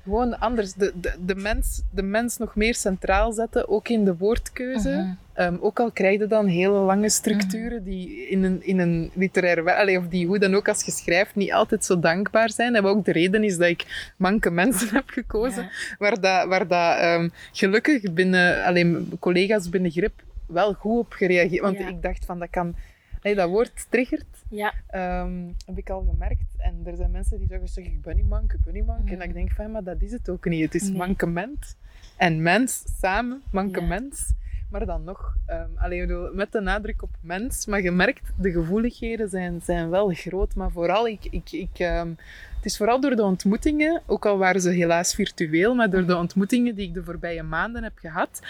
gewoon 0.02 0.38
anders. 0.38 0.72
De, 0.72 0.92
de, 0.94 1.12
de, 1.24 1.34
mens, 1.34 1.82
de 1.90 2.02
mens 2.02 2.38
nog 2.38 2.56
meer 2.56 2.74
centraal 2.74 3.32
zetten, 3.32 3.68
ook 3.68 3.88
in 3.88 4.04
de 4.04 4.16
woordkeuze. 4.16 4.90
Mhm. 4.90 5.12
Ehm, 5.32 5.56
ook 5.60 5.80
al 5.80 5.90
krijg 5.90 6.18
je 6.18 6.26
dan 6.26 6.46
hele 6.46 6.78
lange 6.78 7.08
structuren 7.08 7.84
die 7.84 8.28
in 8.28 8.44
een, 8.44 8.66
in 8.66 8.78
een 8.78 9.10
literair 9.14 9.64
werk, 9.64 9.98
of 9.98 10.08
die 10.08 10.26
hoe 10.26 10.38
dan 10.38 10.54
ook 10.54 10.68
als 10.68 10.84
je 10.84 10.90
schrijft, 10.90 11.34
niet 11.34 11.52
altijd 11.52 11.84
zo 11.84 11.98
dankbaar 11.98 12.50
zijn. 12.50 12.74
En 12.74 12.84
ook 12.84 13.04
de 13.04 13.12
reden 13.12 13.44
is 13.44 13.56
dat 13.56 13.68
ik 13.68 14.12
manke 14.16 14.50
mensen 14.50 14.88
heb 14.94 15.08
gekozen, 15.08 15.70
waar, 15.98 16.20
dat, 16.20 16.46
waar 16.46 16.66
dat, 16.68 16.98
ehm, 16.98 17.28
gelukkig 17.52 18.12
binnen, 18.12 18.64
alleen 18.64 19.16
collega's 19.20 19.68
binnen 19.68 19.90
grip 19.90 20.12
wel 20.46 20.72
goed 20.72 20.98
op 20.98 21.12
gereageerd. 21.12 21.62
Want 21.62 21.78
ik 21.78 22.02
dacht 22.02 22.24
van 22.24 22.38
dat 22.38 22.50
kan, 22.50 22.74
nee, 23.22 23.34
dat 23.34 23.48
woord 23.48 23.86
triggert. 23.88 24.26
Ja. 24.48 24.72
Ehm, 24.86 25.32
heb 25.66 25.78
ik 25.78 25.90
al 25.90 26.06
gemerkt. 26.10 26.44
En 26.58 26.80
er 26.84 26.96
zijn 26.96 27.10
mensen 27.10 27.38
die 27.38 27.46
zeggen, 27.48 27.68
zeg, 27.68 27.84
ik 27.84 28.02
ben 28.02 28.16
niet 28.16 28.28
mank, 28.28 28.52
ik 28.52 28.64
ben 28.64 28.74
niet 28.74 28.86
mank. 28.86 29.08
En 29.10 29.16
Mhm. 29.16 29.22
ik 29.28 29.34
denk 29.34 29.50
van, 29.50 29.70
maar 29.70 29.82
dat 29.84 30.02
is 30.02 30.12
het 30.12 30.28
ook 30.28 30.44
niet. 30.44 30.62
Het 30.62 30.74
is 30.74 30.82
Nee. 30.88 30.96
mankement 30.96 31.76
en 32.16 32.42
mens 32.42 32.82
samen, 33.00 33.42
mankement. 33.50 34.34
Maar 34.70 34.86
dan 34.86 35.04
nog, 35.04 35.36
ehm 35.46 35.68
allee, 35.76 36.00
bedoel, 36.00 36.34
met 36.34 36.52
de 36.52 36.60
nadruk 36.60 37.02
op 37.02 37.10
mens. 37.20 37.66
Maar 37.66 37.82
je 37.82 37.90
merkt, 37.90 38.32
de 38.36 38.50
gevoeligheden 38.52 39.28
zijn, 39.28 39.60
zijn 39.64 39.90
wel 39.90 40.08
groot. 40.08 40.54
Maar 40.54 40.70
vooral, 40.70 41.08
ik, 41.08 41.24
ik, 41.30 41.52
ik, 41.52 41.78
ehm, 41.78 42.08
het 42.56 42.64
is 42.64 42.76
vooral 42.76 43.00
door 43.00 43.16
de 43.16 43.22
ontmoetingen, 43.22 44.02
ook 44.06 44.26
al 44.26 44.38
waren 44.38 44.60
ze 44.60 44.70
helaas 44.70 45.14
virtueel, 45.14 45.74
maar 45.74 45.90
door 45.90 46.06
de 46.06 46.16
ontmoetingen 46.16 46.74
die 46.74 46.88
ik 46.88 46.94
de 46.94 47.04
voorbije 47.04 47.42
maanden 47.42 47.82
heb 47.82 47.98
gehad, 47.98 48.40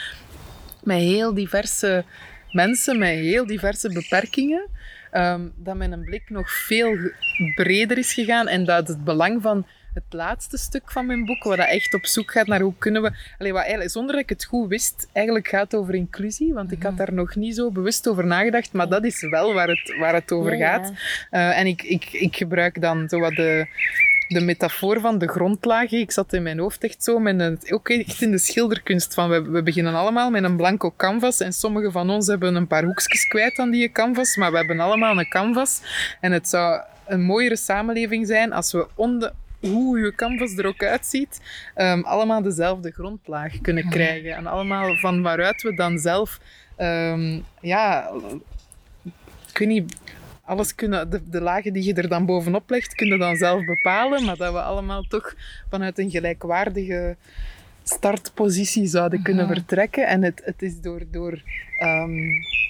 met 0.82 0.98
heel 0.98 1.34
diverse 1.34 2.04
mensen, 2.52 2.98
met 2.98 3.08
heel 3.08 3.46
diverse 3.46 3.92
beperkingen, 3.92 4.68
ehm, 5.10 5.40
dat 5.56 5.76
mijn 5.76 6.04
blik 6.04 6.30
nog 6.30 6.52
veel 6.52 6.96
breder 7.54 7.98
is 7.98 8.12
gegaan 8.12 8.48
en 8.48 8.64
dat 8.64 8.88
het 8.88 9.04
belang 9.04 9.42
van 9.42 9.66
het 9.94 10.04
laatste 10.10 10.58
stuk 10.58 10.90
van 10.90 11.06
mijn 11.06 11.24
boek, 11.24 11.42
waar 11.42 11.56
dat 11.56 11.68
echt 11.68 11.94
op 11.94 12.06
zoek 12.06 12.30
gaat 12.30 12.46
naar 12.46 12.60
hoe 12.60 12.74
kunnen 12.78 13.02
we... 13.02 13.12
Allee, 13.38 13.52
wat 13.52 13.60
eigenlijk, 13.60 13.90
zonder 13.90 14.12
dat 14.12 14.22
ik 14.22 14.28
het 14.28 14.44
goed 14.44 14.68
wist, 14.68 15.08
eigenlijk 15.12 15.48
gaat 15.48 15.74
over 15.74 15.94
inclusie, 15.94 16.52
want 16.52 16.72
ik 16.72 16.82
had 16.82 16.96
daar 16.96 17.12
nog 17.12 17.34
niet 17.34 17.54
zo 17.54 17.70
bewust 17.70 18.08
over 18.08 18.26
nagedacht, 18.26 18.72
maar 18.72 18.88
dat 18.88 19.04
is 19.04 19.20
wel 19.20 19.54
waar 19.54 19.68
het, 19.68 19.96
waar 19.98 20.14
het 20.14 20.32
over 20.32 20.52
Ja, 20.52 20.58
ja. 20.58 20.72
gaat. 20.72 20.92
Eh, 21.30 21.58
en 21.58 21.66
ik, 21.66 21.82
ik, 21.82 22.12
ik 22.12 22.36
gebruik 22.36 22.80
dan 22.80 23.08
zo 23.08 23.18
wat 23.18 23.34
de, 23.34 23.66
de 24.32 24.40
metafoor 24.40 25.00
van 25.00 25.18
de 25.18 25.28
grondlagen. 25.28 25.98
Ik 25.98 26.10
zat 26.10 26.32
in 26.32 26.42
mijn 26.42 26.58
hoofd 26.58 26.84
echt 26.84 27.04
zo, 27.04 27.18
met 27.18 27.40
een, 27.40 27.58
ook 27.68 27.88
echt 27.88 28.22
in 28.22 28.30
de 28.30 28.38
schilderkunst. 28.38 29.14
Van 29.14 29.28
we, 29.28 29.42
we 29.42 29.62
beginnen 29.62 29.94
allemaal 29.94 30.30
met 30.30 30.44
een 30.44 30.56
blanco 30.56 30.92
canvas 30.96 31.40
en 31.40 31.52
sommigen 31.52 31.92
van 31.92 32.10
ons 32.10 32.26
hebben 32.26 32.54
een 32.54 32.66
paar 32.66 32.84
hoekjes 32.84 33.26
kwijt 33.26 33.58
aan 33.58 33.70
die 33.70 33.92
canvas, 33.92 34.36
maar 34.36 34.50
we 34.50 34.56
hebben 34.56 34.80
allemaal 34.80 35.18
een 35.18 35.28
canvas. 35.28 35.80
En 36.20 36.32
het 36.32 36.48
zou 36.48 36.82
een 37.06 37.22
mooiere 37.22 37.56
samenleving 37.56 38.26
zijn 38.26 38.52
als 38.52 38.72
we 38.72 38.86
onder 38.94 39.32
hoe 39.60 39.98
je 39.98 40.14
canvas 40.14 40.56
er 40.56 40.66
ook 40.66 40.82
uitziet, 40.82 41.40
ehm, 41.74 42.00
allemaal 42.00 42.42
dezelfde 42.42 42.90
grondlaag 42.90 43.60
kunnen 43.60 43.88
krijgen. 43.88 44.34
En 44.34 44.46
allemaal 44.46 44.96
van 44.96 45.22
waaruit 45.22 45.62
we 45.62 45.74
dan 45.74 45.98
zelf, 45.98 46.40
ehm, 46.76 47.40
ja, 47.60 48.10
ik 49.48 49.58
weet 49.58 49.68
niet, 49.68 49.96
alles 50.44 50.74
kunnen, 50.74 51.10
de, 51.10 51.20
de 51.30 51.40
lagen 51.40 51.72
die 51.72 51.84
je 51.84 51.94
er 51.94 52.08
dan 52.08 52.26
bovenop 52.26 52.70
legt, 52.70 52.94
kun 52.94 53.06
je 53.06 53.18
dan 53.18 53.36
zelf 53.36 53.64
bepalen, 53.64 54.24
maar 54.24 54.36
dat 54.36 54.52
we 54.52 54.62
allemaal 54.62 55.02
toch 55.02 55.34
vanuit 55.70 55.98
een 55.98 56.10
gelijkwaardige 56.10 57.16
startpositie 57.82 58.86
zouden 58.86 59.22
kunnen 59.22 59.46
vertrekken. 59.46 60.06
En 60.06 60.22
het, 60.22 60.42
het 60.44 60.62
is 60.62 60.80
door, 60.80 61.02
door, 61.10 61.42
ehm, 61.78 62.18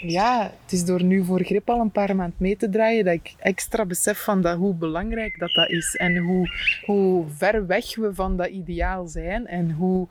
ja, 0.00 0.52
het 0.62 0.72
is 0.72 0.84
door 0.84 1.02
nu 1.02 1.24
voor 1.24 1.44
grip 1.44 1.70
al 1.70 1.80
een 1.80 1.90
paar 1.90 2.16
maanden 2.16 2.36
mee 2.38 2.56
te 2.56 2.68
draaien 2.68 3.04
dat 3.04 3.14
ik 3.14 3.34
extra 3.38 3.84
besef 3.84 4.22
van 4.22 4.42
dat, 4.42 4.56
hoe 4.56 4.74
belangrijk 4.74 5.38
dat, 5.38 5.52
dat 5.52 5.70
is 5.70 5.96
en 5.96 6.16
hoe, 6.16 6.50
hoe 6.84 7.24
ver 7.36 7.66
weg 7.66 7.96
we 7.96 8.14
van 8.14 8.36
dat 8.36 8.48
ideaal 8.48 9.06
zijn 9.06 9.46
en 9.46 9.70
hoe 9.70 10.08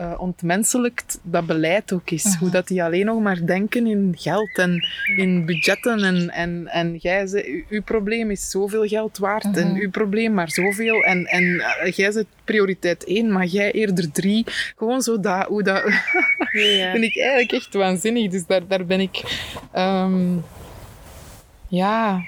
eh, 0.00 0.12
ontmenselijkt 0.16 1.20
dat 1.22 1.46
beleid 1.46 1.92
ook 1.92 2.10
is. 2.10 2.34
Hoe 2.38 2.50
dat 2.50 2.68
die 2.68 2.82
alleen 2.82 3.04
nog 3.04 3.20
maar 3.20 3.46
denken 3.46 3.86
in 3.86 4.14
geld 4.18 4.58
en 4.58 4.84
in 5.16 5.44
budgetten 5.46 6.04
en, 6.04 6.30
en, 6.30 6.66
en 6.66 6.96
jij 6.96 7.26
ze, 7.26 7.64
uw 7.68 7.82
probleem 7.82 8.30
is 8.30 8.50
zoveel 8.50 8.86
geld 8.86 9.18
waard 9.18 9.56
en 9.56 9.74
uw 9.74 9.90
probleem 9.90 10.34
maar 10.34 10.50
zoveel 10.50 11.02
en, 11.02 11.24
en 11.24 11.60
eh, 11.60 11.92
jij 11.92 12.10
zet 12.10 12.26
prioriteit 12.44 13.04
één, 13.04 13.32
maar 13.32 13.46
jij 13.46 13.72
eerder 13.72 14.12
drie. 14.12 14.44
Gewoon 14.76 15.02
zo 15.02 15.20
dat, 15.20 15.46
hoe 15.46 15.62
dat 15.62 15.82
vind 16.92 17.04
ik 17.04 17.18
eigenlijk 17.18 17.52
echt 17.52 17.74
waanzinnig. 17.74 18.30
Dus 18.30 18.46
daar, 18.46 18.66
daar 18.66 18.84
ben 18.84 19.00
ik... 19.00 19.22
ehm, 19.72 20.36
ja... 21.68 22.20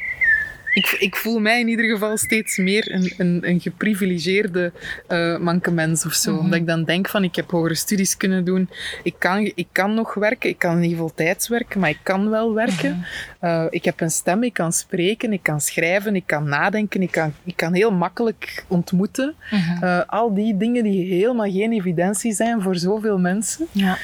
Ik, 0.74 0.96
ik 0.98 1.16
voel 1.16 1.40
mij 1.40 1.60
in 1.60 1.68
ieder 1.68 1.84
geval 1.84 2.16
steeds 2.16 2.56
meer 2.56 2.92
een, 2.92 3.12
een, 3.16 3.48
een 3.48 3.60
geprivilegeerde 3.60 4.72
uh, 5.08 5.38
mankemens 5.38 6.06
of 6.06 6.12
zo. 6.12 6.36
Omdat 6.36 6.58
ik 6.58 6.66
dan 6.66 6.84
denk 6.84 7.08
van, 7.08 7.24
ik 7.24 7.36
heb 7.36 7.50
hogere 7.50 7.74
studies 7.74 8.16
kunnen 8.16 8.44
doen. 8.44 8.68
Ik 9.02 9.14
kan, 9.18 9.52
ik 9.54 9.66
kan 9.72 9.94
nog 9.94 10.14
werken. 10.14 10.50
Ik 10.50 10.58
kan 10.58 10.80
niet 10.80 10.96
voltijds 10.96 11.48
werken, 11.48 11.80
maar 11.80 11.90
ik 11.90 12.00
kan 12.02 12.30
wel 12.30 12.54
werken. 12.54 13.04
Uh, 13.40 13.64
ik 13.70 13.84
heb 13.84 14.00
een 14.00 14.10
stem, 14.10 14.42
ik 14.42 14.52
kan 14.52 14.72
spreken, 14.72 15.32
ik 15.32 15.42
kan 15.42 15.60
schrijven, 15.60 16.16
ik 16.16 16.26
kan 16.26 16.48
nadenken. 16.48 17.02
Ik 17.02 17.10
kan, 17.10 17.32
ik 17.44 17.56
kan 17.56 17.74
heel 17.74 17.92
makkelijk 17.92 18.64
ontmoeten. 18.68 19.34
Uh, 19.82 20.00
al 20.06 20.34
die 20.34 20.56
dingen 20.56 20.84
die 20.84 21.14
helemaal 21.14 21.50
geen 21.50 21.72
evidentie 21.72 22.32
zijn 22.32 22.62
voor 22.62 22.76
zoveel 22.76 23.18
mensen. 23.18 23.66
Ja. 23.72 23.98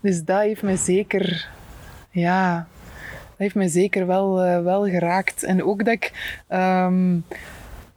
Dus 0.00 0.24
dat 0.24 0.40
heeft 0.40 0.62
me 0.62 0.76
zeker... 0.76 1.48
Ja, 2.10 2.68
heeft 3.38 3.54
mij 3.54 3.68
zeker 3.68 4.06
wel, 4.06 4.44
uh, 4.44 4.62
wel 4.62 4.88
geraakt. 4.88 5.42
En 5.42 5.64
ook 5.64 5.84
dat 5.84 5.94
ik... 5.94 6.12
Um, 6.48 7.24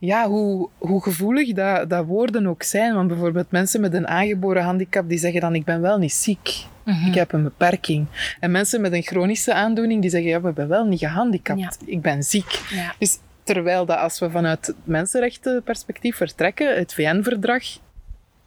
ja, 0.02 0.28
hoe, 0.28 0.70
hoe 0.78 1.04
gevoelig 1.04 1.54
dat, 1.54 1.90
dat 1.90 2.06
woorden 2.06 2.48
ook 2.48 2.64
zijn. 2.64 2.94
Want 2.94 3.08
bijvoorbeeld 3.08 3.52
mensen 3.52 3.82
met 3.82 3.94
een 3.94 4.08
aangeboren 4.08 4.64
handicap, 4.64 5.10
die 5.10 5.18
zeggen 5.18 5.42
dan, 5.42 5.56
ik 5.56 5.66
ben 5.66 5.82
wel 5.82 5.98
niet 5.98 6.14
ziek. 6.14 6.66
Mm-hmm. 6.86 7.08
Ik 7.08 7.16
heb 7.16 7.34
een 7.34 7.44
beperking. 7.44 8.06
En 8.40 8.52
mensen 8.52 8.82
met 8.82 8.94
een 8.94 9.02
chronische 9.02 9.54
aandoening, 9.54 10.02
die 10.02 10.10
zeggen, 10.10 10.30
ja, 10.30 10.48
ik 10.48 10.54
ben 10.54 10.68
wel 10.68 10.86
niet 10.86 11.00
gehandicapt. 11.00 11.60
Ja. 11.60 11.72
Ik 11.86 12.02
ben 12.02 12.24
ziek. 12.24 12.62
Ja. 12.70 12.94
Dus 12.98 13.18
terwijl 13.44 13.86
dat 13.86 13.98
als 13.98 14.20
we 14.20 14.30
vanuit 14.30 14.68
het 14.68 14.76
mensenrechtenperspectief 14.84 16.16
vertrekken, 16.16 16.78
het 16.78 16.94
VN-verdrag 16.94 17.64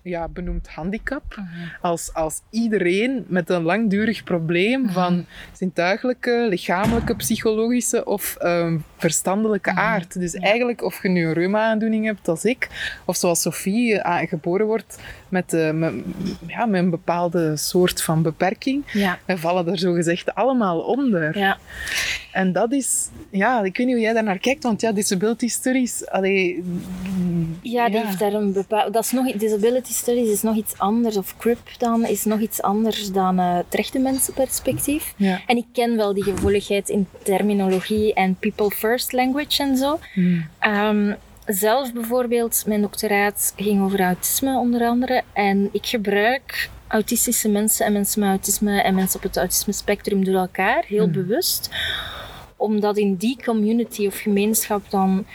ja, 0.04 0.28
benoemd 0.28 0.68
handicap. 0.68 1.22
Als, 1.80 2.14
als 2.14 2.42
iedereen 2.50 3.24
met 3.28 3.50
een 3.50 3.62
langdurig 3.62 4.24
probleem 4.24 4.90
van 4.90 5.26
zintuigelijke, 5.52 6.46
lichamelijke, 6.48 7.16
psychologische 7.16 8.04
of 8.04 8.36
um, 8.42 8.84
verstandelijke 9.04 9.70
Mm-hmm. 9.70 9.84
aard. 9.84 10.20
Dus 10.20 10.34
eigenlijk 10.34 10.82
of 10.82 11.02
je 11.02 11.08
nu 11.08 11.26
een 11.26 11.32
reuma-aandoening 11.32 12.04
hebt 12.04 12.28
als 12.28 12.44
ik, 12.44 12.68
of 13.04 13.16
zoals 13.16 13.40
Sophie 13.40 13.94
uh, 13.94 14.18
geboren 14.18 14.66
wordt 14.66 14.98
met, 15.28 15.52
uh, 15.52 15.70
met, 15.70 15.92
ja, 16.46 16.66
met 16.66 16.82
een 16.82 16.90
bepaalde 16.90 17.56
soort 17.56 18.02
van 18.02 18.22
beperking, 18.22 18.84
ja. 18.92 19.18
wij 19.24 19.36
vallen 19.36 19.68
er 19.68 19.78
zogezegd 19.78 20.34
allemaal 20.34 20.80
onder. 20.80 21.38
Ja. 21.38 21.58
En 22.32 22.52
dat 22.52 22.72
is, 22.72 23.08
ja, 23.30 23.62
ik 23.62 23.76
weet 23.76 23.86
niet 23.86 23.94
hoe 23.94 24.04
jij 24.04 24.12
daar 24.12 24.22
naar 24.22 24.38
kijkt, 24.38 24.62
want 24.62 24.80
ja, 24.80 24.92
disability 24.92 25.48
studies, 25.48 26.08
allee, 26.08 26.64
ja, 27.62 27.88
die 27.88 27.98
ja. 27.98 28.06
heeft 28.06 28.18
daar 28.18 28.32
een 28.32 28.52
bepaald, 28.52 28.92
dat 28.92 29.04
is 29.04 29.10
nog, 29.10 29.32
disability 29.32 29.92
studies 29.92 30.30
is 30.30 30.42
nog 30.42 30.56
iets 30.56 30.78
anders, 30.78 31.16
of 31.16 31.36
CRIP 31.36 31.58
dan, 31.78 32.06
is 32.06 32.24
nog 32.24 32.40
iets 32.40 32.62
anders 32.62 33.12
dan 33.12 33.40
uh, 33.40 33.56
het 33.56 33.74
rechte 33.74 33.98
mensenperspectief. 33.98 35.14
Ja. 35.16 35.40
En 35.46 35.56
ik 35.56 35.66
ken 35.72 35.96
wel 35.96 36.14
die 36.14 36.22
gevoeligheid 36.22 36.88
in 36.88 37.06
terminologie 37.22 38.14
en 38.14 38.34
people 38.34 38.70
first 38.70 38.93
language 39.10 39.62
en 39.62 39.76
zo. 39.76 39.98
Hmm. 40.12 40.46
Um, 40.60 41.16
zelf 41.46 41.92
bijvoorbeeld, 41.92 42.64
mijn 42.66 42.80
doctoraat 42.80 43.52
ging 43.56 43.82
over 43.82 44.00
autisme 44.00 44.58
onder 44.58 44.86
andere. 44.86 45.22
En 45.32 45.68
ik 45.72 45.86
gebruik 45.86 46.70
autistische 46.88 47.48
mensen 47.48 47.86
en 47.86 47.92
mensen 47.92 48.20
met 48.20 48.28
autisme 48.28 48.80
en 48.80 48.94
mensen 48.94 49.16
op 49.16 49.22
het 49.22 49.36
autisme 49.36 49.72
spectrum 49.72 50.24
door 50.24 50.34
elkaar, 50.34 50.84
heel 50.86 51.04
Hmm. 51.04 51.12
bewust. 51.12 51.70
Omdat 52.56 52.96
in 52.96 53.14
die 53.14 53.42
community 53.44 54.06
of 54.06 54.18
gemeenschap 54.18 54.90
dan 54.90 55.26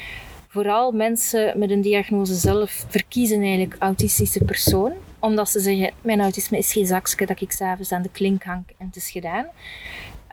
vooral 0.47 0.91
mensen 0.91 1.59
met 1.59 1.71
een 1.71 1.81
diagnose 1.81 2.33
zelf 2.33 2.85
verkiezen 2.89 3.41
eigenlijk 3.41 3.75
autistische 3.79 4.43
persoon. 4.43 4.93
Omdat 5.19 5.49
ze 5.49 5.59
zeggen, 5.59 5.91
mijn 6.01 6.21
autisme 6.21 6.57
is 6.57 6.71
geen 6.71 6.85
zakje 6.85 7.25
dat 7.25 7.41
ik 7.41 7.51
s'avonds 7.51 7.91
aan 7.91 8.01
de 8.01 8.09
klink 8.11 8.43
hang 8.43 8.63
en 8.77 8.85
het 8.85 8.95
is 8.95 9.09
gedaan. 9.11 9.45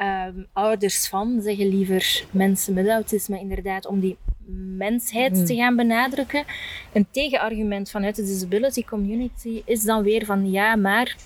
Um, 0.00 0.46
ouders 0.52 1.08
van 1.08 1.40
zeggen 1.42 1.68
liever 1.68 2.24
mensen 2.30 2.74
met 2.74 2.88
autisme 2.88 3.40
inderdaad 3.40 3.86
om 3.86 4.00
die 4.00 4.16
mensheid 4.76 5.30
Hmm. 5.30 5.40
mm. 5.40 5.46
te 5.46 5.54
gaan 5.54 5.76
benadrukken. 5.76 6.44
Een 6.92 7.06
tegenargument 7.10 7.90
vanuit 7.90 8.16
de 8.16 8.24
disability 8.24 8.84
community 8.84 9.62
is 9.64 9.82
dan 9.82 10.02
weer 10.02 10.24
van 10.24 10.50
ja, 10.50 10.76
maar 10.76 11.16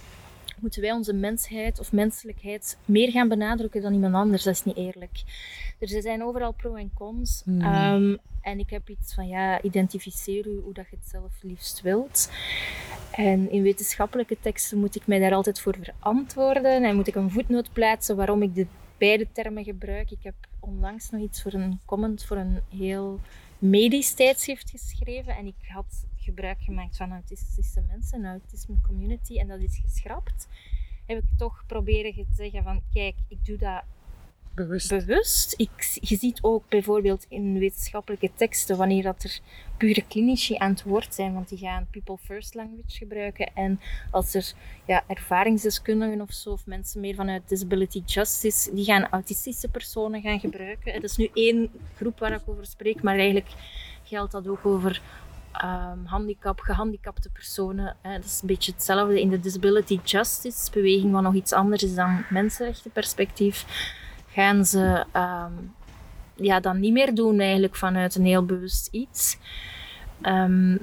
moeten 0.61 0.83
wij 0.83 0.93
onze 0.93 1.13
mensheid 1.13 1.81
of 1.81 1.93
menselijkheid 1.93 2.79
meer 2.85 3.11
gaan 3.11 3.29
benadrukken 3.29 3.83
dan 3.83 3.93
iemand 3.93 4.15
anders? 4.15 4.43
Dat 4.43 4.55
is 4.55 4.65
niet 4.65 4.77
eerlijk. 4.77 5.23
Dus 5.79 5.93
er 5.93 6.03
zijn 6.03 6.25
overal 6.25 6.53
pro 6.53 6.75
en 6.75 6.91
cons. 6.95 7.43
Hmm. 7.45 7.63
Um, 7.63 8.19
en 8.41 8.59
ik 8.59 8.71
heb 8.71 8.89
iets 8.89 9.15
van 9.15 9.29
ja, 9.29 9.63
identificeer 9.63 10.47
u 10.47 10.61
hoe 10.65 10.73
dat 10.75 10.87
je 10.91 10.97
het 10.97 11.09
zelf 11.09 11.43
liefst 11.43 11.81
wilt. 11.81 12.31
En 13.11 13.51
in 13.51 13.63
wetenschappelijke 13.63 14.37
teksten 14.41 14.79
moet 14.79 14.97
ik 14.97 15.07
mij 15.07 15.19
daar 15.19 15.35
altijd 15.35 15.61
voor 15.61 15.77
verantwoorden 15.83 16.85
en 16.85 16.97
moet 16.97 17.07
ik 17.07 17.15
een 17.15 17.31
voetnoot 17.31 17.73
plaatsen 17.73 18.17
waarom 18.17 18.43
ik 18.43 18.55
de 18.55 18.67
beide 18.99 19.27
termen 19.33 19.65
gebruik. 19.65 20.11
Ik 20.11 20.23
heb 20.23 20.35
onlangs 20.61 21.11
nog 21.11 21.21
iets 21.21 21.43
voor 21.43 21.53
een 21.53 21.81
comment 21.85 22.25
voor 22.25 22.37
een 22.37 22.61
heel 22.69 23.21
medisch 23.59 24.15
tijdschrift 24.15 24.71
geschreven 24.71 25.37
en 25.37 25.47
ik 25.47 25.55
had 25.67 26.07
gebruik 26.17 26.63
gemaakt 26.63 26.97
van 26.97 27.13
autistische 27.13 27.83
mensen, 27.89 28.19
een 28.19 28.31
autisme 28.31 28.75
community 28.87 29.39
en 29.39 29.49
dat 29.49 29.61
is 29.61 29.81
geschrapt. 29.85 30.49
heb 31.07 31.19
ik 31.19 31.39
toch 31.39 31.65
proberen 31.67 32.15
te 32.15 32.35
zeggen 32.35 32.63
van, 32.63 32.83
kijk, 32.93 33.15
ik 33.29 33.45
doe 33.45 33.57
dat 33.57 33.83
Bewust. 34.67 34.89
bewust. 34.89 35.55
Ik, 35.57 35.99
je 36.01 36.17
ziet 36.17 36.39
ook 36.43 36.69
bijvoorbeeld 36.69 37.27
in 37.29 37.59
wetenschappelijke 37.59 38.31
teksten 38.35 38.77
wanneer 38.77 39.03
dat 39.03 39.23
er 39.23 39.39
pure 39.77 40.05
klinici 40.09 40.57
aan 40.57 40.71
het 40.71 40.83
woord 40.83 41.15
zijn, 41.15 41.35
want 41.35 41.49
die 41.49 41.59
gaan 41.59 41.87
people 41.91 42.17
first 42.25 42.55
language 42.55 42.97
gebruiken. 42.97 43.51
En 43.55 43.81
als 44.11 44.35
er 44.35 44.53
ja, 44.87 45.03
ervaringsdeskundigen 45.07 46.21
of 46.21 46.33
zo, 46.33 46.51
of 46.51 46.67
mensen 46.67 47.01
meer 47.01 47.15
vanuit 47.15 47.49
disability 47.49 48.03
justice, 48.07 48.75
die 48.75 48.85
gaan 48.85 49.09
autistische 49.09 49.69
personen 49.69 50.21
gaan 50.21 50.41
gebruiken. 50.41 50.93
Het 50.93 51.03
is 51.03 51.17
nu 51.17 51.31
één 51.35 51.71
groep 51.97 52.19
waar 52.19 52.33
ik 52.33 52.43
over 52.47 52.67
spreek, 52.67 53.03
maar 53.03 53.17
eigenlijk 53.17 53.51
geldt 54.03 54.33
dat 54.33 54.49
ook 54.49 54.67
over 54.67 55.03
um, 55.65 56.05
handicap, 56.05 56.61
gehandicapte 56.61 57.29
personen. 57.29 57.97
Hè. 58.03 58.17
Dat 58.17 58.25
is 58.25 58.41
een 58.41 58.49
beetje 58.49 58.73
hetzelfde 58.73 59.21
in 59.21 59.29
de 59.29 59.41
disability 59.41 60.01
justice 60.05 60.71
beweging, 60.71 61.13
wat 61.13 61.23
nog 61.23 61.35
iets 61.35 61.53
anders 61.53 61.83
is 61.83 61.95
dan 61.95 62.25
mensenrechtenperspectief 62.31 63.67
gaan 64.33 64.65
ze 64.65 65.05
um, 65.17 65.75
ja, 66.35 66.61
dan 66.61 66.81
niet 66.81 66.93
meer 66.93 67.15
doen 67.15 67.41
eigenlijk 67.41 67.77
vanuit 67.77 68.15
een 68.15 68.25
heel 68.25 68.45
bewust 68.45 68.89
iets. 68.91 69.39
Um, 70.23 70.79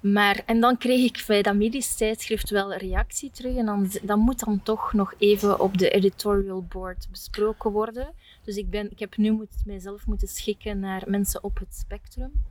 maar, 0.00 0.42
en 0.46 0.60
dan 0.60 0.78
kreeg 0.78 1.04
ik 1.04 1.24
bij 1.26 1.42
dat 1.42 1.54
medisch 1.54 1.94
tijdschrift 1.94 2.50
wel 2.50 2.72
een 2.72 2.78
reactie 2.78 3.30
terug. 3.30 3.56
En 3.56 3.66
dan, 3.66 3.90
dan 4.02 4.18
moet 4.18 4.44
dan 4.44 4.62
toch 4.62 4.92
nog 4.92 5.14
even 5.18 5.60
op 5.60 5.78
de 5.78 5.90
editorial 5.90 6.62
board 6.62 7.06
besproken 7.10 7.70
worden. 7.70 8.12
Dus 8.44 8.56
ik, 8.56 8.70
ben, 8.70 8.90
ik 8.90 8.98
heb 8.98 9.16
nu 9.16 9.30
moet, 9.30 9.62
mijzelf 9.64 10.06
moeten 10.06 10.28
schikken 10.28 10.80
naar 10.80 11.02
mensen 11.06 11.44
op 11.44 11.58
het 11.58 11.74
spectrum. 11.74 12.44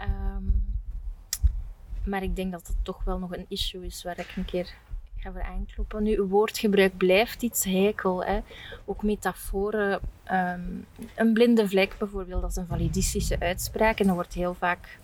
Um, 0.00 0.74
maar 2.04 2.22
ik 2.22 2.36
denk 2.36 2.52
dat 2.52 2.66
het 2.66 2.76
toch 2.82 3.04
wel 3.04 3.18
nog 3.18 3.36
een 3.36 3.46
issue 3.48 3.86
is 3.86 4.02
waar 4.02 4.18
ik 4.18 4.32
een 4.36 4.44
keer 4.44 4.74
ga 5.26 5.32
voor 5.32 5.42
aankloppen. 5.42 6.02
Nu, 6.02 6.22
woordgebruik 6.22 6.96
blijft 6.96 7.42
iets 7.42 7.64
heikel. 7.64 8.24
Hè. 8.24 8.38
Ook 8.84 9.02
metaforen. 9.02 10.00
Um, 10.32 10.86
een 11.14 11.32
blinde 11.32 11.68
vlek 11.68 11.94
bijvoorbeeld, 11.98 12.40
dat 12.40 12.50
is 12.50 12.56
een 12.56 12.66
validistische 12.66 13.36
uitspraak. 13.40 13.98
En 14.00 14.06
dat 14.06 14.14
wordt 14.14 14.34
heel 14.34 14.54
vaak 14.54 14.98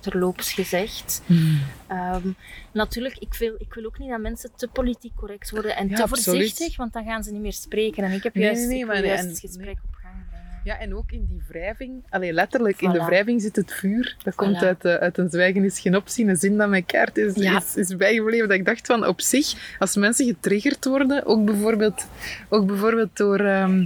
terloops 0.00 0.52
gezegd. 0.52 1.22
Mm. 1.26 1.60
Um, 1.90 2.36
natuurlijk, 2.72 3.16
ik 3.18 3.34
wil, 3.34 3.54
ik 3.58 3.74
wil 3.74 3.84
ook 3.84 3.98
niet 3.98 4.10
dat 4.10 4.20
mensen 4.20 4.50
te 4.56 4.68
politiek 4.68 5.14
correct 5.16 5.50
worden 5.50 5.76
en 5.76 5.88
Ja, 5.88 5.96
te 5.96 6.02
absoluut. 6.02 6.24
voorzichtig, 6.24 6.76
want 6.76 6.92
dan 6.92 7.04
gaan 7.04 7.22
ze 7.22 7.32
niet 7.32 7.40
meer 7.40 7.52
spreken. 7.52 8.04
En 8.04 8.12
ik 8.12 8.22
heb 8.22 8.34
Nee, 8.34 8.44
juist, 8.44 8.58
nee, 8.60 8.68
nee, 8.68 8.80
ik 8.80 8.86
maar- 8.86 9.04
juist 9.04 9.22
en- 9.22 9.28
het 9.28 9.38
gesprek 9.40 9.76
op. 9.84 9.90
Ja, 10.64 10.78
en 10.78 10.96
ook 10.96 11.12
in 11.12 11.26
die 11.28 11.42
wrijving, 11.48 12.02
allee, 12.08 12.32
letterlijk, 12.32 12.80
in 12.80 12.90
de 12.90 13.04
wrijving 13.04 13.42
zit 13.42 13.56
het 13.56 13.72
vuur. 13.72 14.16
Dat 14.22 14.34
komt 14.34 14.56
uit, 14.56 14.84
eh, 14.84 14.94
uit 14.94 15.18
een 15.18 15.30
zwijgen 15.30 15.64
is 15.64 15.80
geen 15.80 15.96
optie, 15.96 16.26
een 16.26 16.36
zin 16.36 16.56
dat 16.56 16.68
mijn 16.68 16.86
kaart 16.86 17.16
is, 17.18 17.34
Ja. 17.34 17.56
is, 17.56 17.76
is 17.76 17.96
bijgebleven. 17.96 18.48
Dat 18.48 18.56
ik 18.58 18.64
dacht 18.64 18.86
van, 18.86 19.06
op 19.06 19.20
zich, 19.20 19.76
als 19.78 19.96
mensen 19.96 20.26
getriggerd 20.26 20.84
worden, 20.84 21.26
ook 21.26 21.44
bijvoorbeeld, 21.44 22.06
ook 22.48 22.66
bijvoorbeeld 22.66 23.16
door... 23.16 23.40
ehm, 23.40 23.84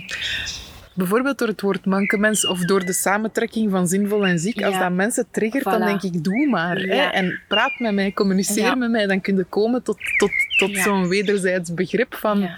Bijvoorbeeld 0.96 1.38
door 1.38 1.48
het 1.48 1.60
woord 1.60 1.84
mankemens 1.84 2.46
of 2.46 2.60
door 2.60 2.84
de 2.84 2.92
samentrekking 2.92 3.70
van 3.70 3.88
zinvol 3.88 4.26
en 4.26 4.38
ziek. 4.38 4.62
Als 4.62 4.78
dat 4.78 4.92
mensen 4.92 5.26
triggert, 5.30 5.64
dan 5.64 5.80
denk 5.80 6.02
ik, 6.02 6.24
doe 6.24 6.48
maar. 6.48 6.76
Hè? 6.76 7.02
En 7.02 7.40
praat 7.48 7.78
met 7.78 7.94
mij, 7.94 8.12
communiceer 8.12 8.64
Ja. 8.64 8.74
met 8.74 8.90
mij. 8.90 9.06
Dan 9.06 9.20
kun 9.20 9.36
je 9.36 9.44
komen 9.44 9.82
tot, 9.82 9.98
tot, 10.18 10.30
tot 10.58 10.76
zo'n 10.76 11.08
wederzijds 11.08 11.74
begrip 11.74 12.14
van... 12.14 12.48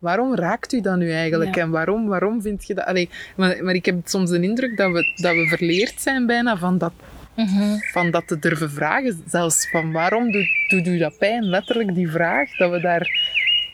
Waarom 0.00 0.34
raakt 0.34 0.72
u 0.72 0.80
dat 0.80 0.96
nu 0.96 1.10
eigenlijk? 1.12 1.56
En 1.56 1.70
waarom, 1.70 2.06
waarom 2.06 2.42
vind 2.42 2.66
je 2.66 2.74
dat... 2.74 2.84
Allee, 2.84 3.08
maar, 3.36 3.64
maar 3.64 3.74
ik 3.74 3.84
heb 3.84 3.96
soms 4.04 4.30
de 4.30 4.40
indruk 4.40 4.76
dat 4.76 4.92
we, 4.92 5.12
dat 5.22 5.34
we 5.34 5.46
verleerd 5.48 6.00
zijn 6.00 6.26
bijna 6.26 6.56
van 6.56 6.78
dat, 6.78 6.92
Mhm. 7.36 7.76
van 7.92 8.10
dat 8.10 8.26
te 8.26 8.38
durven 8.38 8.70
vragen. 8.70 9.22
Zelfs 9.26 9.70
van 9.70 9.92
waarom 9.92 10.32
doet, 10.32 10.48
doet 10.68 10.86
u 10.86 10.98
dat 10.98 11.18
pijn? 11.18 11.44
Letterlijk 11.44 11.94
die 11.94 12.10
vraag. 12.10 12.56
Dat 12.56 12.70
we 12.70 12.80
daar 12.80 13.08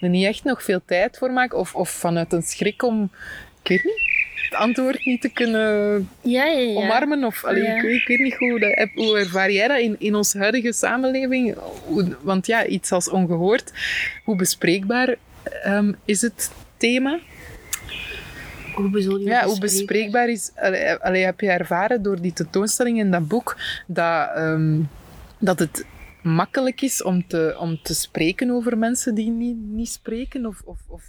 niet 0.00 0.26
echt 0.26 0.44
nog 0.44 0.62
veel 0.62 0.80
tijd 0.86 1.18
voor 1.18 1.30
maken. 1.32 1.58
Of, 1.58 1.74
of 1.74 1.90
vanuit 1.90 2.32
een 2.32 2.42
schrik 2.42 2.82
om... 2.82 3.10
Ik 3.62 3.68
weet 3.68 3.84
niet. 3.84 4.08
Het 4.50 4.58
antwoord 4.58 5.04
niet 5.04 5.20
te 5.20 5.28
kunnen 5.28 6.08
Ja, 6.20 6.44
ja, 6.44 6.58
ja. 6.58 6.74
omarmen. 6.74 7.24
Of, 7.24 7.44
allee, 7.44 7.62
Ja. 7.62 7.76
ik, 7.76 7.82
weet, 7.82 7.94
ik 8.00 8.06
weet 8.06 8.18
niet 8.18 8.34
hoe, 8.34 8.60
dat, 8.60 8.88
hoe 8.94 9.18
ervaar 9.18 9.50
jij 9.52 9.68
dat 9.68 9.78
in, 9.78 9.96
in 9.98 10.14
onze 10.14 10.38
huidige 10.38 10.72
samenleving? 10.72 11.56
Want 12.22 12.46
ja, 12.46 12.66
iets 12.66 12.92
als 12.92 13.08
ongehoord. 13.10 13.72
Hoe 14.24 14.36
bespreekbaar 14.36 15.14
ehm, 15.62 15.92
is 16.04 16.20
het 16.20 16.50
thema? 16.76 17.18
Hoe 18.74 18.90
bedoel 18.90 19.18
je 19.18 19.24
Ja, 19.26 19.44
hoe 19.44 19.58
bespreekbaar 19.60 20.28
is... 20.28 20.50
Allee, 20.56 20.94
allee, 20.94 21.24
heb 21.24 21.40
je 21.40 21.50
ervaren 21.50 22.02
door 22.02 22.20
die 22.20 22.32
tentoonstelling 22.32 22.98
in 22.98 23.10
dat 23.10 23.28
boek 23.28 23.56
dat, 23.86 24.30
ehm, 24.34 24.78
dat 25.38 25.58
het 25.58 25.84
makkelijk 26.22 26.80
is 26.80 27.02
om 27.02 27.26
te, 27.26 27.56
om 27.58 27.82
te 27.82 27.94
spreken 27.94 28.50
over 28.50 28.78
mensen 28.78 29.14
die 29.14 29.30
niet, 29.30 29.56
niet 29.58 29.88
spreken? 29.88 30.46
Of, 30.46 30.60
of, 30.64 30.78
of... 30.88 31.02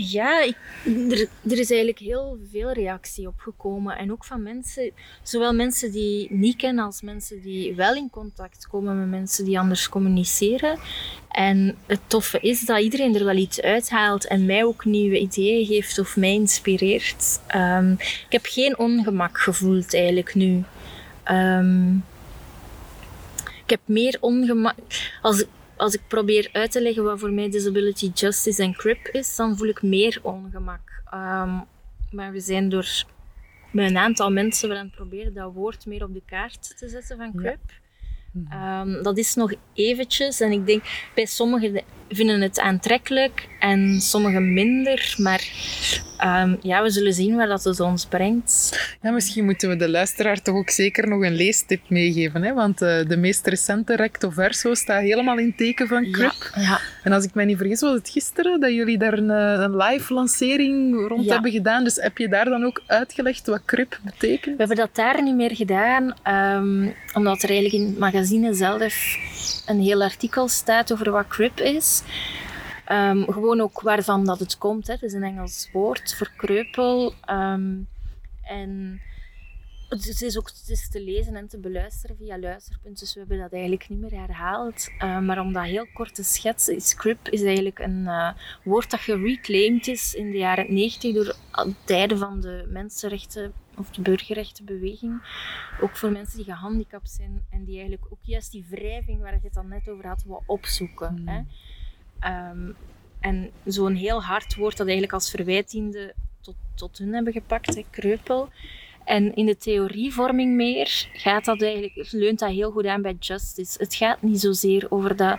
Ja, 0.00 0.42
er, 0.84 1.28
er 1.42 1.58
is 1.58 1.70
eigenlijk 1.70 1.98
heel 1.98 2.38
veel 2.50 2.72
reactie 2.72 3.26
op 3.26 3.38
gekomen. 3.38 3.96
En 3.96 4.12
ook 4.12 4.24
van 4.24 4.42
mensen, 4.42 4.90
zowel 5.22 5.54
mensen 5.54 5.92
die 5.92 6.26
niet 6.30 6.56
kennen 6.56 6.84
als 6.84 7.02
mensen 7.02 7.40
die 7.40 7.74
wel 7.74 7.94
in 7.94 8.10
contact 8.10 8.66
komen 8.66 8.98
met 8.98 9.08
mensen 9.08 9.44
die 9.44 9.58
anders 9.58 9.88
communiceren. 9.88 10.78
En 11.30 11.76
het 11.86 12.00
toffe 12.06 12.40
is 12.40 12.64
dat 12.64 12.80
iedereen 12.80 13.14
er 13.14 13.24
wel 13.24 13.36
iets 13.36 13.60
uithaalt 13.60 14.26
en 14.26 14.46
mij 14.46 14.64
ook 14.64 14.84
nieuwe 14.84 15.18
ideeën 15.18 15.66
geeft 15.66 15.98
of 15.98 16.16
mij 16.16 16.32
inspireert. 16.32 17.40
Ehm, 17.46 17.92
ik 17.92 18.26
heb 18.32 18.46
geen 18.46 18.78
ongemak 18.78 19.38
gevoeld 19.38 19.94
eigenlijk 19.94 20.34
nu. 20.34 20.62
Ehm, 21.22 21.94
ik 23.64 23.70
heb 23.70 23.80
meer 23.84 24.16
ongemak. 24.20 24.74
Als, 25.22 25.44
als 25.78 25.94
ik 25.94 26.00
probeer 26.08 26.48
uit 26.52 26.70
te 26.70 26.82
leggen 26.82 27.04
wat 27.04 27.18
voor 27.18 27.32
mij 27.32 27.50
disability 27.50 28.10
justice 28.14 28.62
en 28.62 28.74
CRIP 28.74 29.08
is, 29.08 29.36
dan 29.36 29.56
voel 29.56 29.68
ik 29.68 29.82
meer 29.82 30.18
ongemak. 30.22 31.02
Ehm, 31.10 31.58
maar 32.10 32.32
we 32.32 32.40
zijn 32.40 32.68
door 32.68 33.04
met 33.72 33.90
een 33.90 33.96
aantal 33.98 34.30
mensen 34.30 34.70
aan 34.76 34.86
het 34.86 34.94
proberen 34.94 35.34
dat 35.34 35.52
woord 35.52 35.86
meer 35.86 36.02
op 36.04 36.14
de 36.14 36.22
kaart 36.26 36.78
te 36.78 36.88
zetten 36.88 37.16
van 37.16 37.30
Ja. 37.34 37.40
CRIP. 37.40 37.60
Ehm, 38.50 39.02
dat 39.02 39.18
is 39.18 39.34
nog 39.34 39.52
eventjes 39.72 40.40
en 40.40 40.52
ik 40.52 40.66
denk 40.66 40.84
bij 41.14 41.26
sommigen 41.26 41.82
vinden 42.08 42.40
het 42.40 42.60
aantrekkelijk 42.60 43.48
en 43.60 44.00
sommigen 44.00 44.52
minder. 44.52 45.14
Maar 45.16 45.48
ehm, 46.16 46.54
ja, 46.62 46.82
we 46.82 46.90
zullen 46.90 47.12
zien 47.12 47.36
waar 47.36 47.46
dat 47.46 47.64
het 47.64 47.80
ons 47.80 48.06
brengt. 48.06 48.80
Ja, 49.02 49.10
misschien 49.10 49.44
moeten 49.44 49.68
we 49.68 49.76
de 49.76 49.88
luisteraar 49.88 50.42
toch 50.42 50.54
ook 50.54 50.70
zeker 50.70 51.08
nog 51.08 51.22
een 51.22 51.34
leestip 51.34 51.80
meegeven. 51.88 52.42
Hè? 52.42 52.52
Want 52.54 52.82
eh, 52.82 53.06
de 53.08 53.16
meest 53.16 53.46
recente 53.46 53.96
recto 53.96 54.30
verso 54.30 54.74
staat 54.74 55.00
helemaal 55.00 55.38
in 55.38 55.54
teken 55.56 55.88
van 55.88 56.10
CRIP. 56.10 56.50
Ja, 56.54 56.60
ja. 56.62 56.80
En 57.02 57.12
als 57.12 57.24
ik 57.24 57.34
mij 57.34 57.44
niet 57.44 57.56
vergis, 57.56 57.80
was 57.80 57.94
het 57.94 58.08
gisteren 58.10 58.60
dat 58.60 58.72
jullie 58.72 58.98
daar 58.98 59.12
een, 59.18 59.30
eh, 59.30 59.62
een 59.62 59.76
live 59.76 60.14
lancering 60.14 61.06
rond 61.08 61.24
Ja. 61.24 61.32
hebben 61.32 61.50
gedaan. 61.50 61.84
Dus 61.84 61.96
heb 61.96 62.18
je 62.18 62.28
daar 62.28 62.44
dan 62.44 62.64
ook 62.64 62.82
uitgelegd 62.86 63.46
wat 63.46 63.62
CRIP 63.64 63.98
betekent? 64.02 64.56
We 64.56 64.64
hebben 64.64 64.76
dat 64.76 64.94
daar 64.94 65.22
niet 65.22 65.34
meer 65.34 65.54
gedaan, 65.56 66.14
ehm, 66.22 66.86
omdat 67.14 67.42
er 67.42 67.50
eigenlijk 67.50 67.82
in 67.82 67.86
het 67.90 67.98
magazine 67.98 68.54
zelf 68.54 69.16
een 69.66 69.80
heel 69.80 70.02
artikel 70.02 70.48
staat 70.48 70.92
over 70.92 71.10
wat 71.10 71.26
CRIP 71.28 71.60
is. 71.60 71.97
Ehm, 72.84 73.22
gewoon 73.22 73.60
ook 73.60 73.80
waarvan 73.80 74.24
dat 74.24 74.38
het 74.38 74.58
komt. 74.58 74.86
Hè. 74.86 74.92
Het 74.92 75.02
is 75.02 75.12
een 75.12 75.22
Engels 75.22 75.68
woord 75.72 76.14
voor 76.14 76.30
kreupel. 76.36 77.14
Ehm, 77.24 77.76
en 78.42 79.00
het 79.88 80.22
is 80.22 80.38
ook 80.38 80.50
te 80.90 81.02
lezen 81.02 81.36
en 81.36 81.48
te 81.48 81.58
beluisteren 81.58 82.16
via 82.16 82.38
luisterpunten, 82.38 83.00
dus 83.00 83.14
we 83.14 83.20
hebben 83.20 83.38
dat 83.38 83.52
eigenlijk 83.52 83.88
niet 83.88 84.00
meer 84.00 84.20
herhaald. 84.20 84.88
Eh, 84.98 85.18
maar 85.18 85.40
om 85.40 85.52
dat 85.52 85.64
heel 85.64 85.86
kort 85.92 86.14
te 86.14 86.22
schetsen, 86.22 86.76
is 86.76 86.96
is 87.30 87.42
eigenlijk 87.42 87.78
een 87.78 88.06
eh, 88.06 88.30
woord 88.64 88.90
dat 88.90 89.00
gereclaimed 89.00 89.86
is 89.86 90.14
in 90.14 90.30
de 90.30 90.38
jaren 90.38 90.74
90 90.74 91.14
door 91.14 91.36
tijden 91.84 92.18
van 92.18 92.40
de 92.40 92.66
mensenrechten 92.68 93.52
of 93.76 93.90
de 93.90 94.00
burgerrechtenbeweging. 94.00 95.22
Ook 95.80 95.96
voor 95.96 96.10
mensen 96.10 96.36
die 96.36 96.44
gehandicapt 96.44 97.10
zijn 97.10 97.46
en 97.50 97.64
die 97.64 97.74
eigenlijk 97.78 98.12
ook 98.12 98.22
juist 98.22 98.52
die 98.52 98.66
wrijving 98.68 99.20
waar 99.20 99.32
je 99.32 99.40
het 99.42 99.54
dan 99.54 99.68
net 99.68 99.88
over 99.88 100.06
had, 100.06 100.24
wat 100.26 100.42
opzoeken. 100.46 101.16
Hmm. 101.16 101.28
Hè. 101.28 101.40
Ehm, 102.20 102.70
en 103.20 103.50
zo'n 103.64 103.94
heel 103.94 104.22
hard 104.22 104.54
woord 104.54 104.76
dat 104.76 104.86
eigenlijk 104.86 105.14
als 105.14 105.30
verwijt 105.30 105.70
diende 105.70 106.14
tot, 106.40 106.54
tot 106.74 106.98
hun 106.98 107.12
hebben 107.14 107.32
gepakt, 107.32 107.74
hè, 107.74 107.84
kreupel. 107.90 108.48
En 109.08 109.34
in 109.34 109.46
de 109.46 109.56
theorievorming 109.56 110.54
meer 110.54 111.08
gaat 111.12 111.44
dat 111.44 111.62
eigenlijk, 111.62 112.08
leunt 112.10 112.38
dat 112.38 112.50
heel 112.50 112.70
goed 112.70 112.86
aan 112.86 113.02
bij 113.02 113.16
justice. 113.20 113.78
Het 113.78 113.94
gaat 113.94 114.22
niet 114.22 114.40
zozeer 114.40 114.86
over 114.88 115.16
dat, 115.16 115.38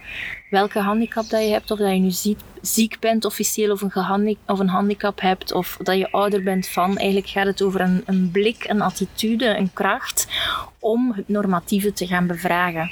welke 0.49 0.80
handicap 0.80 1.30
dat 1.30 1.41
je 1.41 1.49
hebt, 1.49 1.72
of 1.72 1.80
dat 1.80 1.91
je 1.91 1.99
nu 1.99 2.11
ziek, 2.11 2.39
ziek 2.61 2.99
bent 2.99 3.26
officieel, 3.26 3.72
of 3.72 3.82
een, 3.82 4.38
of 4.45 4.59
een 4.59 4.67
handicap 4.67 5.22
hebt, 5.22 5.51
of 5.51 5.78
dat 5.84 5.97
je 5.97 6.11
ouder 6.11 6.43
bent 6.43 6.67
van. 6.67 6.97
Eigenlijk 6.97 7.28
gaat 7.28 7.45
het 7.45 7.61
over 7.61 7.82
een, 7.82 8.03
een 8.05 8.30
blik, 8.32 8.65
een 8.67 8.82
attitude, 8.82 9.57
een 9.57 9.74
kracht 9.74 10.28
om 10.80 11.13
het 11.15 11.28
normatieve 11.28 11.93
te 11.93 12.07
gaan 12.07 12.28
bevragen. 12.28 12.89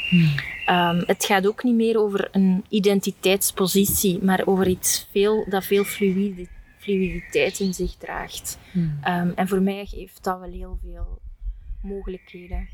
Ehm, 0.65 1.03
het 1.05 1.25
gaat 1.25 1.47
ook 1.47 1.63
niet 1.63 1.75
meer 1.75 1.99
over 1.99 2.27
een 2.31 2.65
identiteitspositie, 2.69 4.19
maar 4.23 4.41
over 4.45 4.67
iets 4.67 5.07
veel, 5.11 5.45
dat 5.49 5.65
veel 5.65 5.83
fluïde, 5.83 6.47
fluiditeit 6.95 7.59
in 7.59 7.73
zich 7.73 7.95
draagt. 7.95 8.57
Ehm, 9.01 9.31
en 9.35 9.47
voor 9.47 9.61
mij 9.61 9.85
geeft 9.85 10.23
dat 10.23 10.39
wel 10.39 10.51
heel 10.51 10.79
veel 10.83 11.21
mogelijkheden. 11.81 12.69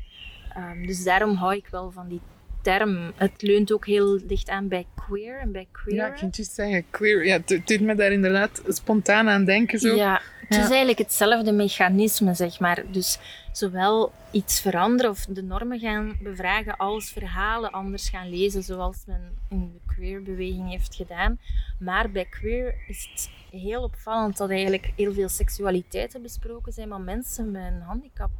Ehm, 0.54 0.86
dus 0.86 1.04
daarom 1.04 1.34
hou 1.34 1.54
ik 1.54 1.66
wel 1.70 1.90
van 1.90 2.08
die 2.08 2.20
term. 2.62 3.12
Het 3.16 3.42
leunt 3.42 3.72
ook 3.72 3.86
heel 3.86 4.26
dicht 4.26 4.48
aan 4.48 4.68
bij 4.68 4.86
queer 4.94 5.38
en 5.38 5.52
bij 5.52 5.66
queer. 5.72 5.94
Ja, 5.94 6.06
ik 6.06 6.14
kan 6.14 6.28
juist 6.32 6.52
zeggen, 6.52 6.84
queer. 6.90 7.26
Ja, 7.26 7.36
het 7.36 7.48
het 7.48 7.66
doet 7.66 7.80
me 7.80 7.94
daar 7.94 8.12
inderdaad 8.12 8.62
spontaan 8.66 9.28
aan 9.28 9.44
denken. 9.44 9.78
Zo. 9.78 9.94
Ja, 9.94 10.20
het 10.48 10.56
Ja. 10.56 10.62
is 10.62 10.68
eigenlijk 10.68 10.98
hetzelfde 10.98 11.52
mechanisme, 11.52 12.34
zeg 12.34 12.60
maar. 12.60 12.82
Dus 12.90 13.18
zowel 13.52 14.12
iets 14.30 14.60
veranderen 14.60 15.10
of 15.10 15.24
de 15.28 15.42
normen 15.42 15.78
gaan 15.78 16.16
bevragen 16.22 16.76
als 16.76 17.10
verhalen 17.10 17.70
anders 17.70 18.08
gaan 18.08 18.28
lezen, 18.30 18.62
zoals 18.62 19.02
men 19.06 19.38
in 19.48 19.72
de 19.72 19.94
queerbeweging 19.94 20.70
heeft 20.70 20.94
gedaan. 20.94 21.38
Maar 21.78 22.10
bij 22.10 22.24
queer 22.24 22.74
is 22.88 23.08
het 23.12 23.30
heel 23.60 23.82
opvallend 23.82 24.36
dat 24.36 24.50
eigenlijk 24.50 24.92
heel 24.96 25.12
veel 25.12 25.28
seksualiteiten 25.28 26.22
besproken 26.22 26.72
zijn, 26.72 26.88
maar 26.88 27.00
mensen 27.00 27.50
met 27.50 27.64
een 27.72 27.80
handicap 27.80 28.30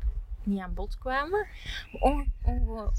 niet 0.42 0.60
aan 0.60 0.74
bod 0.74 0.98
kwamen. 0.98 1.46
Onge- 2.00 2.26
onge- 2.42 2.90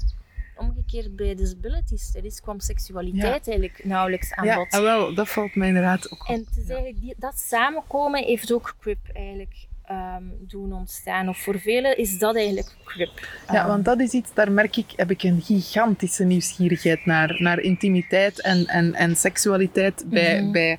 omgekeerd 0.58 1.16
bij 1.16 1.34
disability 1.34 1.96
studies 1.96 2.40
kwam 2.40 2.60
seksualiteit 2.60 3.48
eigenlijk 3.48 3.84
nauwelijks 3.84 4.32
aan 4.32 4.44
Ja, 4.46 4.56
bod. 4.56 4.70
ah, 4.70 4.80
wel, 4.80 5.14
dat 5.14 5.28
valt 5.28 5.54
mij 5.54 5.68
inderdaad 5.68 6.12
ook 6.12 6.20
op. 6.28 6.34
En 6.34 6.44
het 6.48 6.56
is 6.56 6.68
eigenlijk 6.68 7.00
die, 7.00 7.14
dat 7.18 7.38
samenkomen 7.38 8.24
heeft 8.24 8.52
ook 8.52 8.74
CRIP 8.80 8.98
eigenlijk 9.12 9.54
ehm, 9.84 10.22
doen 10.40 10.72
ontstaan. 10.72 11.28
Of 11.28 11.38
voor 11.38 11.58
velen 11.60 11.98
is 11.98 12.18
dat 12.18 12.36
eigenlijk 12.36 12.76
CRIP. 12.84 13.28
Ja, 13.48 13.54
Ehm, 13.54 13.66
want 13.68 13.84
dat 13.84 14.00
is 14.00 14.12
iets, 14.12 14.34
daar 14.34 14.52
merk 14.52 14.76
ik, 14.76 14.92
heb 14.96 15.10
ik 15.10 15.22
een 15.22 15.40
gigantische 15.42 16.24
nieuwsgierigheid 16.24 17.04
naar. 17.06 17.36
Naar 17.38 17.60
intimiteit 17.60 18.40
en, 18.40 18.66
en, 18.66 18.94
en 18.94 19.16
seksualiteit 19.16 20.04
bij, 20.06 20.42
Mhm. 20.42 20.52
bij 20.52 20.78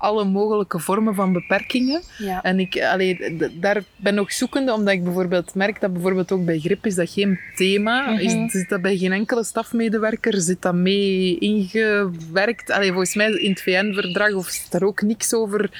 alle 0.00 0.24
mogelijke 0.24 0.78
vormen 0.78 1.14
van 1.14 1.32
beperkingen. 1.32 2.02
ja. 2.18 2.42
En 2.42 2.60
ik 2.60 2.82
allee, 2.82 3.36
daar 3.60 3.82
ben 3.96 4.14
nog 4.14 4.32
zoekende, 4.32 4.72
omdat 4.72 4.94
ik 4.94 5.04
bijvoorbeeld 5.04 5.54
merk 5.54 5.80
dat 5.80 5.92
bijvoorbeeld 5.92 6.32
ook 6.32 6.44
bij 6.44 6.58
grip 6.58 6.86
is 6.86 6.94
dat 6.94 7.10
geen 7.10 7.38
thema. 7.54 8.10
Mhm. 8.10 8.20
is, 8.20 8.52
zit 8.52 8.68
dat 8.68 8.82
bij 8.82 8.96
geen 8.96 9.12
enkele 9.12 9.44
stafmedewerker? 9.44 10.40
Zit 10.40 10.62
dat 10.62 10.74
mee 10.74 11.38
ingewerkt? 11.38 12.70
Allee, 12.70 12.88
volgens 12.88 13.14
mij 13.14 13.30
in 13.30 13.50
het 13.50 13.62
VN-verdrag 13.62 14.32
of 14.32 14.48
zit 14.48 14.70
daar 14.70 14.82
ook 14.82 15.02
niks 15.02 15.34
over 15.34 15.70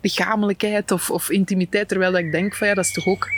lichamelijkheid 0.00 0.90
of, 0.90 1.10
of 1.10 1.30
intimiteit. 1.30 1.88
Terwijl 1.88 2.12
dat 2.12 2.20
ik 2.20 2.32
denk 2.32 2.54
van 2.54 2.66
ja, 2.66 2.74
dat 2.74 2.84
is 2.84 2.92
toch 2.92 3.06
ook... 3.06 3.28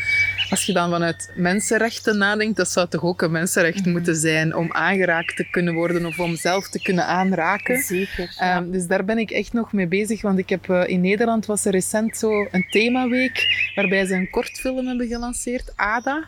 Als 0.52 0.64
je 0.66 0.72
dan 0.72 0.90
vanuit 0.90 1.30
mensenrechten 1.34 2.18
nadenkt, 2.18 2.56
dat 2.56 2.68
zou 2.70 2.88
toch 2.88 3.02
ook 3.02 3.22
een 3.22 3.30
mensenrecht 3.30 3.80
Mhm. 3.80 3.90
moeten 3.90 4.16
zijn 4.16 4.56
om 4.56 4.72
aangeraakt 4.72 5.36
te 5.36 5.50
kunnen 5.50 5.74
worden 5.74 6.06
of 6.06 6.18
om 6.18 6.36
zelf 6.36 6.68
te 6.68 6.82
kunnen 6.82 7.06
aanraken. 7.06 7.78
Zeker. 7.82 8.34
ja. 8.38 8.56
Ehm, 8.56 8.70
dus 8.70 8.86
daar 8.86 9.04
ben 9.04 9.18
ik 9.18 9.30
echt 9.30 9.52
nog 9.52 9.72
mee 9.72 9.86
bezig, 9.86 10.22
want 10.22 10.38
ik 10.38 10.48
heb, 10.48 10.70
eh, 10.70 10.82
in 10.86 11.00
Nederland 11.00 11.46
was 11.46 11.64
er 11.64 11.72
recent 11.72 12.16
zo 12.16 12.48
een 12.50 12.66
themaweek 12.70 13.46
waarbij 13.74 14.04
ze 14.06 14.14
een 14.14 14.30
kortfilm 14.30 14.86
hebben 14.86 15.06
gelanceerd, 15.06 15.72
ADA. 15.76 16.24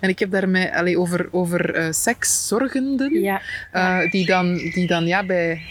En 0.00 0.08
ik 0.08 0.18
heb 0.18 0.30
daarmee 0.30 0.74
allee, 0.74 0.98
over, 0.98 1.28
over 1.30 1.74
eh, 1.74 1.86
sekszorgenden, 1.92 3.20
ja. 3.20 3.40
eh, 3.72 4.10
die 4.10 4.26
dan, 4.26 4.56
die 4.56 4.86
dan 4.86 5.06
ja, 5.06 5.24
bij 5.26 5.62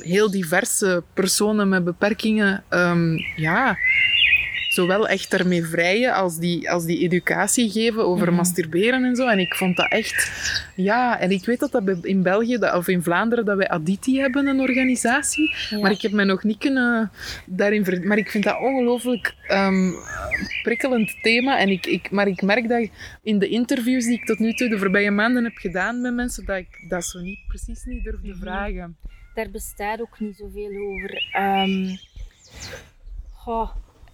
heel 0.00 0.30
diverse 0.30 1.02
personen 1.14 1.68
met 1.68 1.84
beperkingen 1.84 2.62
ehm, 2.68 3.16
ja, 3.36 3.76
zowel 4.70 5.08
echt 5.08 5.34
ermee 5.34 5.64
vrijen 5.64 6.14
als 6.14 6.38
die, 6.38 6.70
als 6.70 6.84
die 6.84 6.98
educatie 6.98 7.70
geven 7.70 8.04
over 8.06 8.26
Mhm. 8.26 8.36
masturberen 8.36 9.04
en 9.04 9.16
zo. 9.16 9.28
En 9.28 9.38
ik 9.38 9.54
vond 9.54 9.76
dat 9.76 9.90
echt... 9.90 10.30
Ja, 10.76 11.18
en 11.20 11.30
ik 11.30 11.44
weet 11.44 11.60
dat 11.60 11.72
dat 11.72 12.04
in 12.04 12.22
België 12.22 12.58
dat- 12.58 12.74
of 12.74 12.88
in 12.88 13.02
Vlaanderen 13.02 13.44
dat 13.44 13.56
wij 13.56 13.68
Aditi 13.68 14.20
hebben, 14.20 14.46
een 14.46 14.60
organisatie. 14.60 15.54
Ja. 15.70 15.78
Maar 15.78 15.90
ik 15.90 16.02
heb 16.02 16.12
mij 16.12 16.24
nog 16.24 16.42
niet 16.42 16.58
kunnen 16.58 17.10
daarin 17.46 17.84
ver... 17.84 18.06
Maar 18.06 18.18
ik 18.18 18.30
vind 18.30 18.44
dat 18.44 18.58
ongelooflijk 18.60 19.34
ehm, 19.46 19.90
prikkelend 20.62 21.16
thema. 21.22 21.58
En 21.58 21.68
ik, 21.68 21.86
ik, 21.86 22.10
maar 22.10 22.26
ik 22.26 22.42
merk 22.42 22.68
dat 22.68 22.88
in 23.22 23.38
de 23.38 23.48
interviews 23.48 24.04
die 24.04 24.14
ik 24.14 24.24
tot 24.26 24.38
nu 24.38 24.52
toe 24.52 24.68
de 24.68 24.78
voorbije 24.78 25.10
maanden 25.10 25.44
heb 25.44 25.56
gedaan 25.56 26.00
met 26.00 26.14
mensen, 26.14 26.44
dat 26.44 26.56
ik 26.56 26.84
dat 26.88 27.04
zo 27.04 27.18
niet, 27.20 27.38
precies 27.48 27.84
niet 27.84 28.04
durf 28.04 28.20
te 28.22 28.28
Mhm. 28.28 28.38
vragen. 28.40 28.96
Daar 29.34 29.50
bestaat 29.50 30.00
ook 30.00 30.20
niet 30.20 30.36
zoveel 30.36 30.70
over. 30.86 31.28
Ehm, 31.32 31.96
goh, 33.32 33.70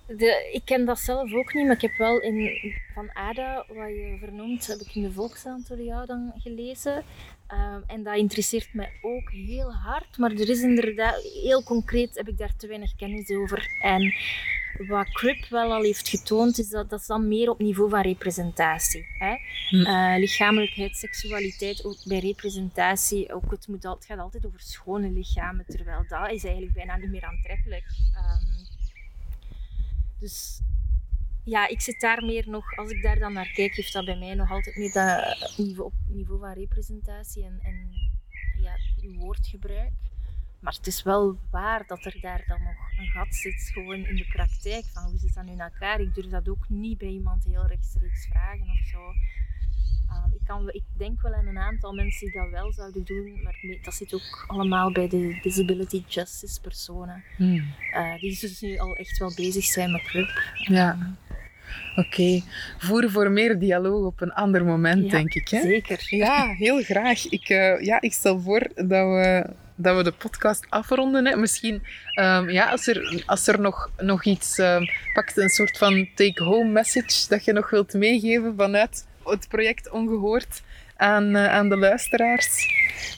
de, 0.06 0.50
ik 0.52 0.62
ken 0.64 0.84
dat 0.84 0.98
zelf 0.98 1.32
ook 1.32 1.54
niet, 1.54 1.66
maar 1.66 1.74
ik 1.74 1.80
heb 1.80 1.96
wel 1.96 2.20
in, 2.20 2.50
van 2.94 3.12
ADA, 3.12 3.64
wat 3.68 3.88
je 3.88 4.16
vernoemt, 4.20 4.66
heb 4.66 4.78
ik 4.78 4.94
in 4.94 5.02
de 5.02 5.12
Volkskrant 5.12 5.68
door 5.68 5.80
jou 5.80 6.06
dan 6.06 6.32
gelezen. 6.36 7.04
Ehm, 7.46 7.80
en 7.86 8.02
dat 8.02 8.16
interesseert 8.16 8.74
mij 8.74 8.90
ook 9.02 9.30
heel 9.30 9.72
hard, 9.72 10.18
maar 10.18 10.30
er 10.30 10.48
is 10.48 10.60
inderdaad, 10.60 11.22
heel 11.22 11.62
concreet 11.62 12.16
heb 12.16 12.28
ik 12.28 12.38
daar 12.38 12.56
te 12.56 12.66
weinig 12.66 12.96
kennis 12.96 13.30
over. 13.30 13.68
En 13.80 14.14
wat 14.88 15.10
Crip 15.12 15.46
wel 15.48 15.72
al 15.72 15.82
heeft 15.82 16.08
getoond, 16.08 16.58
is 16.58 16.68
dat 16.68 16.90
dat 16.90 17.00
is 17.00 17.06
dan 17.06 17.28
meer 17.28 17.50
op 17.50 17.58
niveau 17.58 17.90
van 17.90 18.00
representatie. 18.00 19.06
Hè? 19.18 19.36
Hm. 19.68 19.86
Eh, 19.86 20.18
lichamelijkheid, 20.18 20.96
seksualiteit, 20.96 21.84
ook 21.84 21.96
bij 22.04 22.18
representatie. 22.18 23.32
Ook 23.34 23.50
het, 23.50 23.68
moet 23.68 23.84
al, 23.84 23.94
het 23.94 24.04
gaat 24.04 24.18
altijd 24.18 24.46
over 24.46 24.60
schone 24.60 25.10
lichamen, 25.10 25.64
terwijl 25.68 26.04
dat 26.08 26.30
is 26.30 26.44
eigenlijk 26.44 26.74
bijna 26.74 26.96
niet 26.96 27.10
meer 27.10 27.24
aantrekkelijk. 27.24 27.84
Ehm, 28.14 28.65
dus 30.18 30.60
ja, 31.44 31.68
ik 31.68 31.80
zit 31.80 32.00
daar 32.00 32.24
meer 32.24 32.48
nog, 32.48 32.76
als 32.76 32.90
ik 32.90 33.02
daar 33.02 33.18
dan 33.18 33.32
naar 33.32 33.52
kijk, 33.52 33.74
heeft 33.74 33.92
dat 33.92 34.04
bij 34.04 34.18
mij 34.18 34.34
nog 34.34 34.50
altijd 34.50 34.76
meer 34.76 34.92
dat 34.92 35.54
niveau, 35.56 35.86
op 35.86 35.94
niveau 36.06 36.40
van 36.40 36.52
representatie 36.52 37.44
en, 37.44 37.58
en 37.62 37.90
ja, 38.60 38.76
woordgebruik. 39.18 39.92
Maar 40.60 40.72
het 40.72 40.86
is 40.86 41.02
wel 41.02 41.38
waar 41.50 41.86
dat 41.86 42.04
er 42.04 42.20
daar 42.20 42.44
dan 42.46 42.62
nog 42.62 42.98
een 42.98 43.06
gat 43.06 43.34
zit, 43.34 43.70
gewoon 43.72 44.04
in 44.06 44.16
de 44.16 44.26
praktijk. 44.26 44.84
Van 44.84 45.02
hoe 45.02 45.18
zit 45.18 45.34
dat 45.34 45.44
nu 45.44 45.52
in 45.52 45.60
elkaar? 45.60 46.00
Ik 46.00 46.14
durf 46.14 46.26
dat 46.26 46.48
ook 46.48 46.68
niet 46.68 46.98
bij 46.98 47.08
iemand 47.08 47.44
heel 47.44 47.66
rechtstreeks 47.66 48.26
vragen 48.26 48.68
of 48.70 48.86
zo. 48.86 49.12
Ehm, 50.10 50.32
ik, 50.34 50.40
kan, 50.46 50.68
ik 50.72 50.82
denk 50.96 51.22
wel 51.22 51.34
aan 51.34 51.46
een 51.46 51.58
aantal 51.58 51.92
mensen 51.92 52.26
die 52.26 52.40
dat 52.40 52.50
wel 52.50 52.72
zouden 52.72 53.04
doen, 53.04 53.42
maar 53.42 53.56
dat 53.82 53.94
zit 53.94 54.14
ook 54.14 54.44
allemaal 54.46 54.92
bij 54.92 55.08
de 55.08 55.38
disability 55.42 56.02
justice 56.08 56.60
personen. 56.60 57.24
eh, 57.92 58.20
die 58.20 58.38
dus 58.40 58.60
nu 58.60 58.78
al 58.78 58.96
echt 58.96 59.18
wel 59.18 59.32
bezig 59.36 59.64
zijn 59.64 59.92
met 59.92 60.02
club. 60.02 60.42
Ja. 60.56 61.16
Oké. 61.96 62.40
Voeren 62.78 63.10
voor 63.10 63.30
meer 63.30 63.58
dialoog 63.58 64.04
op 64.06 64.20
een 64.20 64.32
ander 64.32 64.64
moment, 64.64 65.04
Ja, 65.04 65.10
denk 65.10 65.34
ik. 65.34 65.48
Hè? 65.48 65.60
Zeker. 65.60 66.06
Ja, 66.08 66.54
heel 66.54 66.82
graag. 66.82 67.26
Ik, 67.28 67.48
eh, 67.48 67.80
ja, 67.84 68.00
ik 68.00 68.12
stel 68.12 68.40
voor 68.40 68.60
dat 68.74 68.86
we, 68.88 69.46
dat 69.74 69.96
we 69.96 70.02
de 70.02 70.12
podcast 70.12 70.66
afronden. 70.68 71.26
Hè. 71.26 71.36
Misschien, 71.36 71.82
ehm, 72.14 72.48
ja, 72.50 72.70
als 72.70 72.86
er, 72.86 73.22
als 73.26 73.46
er 73.46 73.60
nog, 73.60 73.90
nog 73.98 74.24
iets, 74.24 74.58
ehm 74.58 74.84
pakt 75.14 75.36
een 75.36 75.48
soort 75.48 75.78
van 75.78 76.08
take-home 76.14 76.70
message 76.70 77.28
dat 77.28 77.44
je 77.44 77.52
nog 77.52 77.70
wilt 77.70 77.92
meegeven 77.94 78.54
vanuit 78.56 79.06
het 79.30 79.48
project 79.48 79.90
Ongehoord 79.90 80.62
aan, 80.96 81.36
eh, 81.36 81.48
aan 81.48 81.68
de 81.68 81.76
luisteraars. 81.76 82.66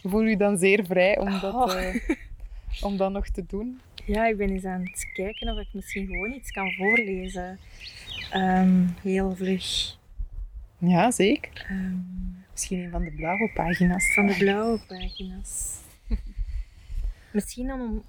Voel 0.02 0.24
u 0.24 0.36
dan 0.36 0.58
zeer 0.58 0.84
vrij 0.86 1.18
om 1.18 1.40
dat, 1.40 1.54
Oh. 1.54 1.82
eh, 1.82 1.94
om 2.86 2.96
dat 2.96 3.12
nog 3.12 3.28
te 3.28 3.44
doen. 3.46 3.80
Ja, 4.04 4.26
ik 4.26 4.36
ben 4.36 4.50
eens 4.50 4.64
aan 4.64 4.80
het 4.84 5.10
kijken 5.12 5.48
of 5.48 5.58
ik 5.60 5.68
misschien 5.72 6.06
gewoon 6.06 6.32
iets 6.32 6.50
kan 6.50 6.72
voorlezen. 6.72 7.58
Ehm, 8.32 8.86
heel 9.02 9.36
vlug. 9.36 9.96
Ja, 10.78 11.10
zeker. 11.10 11.66
Ehm, 11.68 11.96
Misschien 12.52 12.84
een 12.84 12.90
van 12.90 13.04
de 13.04 13.10
blauwe 13.10 13.50
pagina's. 13.54 14.14
van 14.14 14.26
de 14.26 14.36
blauwe 14.36 14.78
pagina's. 14.86 15.76
misschien 17.32 17.72
om 17.72 18.04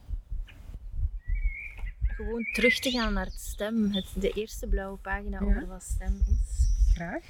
gewoon 2.02 2.44
terug 2.54 2.80
te 2.80 2.92
gaan 2.92 3.14
naar 3.14 3.26
het 3.26 3.40
stem. 3.40 3.94
Het, 3.94 4.06
de 4.16 4.30
eerste 4.32 4.68
blauwe 4.68 4.98
pagina 4.98 5.40
Ja. 5.40 5.46
over 5.46 5.68
wat 5.68 5.84
stem 5.84 6.16
is. 6.28 6.68
Graag. 6.94 7.24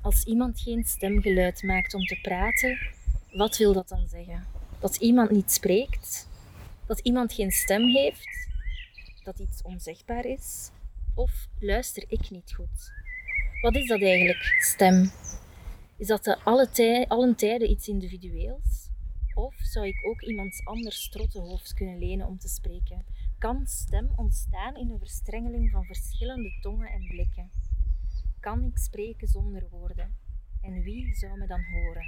Als 0.00 0.24
iemand 0.24 0.60
geen 0.60 0.84
stemgeluid 0.84 1.62
maakt 1.62 1.94
om 1.94 2.04
te 2.04 2.18
praten, 2.22 2.78
wat 3.32 3.56
wil 3.56 3.72
dat 3.72 3.88
dan 3.88 4.08
zeggen? 4.08 4.46
Dat 4.80 4.96
iemand 4.96 5.30
niet 5.30 5.50
spreekt? 5.50 6.28
Dat 6.86 7.00
iemand 7.00 7.32
geen 7.32 7.50
stem 7.50 7.86
heeft? 7.86 8.48
Dat 9.24 9.38
iets 9.38 9.62
onzegbaar 9.62 10.24
is? 10.24 10.70
Of 11.14 11.48
luister 11.60 12.04
ik 12.08 12.30
niet 12.30 12.54
goed? 12.54 12.92
Wat 13.60 13.76
is 13.76 13.88
dat 13.88 14.00
eigenlijk, 14.00 14.56
stem? 14.60 15.10
Is 15.96 16.06
dat 16.06 16.22
te 16.22 16.38
alle 16.38 17.06
allen 17.08 17.36
tijden 17.36 17.70
iets 17.70 17.88
individueels? 17.88 18.88
Of 19.34 19.54
zou 19.58 19.86
ik 19.86 20.06
ook 20.06 20.22
iemands 20.22 20.64
anders 20.64 21.08
trottenhoofd 21.08 21.74
kunnen 21.74 21.98
lenen 21.98 22.26
om 22.26 22.38
te 22.38 22.48
spreken? 22.48 23.04
Kan 23.38 23.66
stem 23.66 24.10
ontstaan 24.16 24.76
in 24.76 24.90
een 24.90 24.98
verstrengeling 24.98 25.70
van 25.70 25.84
verschillende 25.84 26.58
tongen 26.60 26.88
en 26.88 27.06
blikken? 27.08 27.50
kan 28.40 28.64
ik 28.64 28.78
spreken 28.78 29.28
zonder 29.28 29.68
woorden? 29.70 30.16
En 30.60 30.82
wie 30.82 31.14
zou 31.14 31.38
me 31.38 31.46
dan 31.46 31.64
horen? 31.64 32.04